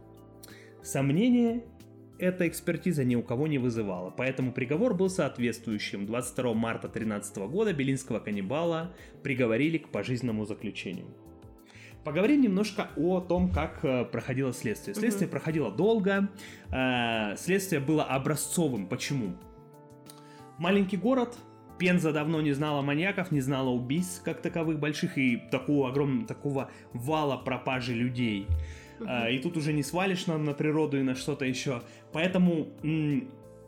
Сомнения 0.81 1.63
эта 2.19 2.47
экспертиза 2.47 3.03
ни 3.03 3.15
у 3.15 3.23
кого 3.23 3.47
не 3.47 3.57
вызывала, 3.57 4.09
поэтому 4.09 4.51
приговор 4.51 4.93
был 4.93 5.09
соответствующим. 5.09 6.05
22 6.05 6.53
марта 6.53 6.87
2013 6.87 7.37
года 7.49 7.73
белинского 7.73 8.19
каннибала 8.19 8.93
приговорили 9.23 9.77
к 9.77 9.89
пожизненному 9.89 10.45
заключению. 10.45 11.07
Поговорим 12.03 12.41
немножко 12.41 12.89
о 12.97 13.21
том, 13.21 13.49
как 13.49 13.79
э, 13.83 14.03
проходило 14.03 14.51
следствие. 14.51 14.93
Следствие 14.93 15.27
mm-hmm. 15.27 15.31
проходило 15.31 15.71
долго, 15.71 16.29
э, 16.69 17.35
следствие 17.37 17.79
было 17.79 18.03
образцовым. 18.03 18.87
Почему? 18.87 19.35
Маленький 20.57 20.97
город, 20.97 21.37
Пенза 21.77 22.11
давно 22.11 22.41
не 22.41 22.53
знала 22.53 22.81
маньяков, 22.81 23.31
не 23.31 23.41
знала 23.41 23.69
убийств 23.69 24.23
как 24.23 24.41
таковых 24.41 24.79
больших 24.79 25.17
и 25.17 25.37
такого 25.51 25.89
огромного, 25.89 26.27
такого 26.27 26.71
вала 26.93 27.37
пропажи 27.37 27.93
людей. 27.93 28.47
Uh-huh. 28.99 29.33
И 29.33 29.39
тут 29.39 29.57
уже 29.57 29.73
не 29.73 29.83
свалишь 29.83 30.27
на, 30.27 30.37
на 30.37 30.53
природу 30.53 30.99
и 30.99 31.03
на 31.03 31.15
что-то 31.15 31.45
еще. 31.45 31.81
Поэтому 32.11 32.67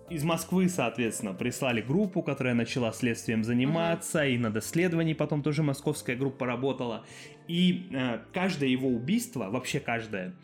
из 0.09 0.23
Москвы, 0.23 0.69
соответственно, 0.69 1.33
прислали 1.33 1.81
группу, 1.81 2.21
которая 2.21 2.53
начала 2.53 2.91
следствием 2.91 3.43
заниматься, 3.43 4.25
и 4.25 4.37
над 4.37 4.55
исследованием 4.57 5.17
потом 5.17 5.41
тоже 5.41 5.63
московская 5.63 6.15
группа 6.15 6.45
работала. 6.45 7.05
И 7.47 7.89
э, 7.91 8.19
каждое 8.31 8.69
его 8.69 8.87
убийство, 8.87 9.49
вообще 9.49 9.79
каждое, 9.79 10.35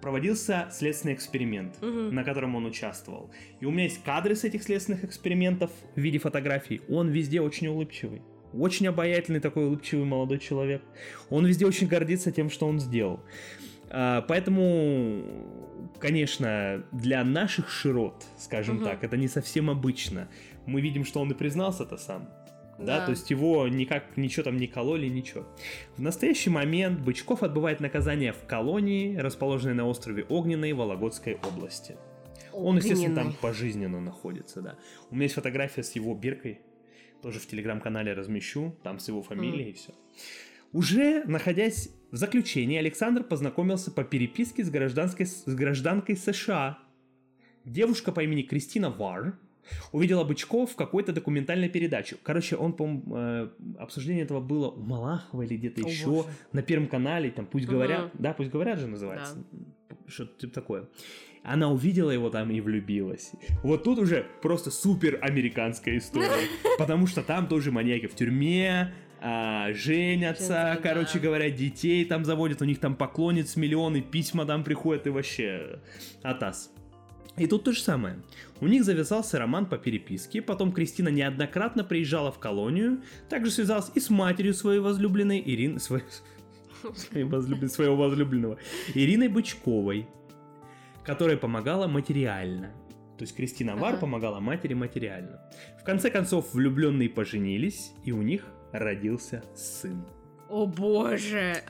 проводился 0.00 0.68
следственный 0.70 1.14
эксперимент, 1.14 1.76
угу. 1.82 2.12
на 2.12 2.24
котором 2.24 2.54
он 2.56 2.66
участвовал. 2.66 3.30
И 3.60 3.66
у 3.66 3.70
меня 3.70 3.84
есть 3.84 4.02
кадры 4.02 4.34
с 4.34 4.44
этих 4.44 4.62
следственных 4.62 5.04
экспериментов 5.04 5.70
в 5.94 6.00
виде 6.00 6.18
фотографий. 6.18 6.80
Он 6.88 7.08
везде 7.08 7.40
очень 7.40 7.68
улыбчивый. 7.68 8.22
Очень 8.52 8.88
обаятельный 8.88 9.40
такой 9.40 9.66
улыбчивый 9.66 10.06
молодой 10.06 10.38
человек. 10.38 10.82
Он 11.28 11.44
везде 11.44 11.66
очень 11.66 11.86
гордится 11.86 12.32
тем, 12.32 12.48
что 12.48 12.66
он 12.66 12.80
сделал. 12.80 13.20
А, 13.90 14.22
поэтому, 14.22 15.22
конечно, 15.98 16.84
для 16.92 17.24
наших 17.24 17.70
широт, 17.70 18.24
скажем 18.38 18.76
угу. 18.76 18.84
так, 18.84 19.04
это 19.04 19.16
не 19.16 19.28
совсем 19.28 19.70
обычно. 19.70 20.28
Мы 20.66 20.80
видим, 20.80 21.04
что 21.04 21.20
он 21.20 21.30
и 21.30 21.34
признался 21.34 21.84
это 21.84 21.96
сам. 21.96 22.28
Да. 22.78 23.00
да, 23.00 23.06
то 23.06 23.10
есть 23.10 23.28
его 23.30 23.66
никак 23.66 24.16
ничего 24.16 24.44
там 24.44 24.56
не 24.56 24.68
кололи, 24.68 25.08
ничего. 25.08 25.46
В 25.96 26.00
настоящий 26.00 26.50
момент 26.50 27.00
Бычков 27.00 27.42
отбывает 27.42 27.80
наказание 27.80 28.32
в 28.32 28.46
колонии, 28.46 29.16
расположенной 29.16 29.74
на 29.74 29.86
острове 29.86 30.24
Огненной 30.28 30.72
Вологодской 30.72 31.34
области. 31.34 31.96
Он, 32.52 32.76
естественно, 32.76 33.14
там 33.16 33.34
пожизненно 33.40 34.00
находится, 34.00 34.62
да. 34.62 34.78
У 35.10 35.14
меня 35.14 35.24
есть 35.24 35.34
фотография 35.34 35.82
с 35.82 35.92
его 35.92 36.14
биркой, 36.14 36.60
тоже 37.20 37.40
в 37.40 37.46
телеграм-канале 37.46 38.12
размещу, 38.12 38.76
там 38.82 39.00
с 39.00 39.08
его 39.08 39.22
фамилией 39.22 39.68
mm. 39.68 39.70
и 39.70 39.72
все. 39.72 39.92
Уже 40.72 41.24
находясь 41.24 41.90
в 42.10 42.16
заключении, 42.16 42.78
Александр 42.78 43.24
познакомился 43.24 43.90
по 43.90 44.04
переписке 44.04 44.64
с, 44.64 44.70
гражданской, 44.70 45.26
с 45.26 45.44
гражданкой 45.46 46.16
США. 46.16 46.78
Девушка 47.64 48.12
по 48.12 48.22
имени 48.22 48.42
Кристина 48.42 48.90
Вар 48.90 49.38
увидела 49.92 50.24
Бычков 50.24 50.72
в 50.72 50.76
какой-то 50.76 51.12
документальной 51.12 51.68
передаче. 51.68 52.16
Короче, 52.22 52.56
он, 52.56 52.72
по 52.72 52.86
э, 52.86 53.48
обсуждение 53.78 54.24
этого 54.24 54.40
было 54.40 54.68
у 54.68 54.80
Малахова 54.80 55.42
или 55.42 55.56
где-то 55.56 55.80
еще 55.80 56.06
боже. 56.06 56.28
на 56.52 56.62
Первом 56.62 56.88
канале, 56.88 57.30
там 57.30 57.46
«Пусть 57.46 57.66
говорят», 57.66 58.06
угу. 58.06 58.10
да, 58.14 58.32
«Пусть 58.32 58.50
говорят» 58.50 58.78
же 58.78 58.86
называется, 58.86 59.36
да. 59.50 59.96
что-то 60.06 60.38
типа 60.40 60.54
такое. 60.54 60.88
Она 61.42 61.70
увидела 61.70 62.10
его 62.10 62.30
там 62.30 62.50
и 62.50 62.60
влюбилась. 62.60 63.32
Вот 63.62 63.84
тут 63.84 63.98
уже 63.98 64.26
просто 64.42 64.70
супер 64.70 65.18
американская 65.22 65.98
история, 65.98 66.48
потому 66.78 67.06
что 67.06 67.22
там 67.22 67.46
тоже 67.46 67.70
маньяки 67.72 68.06
в 68.06 68.14
тюрьме, 68.14 68.92
а, 69.20 69.72
женятся, 69.72 70.72
Женцы, 70.74 70.82
короче 70.82 71.14
да. 71.14 71.20
говоря, 71.20 71.50
детей 71.50 72.04
там 72.04 72.24
заводят, 72.24 72.62
у 72.62 72.64
них 72.64 72.78
там 72.78 72.94
поклонниц 72.94 73.56
миллионы, 73.56 74.00
письма 74.00 74.44
там 74.46 74.62
приходят 74.62 75.06
и 75.06 75.10
вообще 75.10 75.80
атас. 76.22 76.72
И 77.36 77.46
тут 77.46 77.64
то 77.64 77.72
же 77.72 77.80
самое. 77.80 78.16
У 78.60 78.66
них 78.66 78.84
завязался 78.84 79.38
роман 79.38 79.66
по 79.66 79.78
переписке, 79.78 80.42
потом 80.42 80.72
Кристина 80.72 81.08
неоднократно 81.08 81.84
приезжала 81.84 82.32
в 82.32 82.38
колонию, 82.38 83.02
также 83.28 83.50
связалась 83.50 83.90
и 83.94 84.00
с 84.00 84.10
матерью 84.10 84.54
своей 84.54 84.80
возлюбленной 84.80 85.40
Ирины... 85.44 85.78
Своей, 85.78 86.04
своей 86.94 87.68
своего 87.68 87.96
возлюбленного 87.96 88.58
Ириной 88.94 89.28
Бычковой, 89.28 90.08
которая 91.04 91.36
помогала 91.36 91.86
материально. 91.86 92.72
То 93.18 93.24
есть 93.24 93.34
Кристина 93.34 93.74
Вар 93.76 93.94
ага. 93.94 94.00
помогала 94.02 94.38
матери 94.38 94.74
материально. 94.74 95.40
В 95.80 95.84
конце 95.84 96.10
концов, 96.10 96.54
влюбленные 96.54 97.08
поженились, 97.08 97.92
и 98.04 98.12
у 98.12 98.22
них 98.22 98.46
родился 98.72 99.42
сын. 99.56 100.06
О 100.48 100.66
боже! 100.66 101.62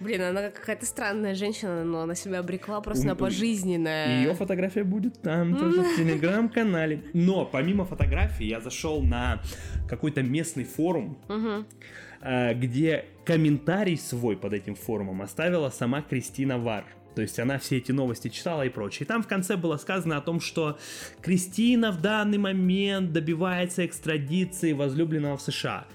Блин, 0.00 0.22
она 0.22 0.50
какая-то 0.50 0.84
странная 0.84 1.34
женщина, 1.34 1.84
но 1.84 2.02
она 2.02 2.14
себя 2.14 2.40
обрекла 2.40 2.80
просто 2.80 3.06
на 3.06 3.16
пожизненное. 3.16 4.18
Ее 4.18 4.34
фотография 4.34 4.84
будет 4.84 5.20
там, 5.22 5.56
тоже 5.56 5.82
в 5.82 5.96
телеграм-канале. 5.96 7.02
Но 7.14 7.46
помимо 7.46 7.84
фотографии 7.84 8.44
я 8.44 8.60
зашел 8.60 9.02
на 9.02 9.40
какой-то 9.88 10.22
местный 10.22 10.64
форум, 10.64 11.18
а, 12.20 12.54
где 12.54 13.06
комментарий 13.24 13.96
свой 13.96 14.36
под 14.36 14.52
этим 14.52 14.74
форумом 14.74 15.22
оставила 15.22 15.70
сама 15.70 16.02
Кристина 16.02 16.58
Вар. 16.58 16.84
То 17.14 17.22
есть 17.22 17.38
она 17.38 17.58
все 17.58 17.78
эти 17.78 17.92
новости 17.92 18.28
читала 18.28 18.66
и 18.66 18.68
прочее. 18.68 19.04
И 19.04 19.08
там 19.08 19.22
в 19.22 19.26
конце 19.26 19.56
было 19.56 19.78
сказано 19.78 20.18
о 20.18 20.20
том, 20.20 20.38
что 20.38 20.78
Кристина 21.22 21.90
в 21.90 22.02
данный 22.02 22.36
момент 22.36 23.12
добивается 23.12 23.86
экстрадиции 23.86 24.74
возлюбленного 24.74 25.38
в 25.38 25.40
США. 25.40 25.86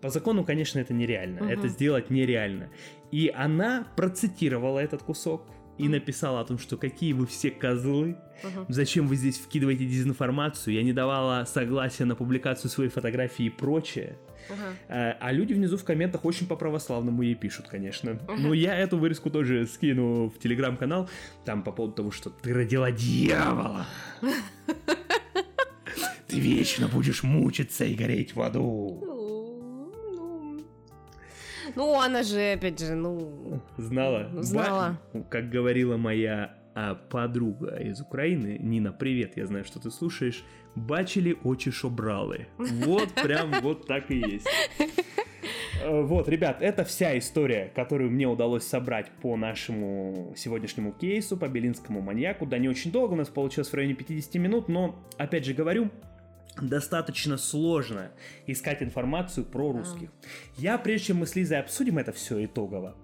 По 0.00 0.10
закону, 0.10 0.44
конечно, 0.44 0.78
это 0.78 0.94
нереально. 0.94 1.40
Угу. 1.40 1.50
Это 1.50 1.68
сделать 1.68 2.10
нереально. 2.10 2.68
И 3.14 3.32
она 3.32 3.86
процитировала 3.94 4.80
этот 4.80 5.04
кусок 5.04 5.46
и 5.78 5.86
написала 5.86 6.40
о 6.40 6.44
том, 6.44 6.58
что 6.58 6.76
какие 6.76 7.12
вы 7.12 7.28
все 7.28 7.52
козлы, 7.52 8.16
uh-huh. 8.42 8.66
зачем 8.68 9.06
вы 9.06 9.14
здесь 9.14 9.38
вкидываете 9.38 9.86
дезинформацию, 9.86 10.74
я 10.74 10.82
не 10.82 10.92
давала 10.92 11.44
согласия 11.44 12.06
на 12.06 12.16
публикацию 12.16 12.72
своей 12.72 12.90
фотографии 12.90 13.44
и 13.44 13.50
прочее. 13.50 14.18
Uh-huh. 14.48 15.16
А, 15.20 15.30
люди 15.30 15.52
внизу 15.52 15.76
в 15.76 15.84
комментах 15.84 16.24
очень 16.24 16.48
по-православному 16.48 17.22
ей 17.22 17.36
пишут, 17.36 17.68
конечно. 17.68 18.10
Uh-huh. 18.10 18.36
Но 18.36 18.52
я 18.52 18.76
эту 18.76 18.98
вырезку 18.98 19.30
тоже 19.30 19.64
скину 19.66 20.28
в 20.28 20.40
телеграм-канал, 20.40 21.08
там 21.44 21.62
по 21.62 21.70
поводу 21.70 21.94
того, 21.94 22.10
что 22.10 22.30
ты 22.30 22.52
родила 22.52 22.90
дьявола. 22.90 23.86
Ты 26.26 26.40
вечно 26.40 26.88
будешь 26.88 27.22
мучиться 27.22 27.84
и 27.84 27.94
гореть 27.94 28.34
в 28.34 28.42
аду. 28.42 29.13
Ну, 31.76 32.00
она 32.00 32.22
же, 32.22 32.52
опять 32.52 32.78
же, 32.78 32.94
ну... 32.94 33.60
Знала. 33.76 34.30
Знала. 34.42 34.98
Ба... 35.12 35.22
Как 35.24 35.50
говорила 35.50 35.96
моя 35.96 36.54
а, 36.74 36.94
подруга 36.94 37.76
из 37.76 38.00
Украины, 38.00 38.58
Нина, 38.60 38.92
привет, 38.92 39.36
я 39.36 39.46
знаю, 39.46 39.64
что 39.64 39.80
ты 39.80 39.90
слушаешь, 39.90 40.44
бачили 40.74 41.36
очи 41.44 41.70
шобралы. 41.70 42.48
Вот 42.58 43.12
прям 43.22 43.52
вот 43.62 43.86
так 43.86 44.10
и 44.10 44.16
есть. 44.16 44.48
Э, 45.82 46.02
вот, 46.02 46.28
ребят, 46.28 46.62
это 46.62 46.84
вся 46.84 47.16
история, 47.18 47.70
которую 47.74 48.10
мне 48.10 48.26
удалось 48.26 48.64
собрать 48.64 49.10
по 49.22 49.36
нашему 49.36 50.32
сегодняшнему 50.36 50.92
кейсу, 50.92 51.36
по 51.36 51.48
Белинскому 51.48 52.00
маньяку. 52.00 52.46
Да, 52.46 52.58
не 52.58 52.68
очень 52.68 52.90
долго, 52.90 53.12
у 53.12 53.16
нас 53.16 53.28
получилось 53.28 53.68
в 53.68 53.74
районе 53.74 53.94
50 53.94 54.34
минут, 54.36 54.68
но, 54.68 55.04
опять 55.18 55.44
же 55.44 55.54
говорю, 55.54 55.90
достаточно 56.60 57.36
сложно 57.36 58.10
искать 58.46 58.82
информацию 58.82 59.44
про 59.44 59.72
русских. 59.72 60.10
А. 60.10 60.26
Я, 60.56 60.78
прежде 60.78 61.08
чем 61.08 61.18
мы 61.18 61.26
с 61.26 61.34
Лизой 61.36 61.58
обсудим 61.58 61.98
это 61.98 62.12
все 62.12 62.44
итогово, 62.44 62.96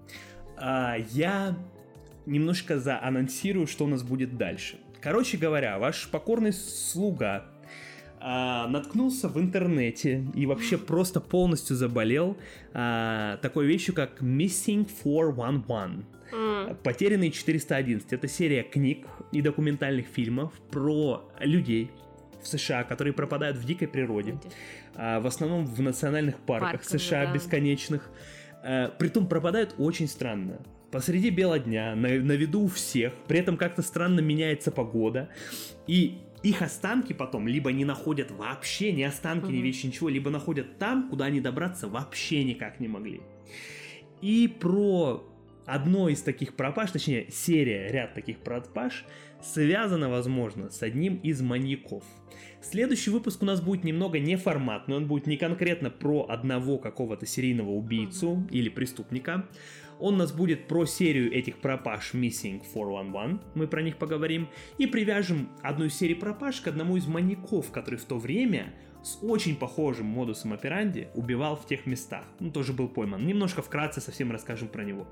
а, 0.56 0.96
я 1.10 1.56
немножко 2.26 2.78
заанонсирую, 2.78 3.66
что 3.66 3.84
у 3.84 3.88
нас 3.88 4.02
будет 4.02 4.36
дальше. 4.36 4.78
Короче 5.00 5.38
говоря, 5.38 5.78
ваш 5.78 6.08
покорный 6.08 6.52
слуга 6.52 7.46
а, 8.20 8.68
наткнулся 8.68 9.28
в 9.28 9.38
интернете 9.40 10.26
и 10.34 10.44
вообще 10.44 10.76
просто 10.76 11.20
полностью 11.20 11.74
заболел 11.74 12.36
а, 12.74 13.38
такой 13.38 13.66
вещью, 13.66 13.94
как 13.94 14.20
Missing 14.20 14.88
411. 15.02 16.04
Mm. 16.32 16.76
Потерянный 16.82 17.30
411. 17.30 18.12
Это 18.12 18.28
серия 18.28 18.62
книг 18.62 19.06
и 19.32 19.40
документальных 19.40 20.06
фильмов 20.06 20.52
про 20.70 21.28
людей, 21.40 21.90
в 22.42 22.48
США, 22.48 22.84
которые 22.84 23.12
пропадают 23.12 23.56
в 23.56 23.64
дикой 23.64 23.88
природе, 23.88 24.38
а, 24.94 25.20
в 25.20 25.26
основном 25.26 25.66
в 25.66 25.80
национальных 25.80 26.38
парках 26.40 26.80
Парками, 26.82 26.98
США 26.98 27.26
да. 27.26 27.32
бесконечных. 27.32 28.10
А, 28.62 28.88
притом 28.88 29.26
пропадают 29.28 29.74
очень 29.78 30.08
странно. 30.08 30.60
Посреди 30.90 31.30
бела 31.30 31.58
дня, 31.58 31.94
на, 31.94 32.08
на 32.08 32.32
виду 32.32 32.62
у 32.62 32.68
всех, 32.68 33.12
при 33.28 33.38
этом 33.38 33.56
как-то 33.56 33.82
странно 33.82 34.20
меняется 34.20 34.72
погода, 34.72 35.28
и 35.86 36.18
их 36.42 36.62
останки 36.62 37.12
потом 37.12 37.46
либо 37.46 37.70
не 37.70 37.84
находят 37.84 38.30
вообще, 38.30 38.92
ни 38.92 39.02
останки, 39.02 39.50
ни 39.50 39.58
вещи, 39.58 39.86
ничего, 39.86 40.08
либо 40.08 40.30
находят 40.30 40.78
там, 40.78 41.08
куда 41.08 41.26
они 41.26 41.40
добраться 41.40 41.86
вообще 41.86 42.42
никак 42.44 42.80
не 42.80 42.88
могли. 42.88 43.20
И 44.20 44.48
про 44.48 45.26
одно 45.66 46.08
из 46.08 46.22
таких 46.22 46.56
пропаж, 46.56 46.90
точнее 46.90 47.30
серия, 47.30 47.88
ряд 47.88 48.14
таких 48.14 48.38
пропаж, 48.38 49.04
связана, 49.42 50.08
возможно, 50.08 50.70
с 50.70 50.82
одним 50.82 51.16
из 51.16 51.40
маньяков. 51.40 52.04
Следующий 52.62 53.10
выпуск 53.10 53.42
у 53.42 53.46
нас 53.46 53.60
будет 53.62 53.84
немного 53.84 54.18
неформатный, 54.18 54.96
он 54.96 55.06
будет 55.06 55.26
не 55.26 55.38
конкретно 55.38 55.88
про 55.88 56.26
одного 56.28 56.76
какого-то 56.76 57.24
серийного 57.24 57.70
убийцу 57.70 58.46
или 58.50 58.68
преступника, 58.68 59.48
он 59.98 60.14
у 60.14 60.16
нас 60.18 60.30
будет 60.32 60.68
про 60.68 60.84
серию 60.84 61.32
этих 61.32 61.58
пропаж 61.58 62.12
Missing 62.12 62.60
411, 62.60 63.40
мы 63.54 63.66
про 63.66 63.80
них 63.80 63.96
поговорим, 63.96 64.50
и 64.76 64.86
привяжем 64.86 65.48
одну 65.62 65.86
из 65.86 65.94
серий 65.94 66.14
пропаж 66.14 66.60
к 66.60 66.68
одному 66.68 66.98
из 66.98 67.06
маньяков, 67.06 67.70
который 67.70 67.98
в 67.98 68.04
то 68.04 68.18
время 68.18 68.74
с 69.02 69.18
очень 69.22 69.56
похожим 69.56 70.06
модусом 70.06 70.52
операнди 70.52 71.08
убивал 71.14 71.56
в 71.56 71.66
тех 71.66 71.86
местах. 71.86 72.24
Ну, 72.38 72.50
тоже 72.50 72.74
был 72.74 72.88
пойман. 72.88 73.26
Немножко 73.26 73.62
вкратце 73.62 74.02
совсем 74.02 74.30
расскажем 74.30 74.68
про 74.68 74.84
него. 74.84 75.06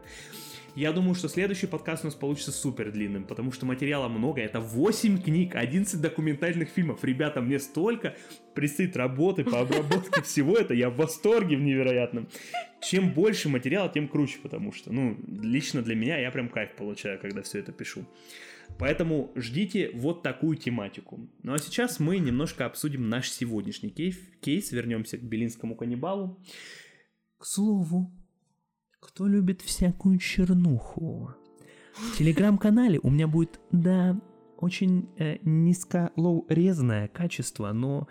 Я 0.79 0.93
думаю, 0.93 1.17
что 1.17 1.29
следующий 1.29 1.67
подкаст 1.67 2.05
у 2.05 2.07
нас 2.07 2.15
получится 2.15 2.53
супер 2.53 2.93
длинным, 2.93 3.25
потому 3.25 3.51
что 3.51 3.67
материала 3.67 4.07
много. 4.07 4.41
Это 4.41 4.61
8 4.61 5.21
книг, 5.21 5.57
11 5.57 6.01
документальных 6.01 6.69
фильмов. 6.69 7.03
Ребята, 7.03 7.41
мне 7.41 7.59
столько 7.59 8.17
предстоит 8.55 8.97
работы 8.97 9.43
по 9.43 9.59
обработке 9.59 10.23
всего 10.23 10.57
это. 10.57 10.75
Я 10.75 10.89
в 10.89 10.95
восторге 10.95 11.57
в 11.57 11.63
невероятном. 11.63 12.29
Чем 12.81 13.13
больше 13.13 13.49
материала, 13.49 13.91
тем 13.93 14.07
круче, 14.07 14.39
потому 14.41 14.71
что, 14.71 14.93
ну, 14.93 15.19
лично 15.27 15.83
для 15.83 15.97
меня 15.97 16.17
я 16.17 16.31
прям 16.31 16.49
кайф 16.49 16.77
получаю, 16.77 17.19
когда 17.19 17.43
все 17.43 17.59
это 17.59 17.73
пишу. 17.73 18.07
Поэтому 18.79 19.33
ждите 19.35 19.91
вот 19.95 20.23
такую 20.23 20.59
тематику. 20.59 21.29
Ну 21.43 21.55
а 21.55 21.59
сейчас 21.59 21.99
мы 21.99 22.19
немножко 22.19 22.67
обсудим 22.67 23.09
наш 23.09 23.33
сегодняшний 23.33 23.91
кейс. 23.91 24.17
кейс 24.41 24.71
вернемся 24.71 25.19
к 25.19 25.23
Белинскому 25.23 25.75
каннибалу. 25.75 26.41
К 27.37 27.47
слову, 27.47 28.13
кто 29.09 29.27
любит 29.27 29.63
всякую 29.63 30.19
чернуху? 30.19 31.31
В 31.95 32.19
телеграм-канале 32.19 33.01
у 33.03 33.11
меня 33.11 33.27
будет, 33.27 33.59
да, 33.73 34.21
очень 34.59 35.09
э, 35.17 35.39
низко 35.43 36.13
low 36.15 36.45
res-ное 36.49 37.09
качество, 37.09 37.73
но 37.73 38.07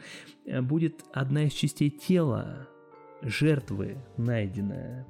э, 0.45 0.59
будет 0.61 1.05
одна 1.13 1.43
из 1.43 1.53
частей 1.53 1.91
тела 1.91 2.67
жертвы 3.21 3.97
найденная. 4.17 5.05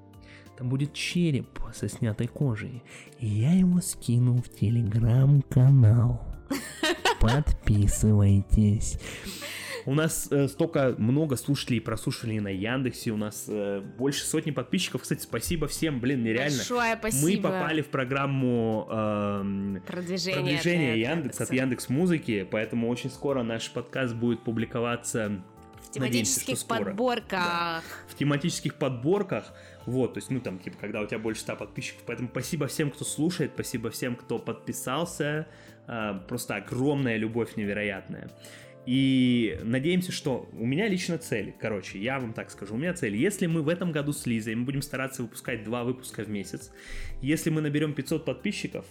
Там 0.57 0.67
будет 0.67 0.93
череп 0.93 1.59
со 1.73 1.87
снятой 1.87 2.27
кожей. 2.27 2.83
И 3.19 3.25
я 3.25 3.53
его 3.53 3.79
скину 3.79 4.35
в 4.37 4.49
телеграм-канал. 4.49 6.21
Подписывайтесь. 7.21 8.99
У 9.87 9.93
нас 9.93 10.27
э, 10.31 10.49
столько 10.49 10.95
много 10.97 11.37
слушателей 11.37 11.79
прослушивали 11.79 12.39
на 12.39 12.49
Яндексе, 12.49 13.11
у 13.11 13.15
нас 13.15 13.45
э, 13.47 13.79
больше 13.97 14.25
сотни 14.25 14.51
подписчиков. 14.51 15.03
Кстати, 15.03 15.21
спасибо 15.21 15.67
всем, 15.67 16.01
блин, 16.01 16.23
нереально. 16.23 16.57
Большое 16.57 16.97
спасибо. 16.97 17.47
Мы 17.47 17.53
попали 17.53 17.81
в 17.81 17.87
программу 17.87 18.85
э, 18.91 19.79
продвижения, 19.87 20.41
продвижения 20.41 20.91
от 20.91 20.97
Яндекс, 20.97 21.39
от 21.39 21.53
Яндекс 21.53 21.87
Музыки, 21.87 22.45
поэтому 22.51 22.89
очень 22.89 23.09
скоро 23.09 23.43
наш 23.43 23.71
подкаст 23.71 24.13
будет 24.13 24.43
публиковаться 24.43 25.41
в 25.81 25.91
тематических 25.91 26.47
Надеемся, 26.47 26.67
подборках. 26.67 27.29
Да. 27.29 27.81
В 28.09 28.15
тематических 28.15 28.75
подборках. 28.75 29.53
Вот, 29.85 30.15
то 30.15 30.17
есть, 30.17 30.29
ну 30.29 30.41
там, 30.41 30.59
типа, 30.59 30.75
когда 30.81 30.99
у 30.99 31.05
тебя 31.05 31.19
больше 31.19 31.39
100 31.39 31.55
подписчиков. 31.55 32.03
Поэтому 32.05 32.27
спасибо 32.27 32.67
всем, 32.67 32.91
кто 32.91 33.05
слушает, 33.05 33.51
спасибо 33.53 33.89
всем, 33.89 34.17
кто 34.17 34.37
подписался. 34.37 35.47
А, 35.87 36.15
просто 36.27 36.55
огромная 36.55 37.15
любовь 37.15 37.55
невероятная. 37.55 38.29
И 38.87 39.59
надеемся, 39.63 40.13
что 40.13 40.49
у 40.53 40.65
меня 40.65 40.87
лично 40.87 41.17
цель, 41.17 41.53
короче, 41.59 41.99
я 41.99 42.19
вам 42.19 42.31
так 42.31 42.49
скажу, 42.49 42.73
у 42.73 42.77
меня 42.77 42.93
цель, 42.93 43.17
если 43.17 43.45
мы 43.45 43.61
в 43.61 43.67
этом 43.67 43.91
году 43.91 44.13
с 44.13 44.25
Лизой, 44.25 44.55
мы 44.55 44.63
будем 44.63 44.81
стараться 44.81 45.23
выпускать 45.23 45.65
два 45.65 45.83
выпуска 45.83 46.23
в 46.23 46.29
месяц, 46.29 46.71
если 47.21 47.49
мы 47.49 47.59
наберем 47.59 47.93
500 47.93 48.23
подписчиков, 48.23 48.85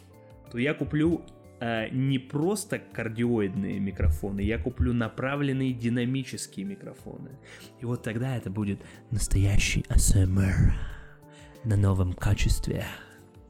то 0.53 0.59
я 0.59 0.75
куплю 0.75 1.23
э, 1.61 1.89
не 1.89 2.19
просто 2.19 2.79
кардиоидные 2.79 3.81
микрофоны, 3.81 4.41
я 4.41 4.59
куплю 4.59 4.93
направленные 4.93 5.73
динамические 5.73 6.67
микрофоны. 6.67 7.31
И 7.81 7.87
вот 7.87 8.03
тогда 8.03 8.37
это 8.37 8.51
будет 8.51 8.83
настоящий 9.11 9.81
ASMR 9.89 10.73
на 11.65 11.77
новом 11.79 12.13
качестве. 12.13 12.85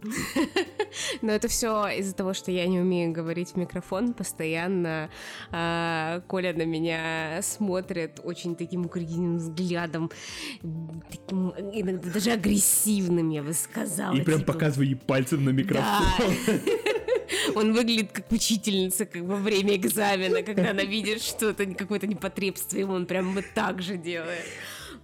Но 1.22 1.32
это 1.32 1.48
все 1.48 1.86
из-за 1.98 2.14
того, 2.14 2.34
что 2.34 2.50
я 2.50 2.66
не 2.66 2.80
умею 2.80 3.12
говорить 3.12 3.50
в 3.50 3.56
микрофон 3.56 4.14
постоянно. 4.14 5.10
А, 5.50 6.20
Коля 6.26 6.52
на 6.52 6.64
меня 6.64 7.40
смотрит 7.42 8.20
очень 8.22 8.56
таким 8.56 8.86
укоризненным 8.86 9.38
взглядом, 9.38 10.10
таким 11.10 11.50
иногда 11.72 12.10
даже 12.10 12.30
агрессивным, 12.32 13.30
я 13.30 13.42
бы 13.42 13.52
сказала. 13.52 14.14
И 14.14 14.20
прям 14.22 14.40
типа... 14.40 14.52
показывай 14.52 14.96
пальцем 14.96 15.44
на 15.44 15.50
микрофон. 15.50 16.04
Да. 16.18 16.54
Он 17.54 17.72
выглядит 17.72 18.12
как 18.12 18.30
учительница 18.30 19.06
как 19.06 19.22
во 19.22 19.36
время 19.36 19.76
экзамена, 19.76 20.42
когда 20.42 20.70
она 20.70 20.84
видит 20.84 21.22
что-то, 21.22 21.66
какое-то 21.66 22.06
непотребство, 22.06 22.76
и 22.76 22.84
он 22.84 23.06
прям 23.06 23.34
вот 23.34 23.44
так 23.54 23.82
же 23.82 23.96
делает. 23.96 24.44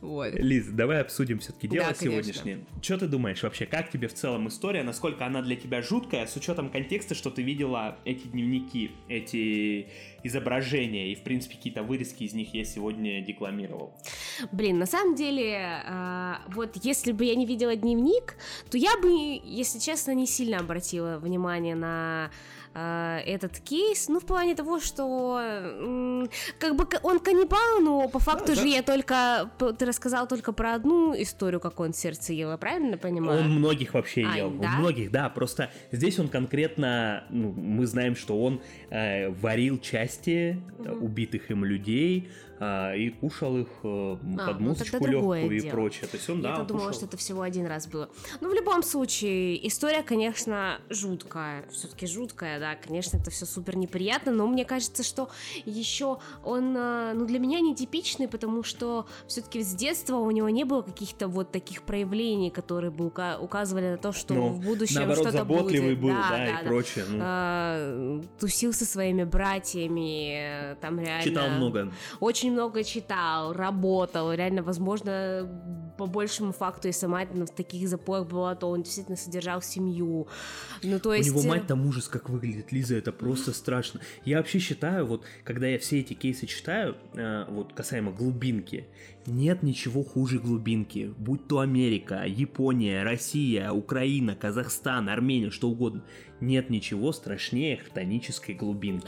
Вот. 0.03 0.35
Лиз, 0.35 0.67
давай 0.67 1.01
обсудим 1.01 1.39
все-таки 1.39 1.69
дело 1.69 1.87
да, 1.87 1.95
сегодняшнее. 1.95 2.65
Что 2.83 2.99
ты 2.99 3.07
думаешь 3.07 3.41
вообще, 3.43 3.67
как 3.67 3.89
тебе 3.89 4.09
в 4.09 4.15
целом 4.15 4.49
история, 4.49 4.83
насколько 4.83 5.25
она 5.25 5.43
для 5.43 5.55
тебя 5.55 5.81
жуткая, 5.81 6.27
с 6.27 6.35
учетом 6.35 6.71
контекста, 6.71 7.15
что 7.15 7.31
ты 7.31 7.43
видела 7.43 7.97
эти 8.05 8.27
дневники, 8.27 8.91
эти 9.09 9.87
изображения, 10.25 11.13
и, 11.13 11.15
в 11.15 11.23
принципе, 11.23 11.57
какие-то 11.57 11.83
вырезки 11.83 12.25
из 12.25 12.35
них 12.35 12.55
я 12.55 12.65
сегодня 12.65 13.21
декламировал. 13.23 13.95
Блин, 14.53 14.79
на 14.79 14.87
самом 14.87 15.15
деле, 15.15 15.83
э, 15.87 16.35
вот 16.49 16.77
если 16.83 17.13
бы 17.13 17.25
я 17.25 17.35
не 17.35 17.47
видела 17.47 17.75
дневник, 17.77 18.37
то 18.71 18.79
я 18.79 18.97
бы, 18.99 19.41
если 19.45 19.79
честно, 19.79 20.13
не 20.13 20.27
сильно 20.27 20.59
обратила 20.59 21.19
внимание 21.19 21.75
на 21.75 22.31
э, 22.75 23.21
этот 23.27 23.59
кейс, 23.61 24.09
ну, 24.09 24.21
в 24.21 24.27
плане 24.27 24.55
того, 24.55 24.81
что 24.81 26.29
как 26.59 26.77
бы 26.77 26.87
он 27.03 27.19
каннибал, 27.19 27.81
но 27.81 28.09
по 28.09 28.19
факту 28.19 28.49
да, 28.49 28.55
же 28.55 28.63
да. 28.63 28.69
я 28.69 28.83
только, 28.83 29.51
ты 29.79 29.85
рассказал 29.85 30.27
только 30.27 30.53
про 30.53 30.75
одну 30.75 31.15
историю, 31.21 31.61
как 31.61 31.81
он 31.81 31.95
сердце 31.95 32.33
ел, 32.33 32.57
правильно 32.59 32.97
понимаю? 32.97 33.41
Он 33.41 33.51
многих 33.51 33.95
вообще 33.95 34.27
а, 34.27 34.37
ел, 34.37 34.51
да? 34.51 34.69
многих, 34.79 35.11
да, 35.11 35.29
просто 35.29 35.71
здесь 35.91 36.19
он 36.19 36.29
конкретно, 36.29 37.25
ну, 37.31 37.53
мы 37.53 37.87
знаем, 37.87 38.17
что 38.17 38.43
он 38.43 38.61
э, 38.91 39.31
варил 39.31 39.79
части 40.13 40.57
mm-hmm. 40.79 40.99
убитых 41.01 41.51
им 41.51 41.65
людей, 41.65 42.29
а, 42.59 42.95
и 42.95 43.11
кушал 43.11 43.59
их 43.59 43.69
э, 43.83 44.17
а, 44.39 44.47
под 44.47 44.61
ну, 44.61 44.69
музычку 44.69 45.05
легкую 45.07 45.51
и 45.51 45.61
дело. 45.61 45.73
прочее. 45.73 46.07
То 46.07 46.17
есть 46.17 46.31
он, 46.31 46.43
Я 46.43 46.57
да, 46.57 46.65
думала, 46.65 46.87
кушал. 46.87 46.99
что 46.99 47.07
это 47.07 47.17
всего 47.17 47.43
один 47.43 47.67
раз 47.67 47.87
было. 47.87 48.09
Но 48.41 48.49
в 48.49 48.55
любом 48.55 48.83
случае, 48.83 49.67
история, 49.67 50.03
конечно, 50.03 50.81
жуткая. 50.89 51.65
Все-таки 51.71 52.07
жуткая, 52.07 52.61
да. 52.61 52.77
Конечно, 52.77 53.17
это 53.17 53.31
все 53.31 53.47
супер 53.47 53.77
неприятно, 53.77 54.33
но 54.33 54.47
мне 54.47 54.65
кажется, 54.65 55.03
что 55.03 55.29
еще 55.65 56.19
он, 56.45 56.77
э, 56.77 57.13
ну, 57.15 57.27
для 57.27 57.39
меня 57.39 57.61
нетипичный, 57.61 58.29
потому 58.29 58.63
что 58.63 59.07
все-таки 59.27 59.63
с 59.63 59.75
детства 59.75 60.17
у 60.17 60.31
него 60.31 60.49
не 60.49 60.65
было 60.65 60.83
каких-то 60.83 61.29
вот 61.29 61.51
таких 61.51 61.83
проявлений, 61.83 62.51
которые 62.51 62.91
бы 62.91 63.07
указывали 63.07 63.91
на 63.91 63.99
то, 63.99 64.13
что 64.13 64.35
ну, 64.35 64.49
в 64.49 64.61
будущем 64.61 64.97
наоборот, 64.97 65.19
что-то 65.19 65.39
заботливый 65.39 65.97
будет. 65.97 66.01
был, 66.01 66.23
да, 66.23 66.29
да, 66.31 66.37
да 66.37 66.61
и 66.61 66.67
прочее. 66.67 67.05
Ну. 67.09 67.19
А, 67.21 68.21
тусил 68.39 68.73
со 68.73 68.85
своими 68.85 69.25
братьями, 69.25 70.77
там 70.81 71.01
реально... 71.01 71.25
Читал 71.25 71.49
много. 71.51 71.93
Очень 72.21 72.42
много 72.51 72.85
читал, 72.85 73.53
работал, 73.53 74.33
реально, 74.33 74.63
возможно, 74.63 75.49
по 75.97 76.07
большему 76.07 76.53
факту, 76.53 76.89
если 76.89 77.07
мать 77.07 77.29
в 77.33 77.47
таких 77.47 77.89
запоях 77.89 78.27
была, 78.27 78.55
то 78.55 78.69
он 78.71 78.83
действительно 78.83 79.17
содержал 79.17 79.63
семью. 79.63 80.27
Ну, 80.83 80.99
то 80.99 81.15
есть... 81.15 81.31
У 81.31 81.35
него 81.35 81.49
мать 81.49 81.67
там 81.67 81.87
ужас 81.87 82.09
как 82.09 82.29
выглядит, 82.29 82.73
Лиза, 82.73 82.97
это 82.97 83.13
просто 83.13 83.53
страшно. 83.53 84.01
Я 84.25 84.39
вообще 84.39 84.59
считаю, 84.59 85.07
вот, 85.07 85.25
когда 85.45 85.67
я 85.67 85.79
все 85.79 86.01
эти 86.01 86.15
кейсы 86.15 86.47
читаю, 86.47 86.97
э, 87.15 87.45
вот, 87.49 87.73
касаемо 87.73 88.11
глубинки, 88.11 88.87
нет 89.27 89.63
ничего 89.63 90.03
хуже 90.03 90.39
глубинки. 90.39 91.13
Будь 91.19 91.47
то 91.47 91.61
Америка, 91.61 92.25
Япония, 92.27 93.03
Россия, 93.03 93.71
Украина, 93.71 94.35
Казахстан, 94.35 95.09
Армения, 95.09 95.51
что 95.51 95.71
угодно. 95.71 96.03
Нет 96.41 96.71
ничего 96.71 97.13
страшнее 97.13 97.77
хтонической 97.77 98.57
глубинки. 98.57 99.07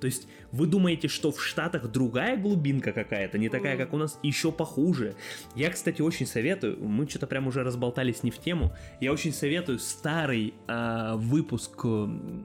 То 0.00 0.06
есть 0.06 0.28
вы 0.52 0.66
думаете, 0.66 1.08
что 1.08 1.32
в 1.32 1.42
Штатах 1.42 1.90
другая 1.90 2.36
глубинка 2.36 2.92
какая-то, 2.92 3.36
не 3.36 3.48
такая, 3.48 3.76
как 3.76 3.92
у 3.92 3.96
нас, 3.96 4.18
еще 4.22 4.52
похуже. 4.52 5.16
Я, 5.56 5.70
кстати, 5.70 6.02
очень 6.02 6.26
советую, 6.26 6.78
мы 6.82 7.08
что-то 7.08 7.26
прям 7.26 7.48
уже 7.48 7.64
разболтались 7.64 8.22
не 8.22 8.30
в 8.30 8.38
тему, 8.38 8.72
я 9.00 9.12
очень 9.12 9.32
советую 9.32 9.80
старый 9.80 10.54
э, 10.68 11.14
выпуск 11.16 11.84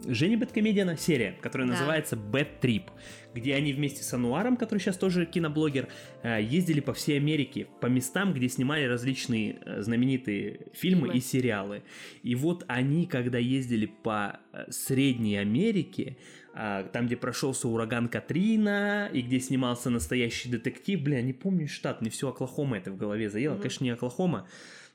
Жени 0.08 0.36
Бэткомедиана, 0.36 0.98
серия, 0.98 1.36
которая 1.40 1.68
да. 1.68 1.74
называется 1.74 2.16
Bad 2.16 2.60
Trip, 2.60 2.86
где 3.34 3.56
они 3.56 3.74
вместе 3.74 4.04
с 4.04 4.14
Ануаром, 4.14 4.58
который 4.58 4.80
сейчас 4.80 4.98
тоже 4.98 5.26
киноблогер, 5.26 5.88
э, 6.22 6.42
ездили 6.42 6.80
по 6.80 6.94
всей 6.94 7.18
Америке, 7.18 7.68
по 7.82 7.88
местам, 7.88 8.34
где 8.34 8.48
снимали 8.50 8.86
различные 8.86 9.60
э, 9.66 9.82
знаменитые 9.82 10.68
фильмы, 10.74 11.08
фильмы 11.08 11.18
и 11.18 11.22
сериалы. 11.22 11.84
И 12.22 12.36
вот 12.36 12.66
они, 12.68 13.06
когда 13.06 13.38
ездили 13.38 13.86
по 13.86 14.40
э, 14.52 14.66
Средней 14.70 15.38
Америке, 15.38 16.18
а, 16.56 16.84
там, 16.84 17.08
где 17.08 17.18
прошелся 17.18 17.68
ураган 17.68 18.08
Катрина, 18.08 19.10
и 19.12 19.22
где 19.22 19.40
снимался 19.40 19.90
настоящий 19.90 20.50
детектив, 20.50 21.02
бля, 21.02 21.22
не 21.22 21.34
помню 21.34 21.68
штат, 21.68 22.02
мне 22.02 22.12
все 22.12 22.30
Оклахома 22.30 22.78
это 22.78 22.92
в 22.92 22.98
голове 22.98 23.30
заело, 23.32 23.56
mm-hmm. 23.56 23.58
конечно, 23.58 23.84
не 23.84 23.90
Оклахома, 23.90 24.48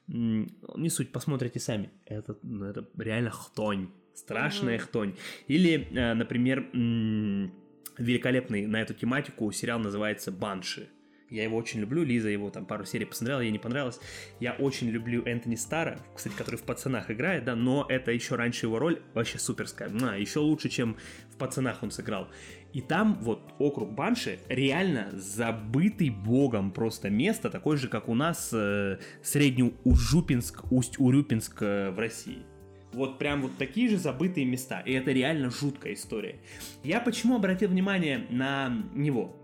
не 0.07 0.89
суть, 0.89 1.11
посмотрите 1.11 1.59
сами, 1.59 1.91
это, 2.05 2.39
ну, 2.45 2.65
это 2.67 2.89
реально 2.97 3.31
хтонь, 3.31 3.89
страшная 4.15 4.77
mm-hmm. 4.77 4.83
хтонь. 4.83 5.17
Или, 5.49 5.89
например, 5.91 6.71
великолепный 7.99 8.67
на 8.67 8.81
эту 8.81 8.95
тематику 8.95 9.51
сериал 9.53 9.79
называется 9.79 10.33
«Банши», 10.33 10.89
я 11.31 11.43
его 11.43 11.59
очень 11.59 11.81
люблю, 11.81 12.05
Лиза 12.05 12.31
его 12.31 12.51
там 12.51 12.65
пару 12.65 12.85
серий 12.87 13.05
посмотрела, 13.05 13.41
ей 13.41 13.51
не 13.51 13.59
понравилось. 13.59 14.01
Я 14.41 14.53
очень 14.53 14.89
люблю 14.89 15.23
Энтони 15.25 15.57
Стара, 15.57 15.99
кстати, 16.15 16.35
который 16.35 16.57
в 16.57 16.63
«Пацанах» 16.63 17.11
играет, 17.11 17.45
да, 17.45 17.55
но 17.55 17.85
это 17.89 18.13
еще 18.13 18.37
раньше 18.37 18.67
его 18.67 18.79
роль 18.79 19.03
вообще 19.13 19.39
суперская. 19.39 19.91
А, 20.03 20.17
еще 20.17 20.39
лучше, 20.39 20.71
чем 20.71 20.97
в 21.31 21.37
«Пацанах» 21.37 21.83
он 21.83 21.91
сыграл. 21.91 22.29
И 22.73 22.81
там 22.81 23.19
вот 23.21 23.55
округ 23.59 23.93
Банши 23.93 24.39
реально 24.49 25.11
забытый 25.13 26.11
богом 26.11 26.71
просто 26.71 27.11
место, 27.11 27.51
такое 27.51 27.77
же, 27.77 27.89
как 27.89 28.09
у 28.09 28.15
нас 28.15 28.51
э, 28.53 28.99
Среднеужупинск, 29.23 30.71
Усть-Урюпинск 30.71 31.63
э, 31.63 31.91
в 31.91 31.99
России. 31.99 32.45
Вот 32.93 33.19
прям 33.19 33.43
вот 33.43 33.57
такие 33.59 33.89
же 33.89 33.99
забытые 33.99 34.47
места. 34.47 34.81
И 34.81 34.93
это 34.93 35.13
реально 35.13 35.51
жуткая 35.51 35.95
история. 35.95 36.37
Я 36.83 37.01
почему 37.01 37.37
обратил 37.37 37.69
внимание 37.69 38.27
на 38.31 38.73
него? 38.95 39.37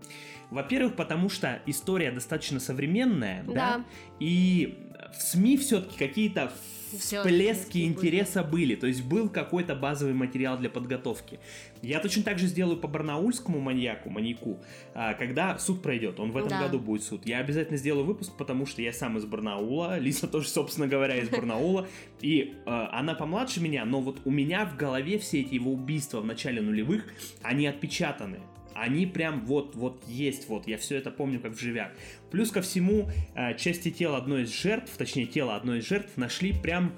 Во-первых, 0.51 0.95
потому 0.95 1.29
что 1.29 1.59
история 1.65 2.11
достаточно 2.11 2.59
современная, 2.59 3.43
да, 3.43 3.53
да 3.53 3.85
и 4.19 4.77
в 5.17 5.21
СМИ 5.21 5.57
все-таки 5.57 5.97
какие-то 5.97 6.51
всплески 6.97 7.79
интереса 7.79 8.43
были. 8.43 8.75
То 8.75 8.87
есть 8.87 9.03
был 9.03 9.29
какой-то 9.29 9.75
базовый 9.75 10.13
материал 10.13 10.57
для 10.57 10.69
подготовки. 10.69 11.39
Я 11.81 11.99
точно 11.99 12.23
так 12.23 12.39
же 12.39 12.47
сделаю 12.47 12.77
по 12.77 12.87
барнаульскому 12.87 13.59
маньяку, 13.59 14.09
маньяку, 14.09 14.59
а, 14.93 15.13
когда 15.13 15.57
суд 15.57 15.81
пройдет. 15.81 16.19
Он 16.19 16.31
в 16.31 16.37
этом 16.37 16.49
да. 16.49 16.63
году 16.63 16.79
будет 16.79 17.03
суд. 17.03 17.25
Я 17.25 17.39
обязательно 17.39 17.77
сделаю 17.77 18.05
выпуск, 18.05 18.31
потому 18.37 18.65
что 18.65 18.81
я 18.81 18.93
сам 18.93 19.17
из 19.17 19.25
Барнаула. 19.25 19.99
Лиса 19.99 20.27
тоже, 20.27 20.47
собственно 20.47 20.87
говоря, 20.87 21.17
из 21.17 21.29
Барнаула. 21.29 21.87
И 22.21 22.55
э, 22.65 22.69
она 22.91 23.13
помладше 23.13 23.61
меня, 23.61 23.85
но 23.85 24.01
вот 24.01 24.21
у 24.25 24.31
меня 24.31 24.65
в 24.65 24.77
голове 24.77 25.19
все 25.19 25.41
эти 25.41 25.55
его 25.55 25.71
убийства 25.73 26.21
в 26.21 26.25
начале 26.25 26.61
нулевых, 26.61 27.05
они 27.41 27.67
отпечатаны 27.67 28.39
они 28.75 29.05
прям 29.05 29.45
вот, 29.45 29.75
вот 29.75 30.03
есть, 30.07 30.49
вот, 30.49 30.67
я 30.67 30.77
все 30.77 30.97
это 30.97 31.09
помню 31.09 31.39
как 31.39 31.53
в 31.53 31.59
живях. 31.59 31.91
Плюс 32.29 32.51
ко 32.51 32.61
всему, 32.61 33.09
э, 33.33 33.57
части 33.57 33.89
тела 33.89 34.17
одной 34.17 34.43
из 34.43 34.53
жертв, 34.53 34.95
точнее, 34.97 35.25
тело 35.25 35.55
одной 35.55 35.79
из 35.79 35.87
жертв 35.87 36.17
нашли 36.17 36.53
прям 36.53 36.91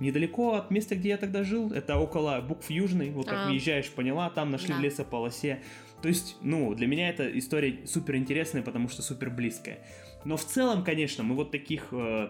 недалеко 0.00 0.54
от 0.54 0.70
места, 0.70 0.94
где 0.94 1.10
я 1.10 1.16
тогда 1.16 1.44
жил, 1.44 1.72
это 1.72 1.96
около 1.96 2.40
букв 2.40 2.70
Южный, 2.70 3.10
вот 3.10 3.26
как 3.26 3.46
а. 3.46 3.48
въезжаешь, 3.48 3.90
поняла, 3.90 4.30
там 4.30 4.50
нашли 4.50 4.68
да. 4.68 4.78
в 4.78 4.80
лесополосе. 4.80 5.62
То 6.02 6.08
есть, 6.08 6.36
ну, 6.42 6.74
для 6.74 6.86
меня 6.86 7.08
эта 7.08 7.26
история 7.38 7.86
супер 7.86 8.16
интересная, 8.16 8.62
потому 8.62 8.88
что 8.88 9.02
супер 9.02 9.30
близкая. 9.30 9.78
Но 10.24 10.36
в 10.36 10.44
целом, 10.44 10.84
конечно, 10.84 11.24
мы 11.24 11.34
вот 11.34 11.50
таких 11.50 11.88
э, 11.92 12.28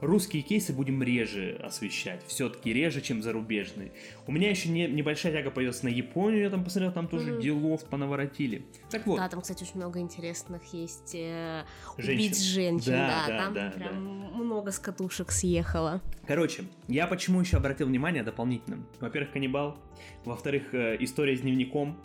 русские 0.00 0.42
кейсы 0.42 0.72
будем 0.72 1.02
реже 1.02 1.60
освещать, 1.62 2.22
все-таки 2.26 2.72
реже, 2.72 3.00
чем 3.00 3.22
зарубежные. 3.22 3.92
У 4.26 4.32
меня 4.32 4.50
еще 4.50 4.68
не, 4.68 4.86
небольшая 4.86 5.32
тяга 5.32 5.50
появилась 5.50 5.82
на 5.82 5.88
Японию, 5.88 6.42
я 6.42 6.50
там 6.50 6.64
посмотрел, 6.64 6.92
там 6.92 7.08
тоже 7.08 7.32
mm-hmm. 7.32 7.42
делов 7.42 7.84
понаворотили. 7.84 8.64
Так 8.90 9.06
вот. 9.06 9.16
Да, 9.16 9.28
там, 9.28 9.40
кстати, 9.40 9.62
очень 9.62 9.76
много 9.76 10.00
интересных 10.00 10.62
есть 10.72 11.14
э, 11.14 11.64
убить 11.96 12.42
женщин, 12.42 12.92
да, 12.92 13.24
да, 13.26 13.32
да 13.32 13.38
там 13.38 13.54
да, 13.54 13.70
прям 13.70 14.30
да. 14.32 14.36
много 14.36 14.70
с 14.70 14.78
катушек 14.78 15.30
съехало. 15.30 16.00
Короче, 16.26 16.64
я 16.88 17.06
почему 17.06 17.40
еще 17.40 17.56
обратил 17.56 17.86
внимание 17.86 18.22
дополнительно? 18.22 18.84
Во-первых, 19.00 19.32
каннибал, 19.32 19.78
во-вторых, 20.24 20.74
э, 20.74 20.96
история 21.00 21.36
с 21.36 21.40
дневником, 21.40 21.98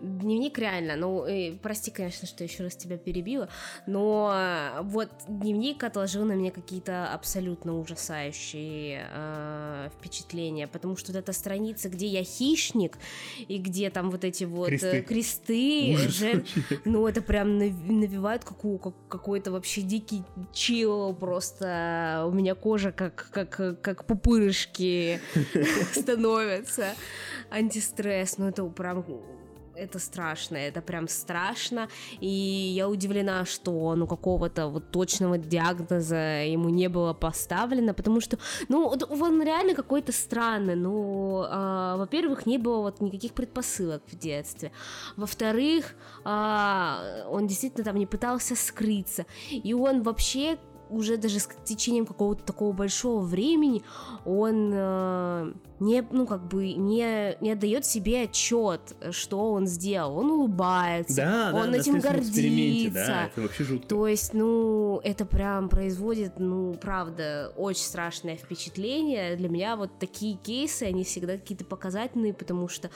Дневник 0.00 0.58
реально, 0.58 0.96
ну, 0.96 1.26
э, 1.26 1.52
прости, 1.62 1.90
конечно, 1.90 2.26
что 2.26 2.44
еще 2.44 2.64
раз 2.64 2.76
тебя 2.76 2.96
перебила, 2.96 3.48
но 3.86 4.32
э, 4.32 4.82
вот 4.82 5.10
дневник 5.28 5.82
отложил 5.84 6.24
на 6.24 6.32
меня 6.32 6.50
какие-то 6.50 7.12
абсолютно 7.12 7.78
ужасающие 7.78 9.06
э, 9.10 9.88
впечатления, 9.98 10.66
потому 10.66 10.96
что 10.96 11.12
вот 11.12 11.18
эта 11.18 11.32
страница, 11.32 11.88
где 11.88 12.06
я 12.06 12.22
хищник, 12.24 12.98
и 13.48 13.58
где 13.58 13.90
там 13.90 14.10
вот 14.10 14.24
эти 14.24 14.44
вот 14.44 14.68
кресты, 14.68 14.98
э, 14.98 15.02
кресты 15.02 15.96
жен... 16.08 16.44
ну, 16.84 17.06
это 17.06 17.22
прям 17.22 17.58
навевает 17.58 18.44
какую, 18.44 18.78
как, 18.78 18.94
какой-то 19.08 19.52
вообще 19.52 19.82
дикий 19.82 20.22
чил, 20.52 21.14
просто 21.14 22.24
у 22.26 22.32
меня 22.32 22.54
кожа 22.54 22.92
как, 22.92 23.28
как, 23.30 23.80
как 23.80 24.04
пупырышки 24.06 25.20
становятся, 25.92 26.94
антистресс, 27.50 28.38
ну, 28.38 28.48
это 28.48 28.64
прям 28.64 29.04
это 29.80 29.98
страшно, 29.98 30.56
это 30.56 30.82
прям 30.82 31.08
страшно, 31.08 31.88
и 32.20 32.28
я 32.28 32.88
удивлена, 32.88 33.44
что 33.44 33.94
ну 33.96 34.06
какого-то 34.06 34.68
вот 34.68 34.90
точного 34.90 35.38
диагноза 35.38 36.44
ему 36.44 36.68
не 36.68 36.88
было 36.88 37.14
поставлено, 37.14 37.94
потому 37.94 38.20
что, 38.20 38.38
ну, 38.68 38.86
он 38.86 39.42
реально 39.42 39.74
какой-то 39.74 40.12
странный, 40.12 40.76
ну, 40.76 41.44
э, 41.44 41.94
во-первых, 41.96 42.46
не 42.46 42.58
было 42.58 42.82
вот 42.82 43.00
никаких 43.00 43.32
предпосылок 43.32 44.02
в 44.06 44.16
детстве, 44.18 44.70
во-вторых, 45.16 45.94
э, 46.24 47.24
он 47.28 47.46
действительно 47.46 47.84
там 47.84 47.96
не 47.96 48.06
пытался 48.06 48.56
скрыться, 48.56 49.24
и 49.50 49.72
он 49.72 50.02
вообще 50.02 50.58
уже 50.90 51.16
даже 51.16 51.40
с 51.40 51.48
течением 51.64 52.06
какого-то 52.06 52.44
такого 52.44 52.72
большого 52.72 53.20
времени 53.20 53.82
он 54.24 54.70
э, 54.72 55.52
не, 55.80 56.02
ну, 56.10 56.26
как 56.26 56.46
бы 56.46 56.74
не, 56.74 57.36
не 57.40 57.52
отдает 57.52 57.86
себе 57.86 58.22
отчет, 58.22 58.94
что 59.10 59.52
он 59.52 59.66
сделал. 59.66 60.18
Он 60.18 60.30
улыбается, 60.30 61.16
да, 61.16 61.52
он 61.54 61.72
да, 61.72 61.78
этим 61.78 62.00
гордится. 62.00 63.06
Да, 63.06 63.26
это 63.26 63.40
вообще 63.40 63.64
жутко. 63.64 63.88
То 63.88 64.06
есть, 64.06 64.34
ну, 64.34 65.00
это 65.02 65.24
прям 65.24 65.68
производит, 65.68 66.38
ну, 66.38 66.74
правда, 66.74 67.52
очень 67.56 67.84
страшное 67.84 68.36
впечатление. 68.36 69.36
Для 69.36 69.48
меня 69.48 69.76
вот 69.76 69.98
такие 69.98 70.36
кейсы, 70.36 70.84
они 70.84 71.04
всегда 71.04 71.34
какие-то 71.34 71.64
показательные, 71.64 72.34
потому 72.34 72.68
что 72.68 72.90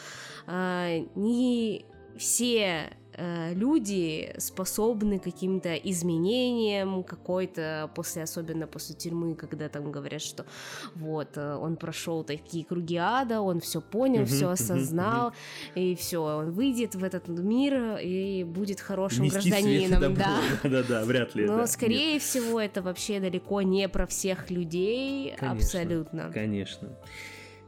э, 0.47 1.05
не 1.15 1.87
все 2.19 2.97
люди 3.17 4.35
способны 4.39 5.19
каким-то 5.19 5.75
изменениям 5.75 7.03
какой-то 7.05 7.91
после 7.95 8.23
особенно 8.23 8.67
после 8.67 8.95
тюрьмы 8.95 9.35
когда 9.35 9.69
там 9.69 9.93
говорят 9.93 10.23
что 10.23 10.47
вот 10.95 11.37
э, 11.37 11.55
он 11.55 11.77
прошел 11.77 12.25
такие 12.25 12.65
круги 12.65 12.97
ада 12.97 13.41
он 13.41 13.61
все 13.61 13.81
понял 13.81 14.23
uh-huh, 14.23 14.27
все 14.27 14.49
осознал 14.49 15.31
uh-huh, 15.75 15.81
и 15.81 15.95
все 15.95 16.19
он 16.19 16.53
выйдет 16.53 16.95
в 16.95 17.05
этот 17.05 17.29
мир 17.29 17.99
и 17.99 18.45
будет 18.45 18.81
хорошим 18.81 19.25
Нести 19.25 19.51
гражданином 19.51 20.15
да 20.15 20.41
да. 20.63 20.83
да 20.89 21.05
вряд 21.05 21.35
ли 21.35 21.47
но 21.47 21.59
да, 21.59 21.67
скорее 21.67 22.15
нет. 22.15 22.23
всего 22.23 22.61
это 22.61 22.83
вообще 22.83 23.21
далеко 23.21 23.63
не 23.63 23.89
про 23.89 24.07
всех 24.07 24.51
людей 24.51 25.35
конечно, 25.39 25.53
абсолютно. 25.53 26.31
конечно 26.33 26.89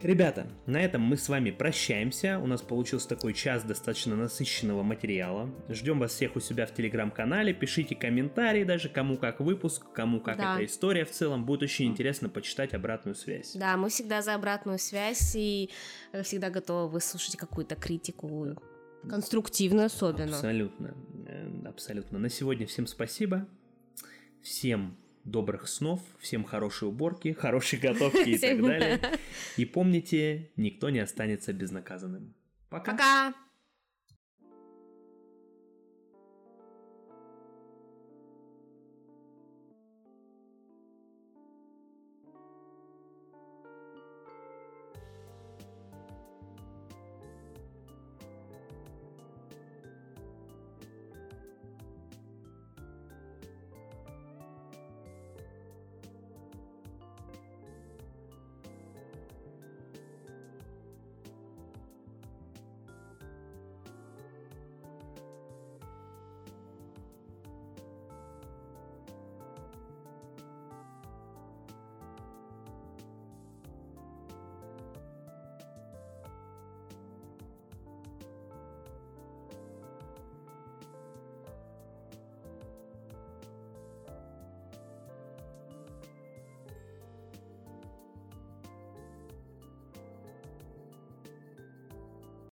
Ребята, 0.03 0.47
на 0.67 0.79
этом 0.79 1.01
мы 1.01 1.17
с 1.17 1.29
вами 1.29 1.51
прощаемся. 1.51 2.39
У 2.39 2.47
нас 2.47 2.61
получился 2.61 3.09
такой 3.09 3.33
час 3.33 3.63
достаточно 3.63 4.15
насыщенного 4.15 4.83
материала. 4.83 5.51
Ждем 5.71 5.99
вас 5.99 6.13
всех 6.13 6.37
у 6.37 6.41
себя 6.41 6.67
в 6.67 6.75
телеграм-канале. 6.75 7.55
Пишите 7.55 7.97
комментарии 7.97 8.65
даже, 8.65 8.91
кому 8.91 9.17
как 9.17 9.41
выпуск, 9.41 9.87
кому 9.95 10.21
как 10.21 10.37
да. 10.37 10.55
эта 10.55 10.67
история 10.67 11.07
в 11.07 11.11
целом. 11.11 11.47
Будет 11.47 11.63
очень 11.63 11.87
интересно 11.87 12.29
почитать 12.29 12.75
обратную 12.75 13.15
связь. 13.15 13.55
Да, 13.55 13.79
мы 13.79 13.89
всегда 13.89 14.21
за 14.21 14.35
обратную 14.35 14.79
связь 14.79 15.35
и 15.35 15.71
э, 16.13 16.23
всегда 16.23 16.51
готовы 16.51 16.91
выслушать 16.91 17.37
какую-то 17.37 17.75
критику. 17.75 18.49
Конструктивную 19.09 19.87
особенно. 19.87 20.37
Абсолютно. 20.37 20.95
Э, 21.27 21.69
абсолютно. 21.69 22.19
На 22.19 22.29
сегодня 22.29 22.67
всем 22.67 22.87
спасибо. 22.87 23.49
Всем 24.43 24.99
добрых 25.27 25.69
снов, 25.69 26.01
всем 26.19 26.45
хорошей 26.45 26.89
уборки, 26.89 27.33
хорошей 27.39 27.79
готовки 27.83 28.31
и 28.31 28.39
так 28.39 28.63
далее. 28.63 29.01
И 29.57 29.65
помните, 29.65 30.51
никто 30.57 30.89
не 30.91 31.01
останется 31.01 31.53
безнаказанным. 31.53 32.35
Пока. 32.71 32.93
Пока. 32.93 33.46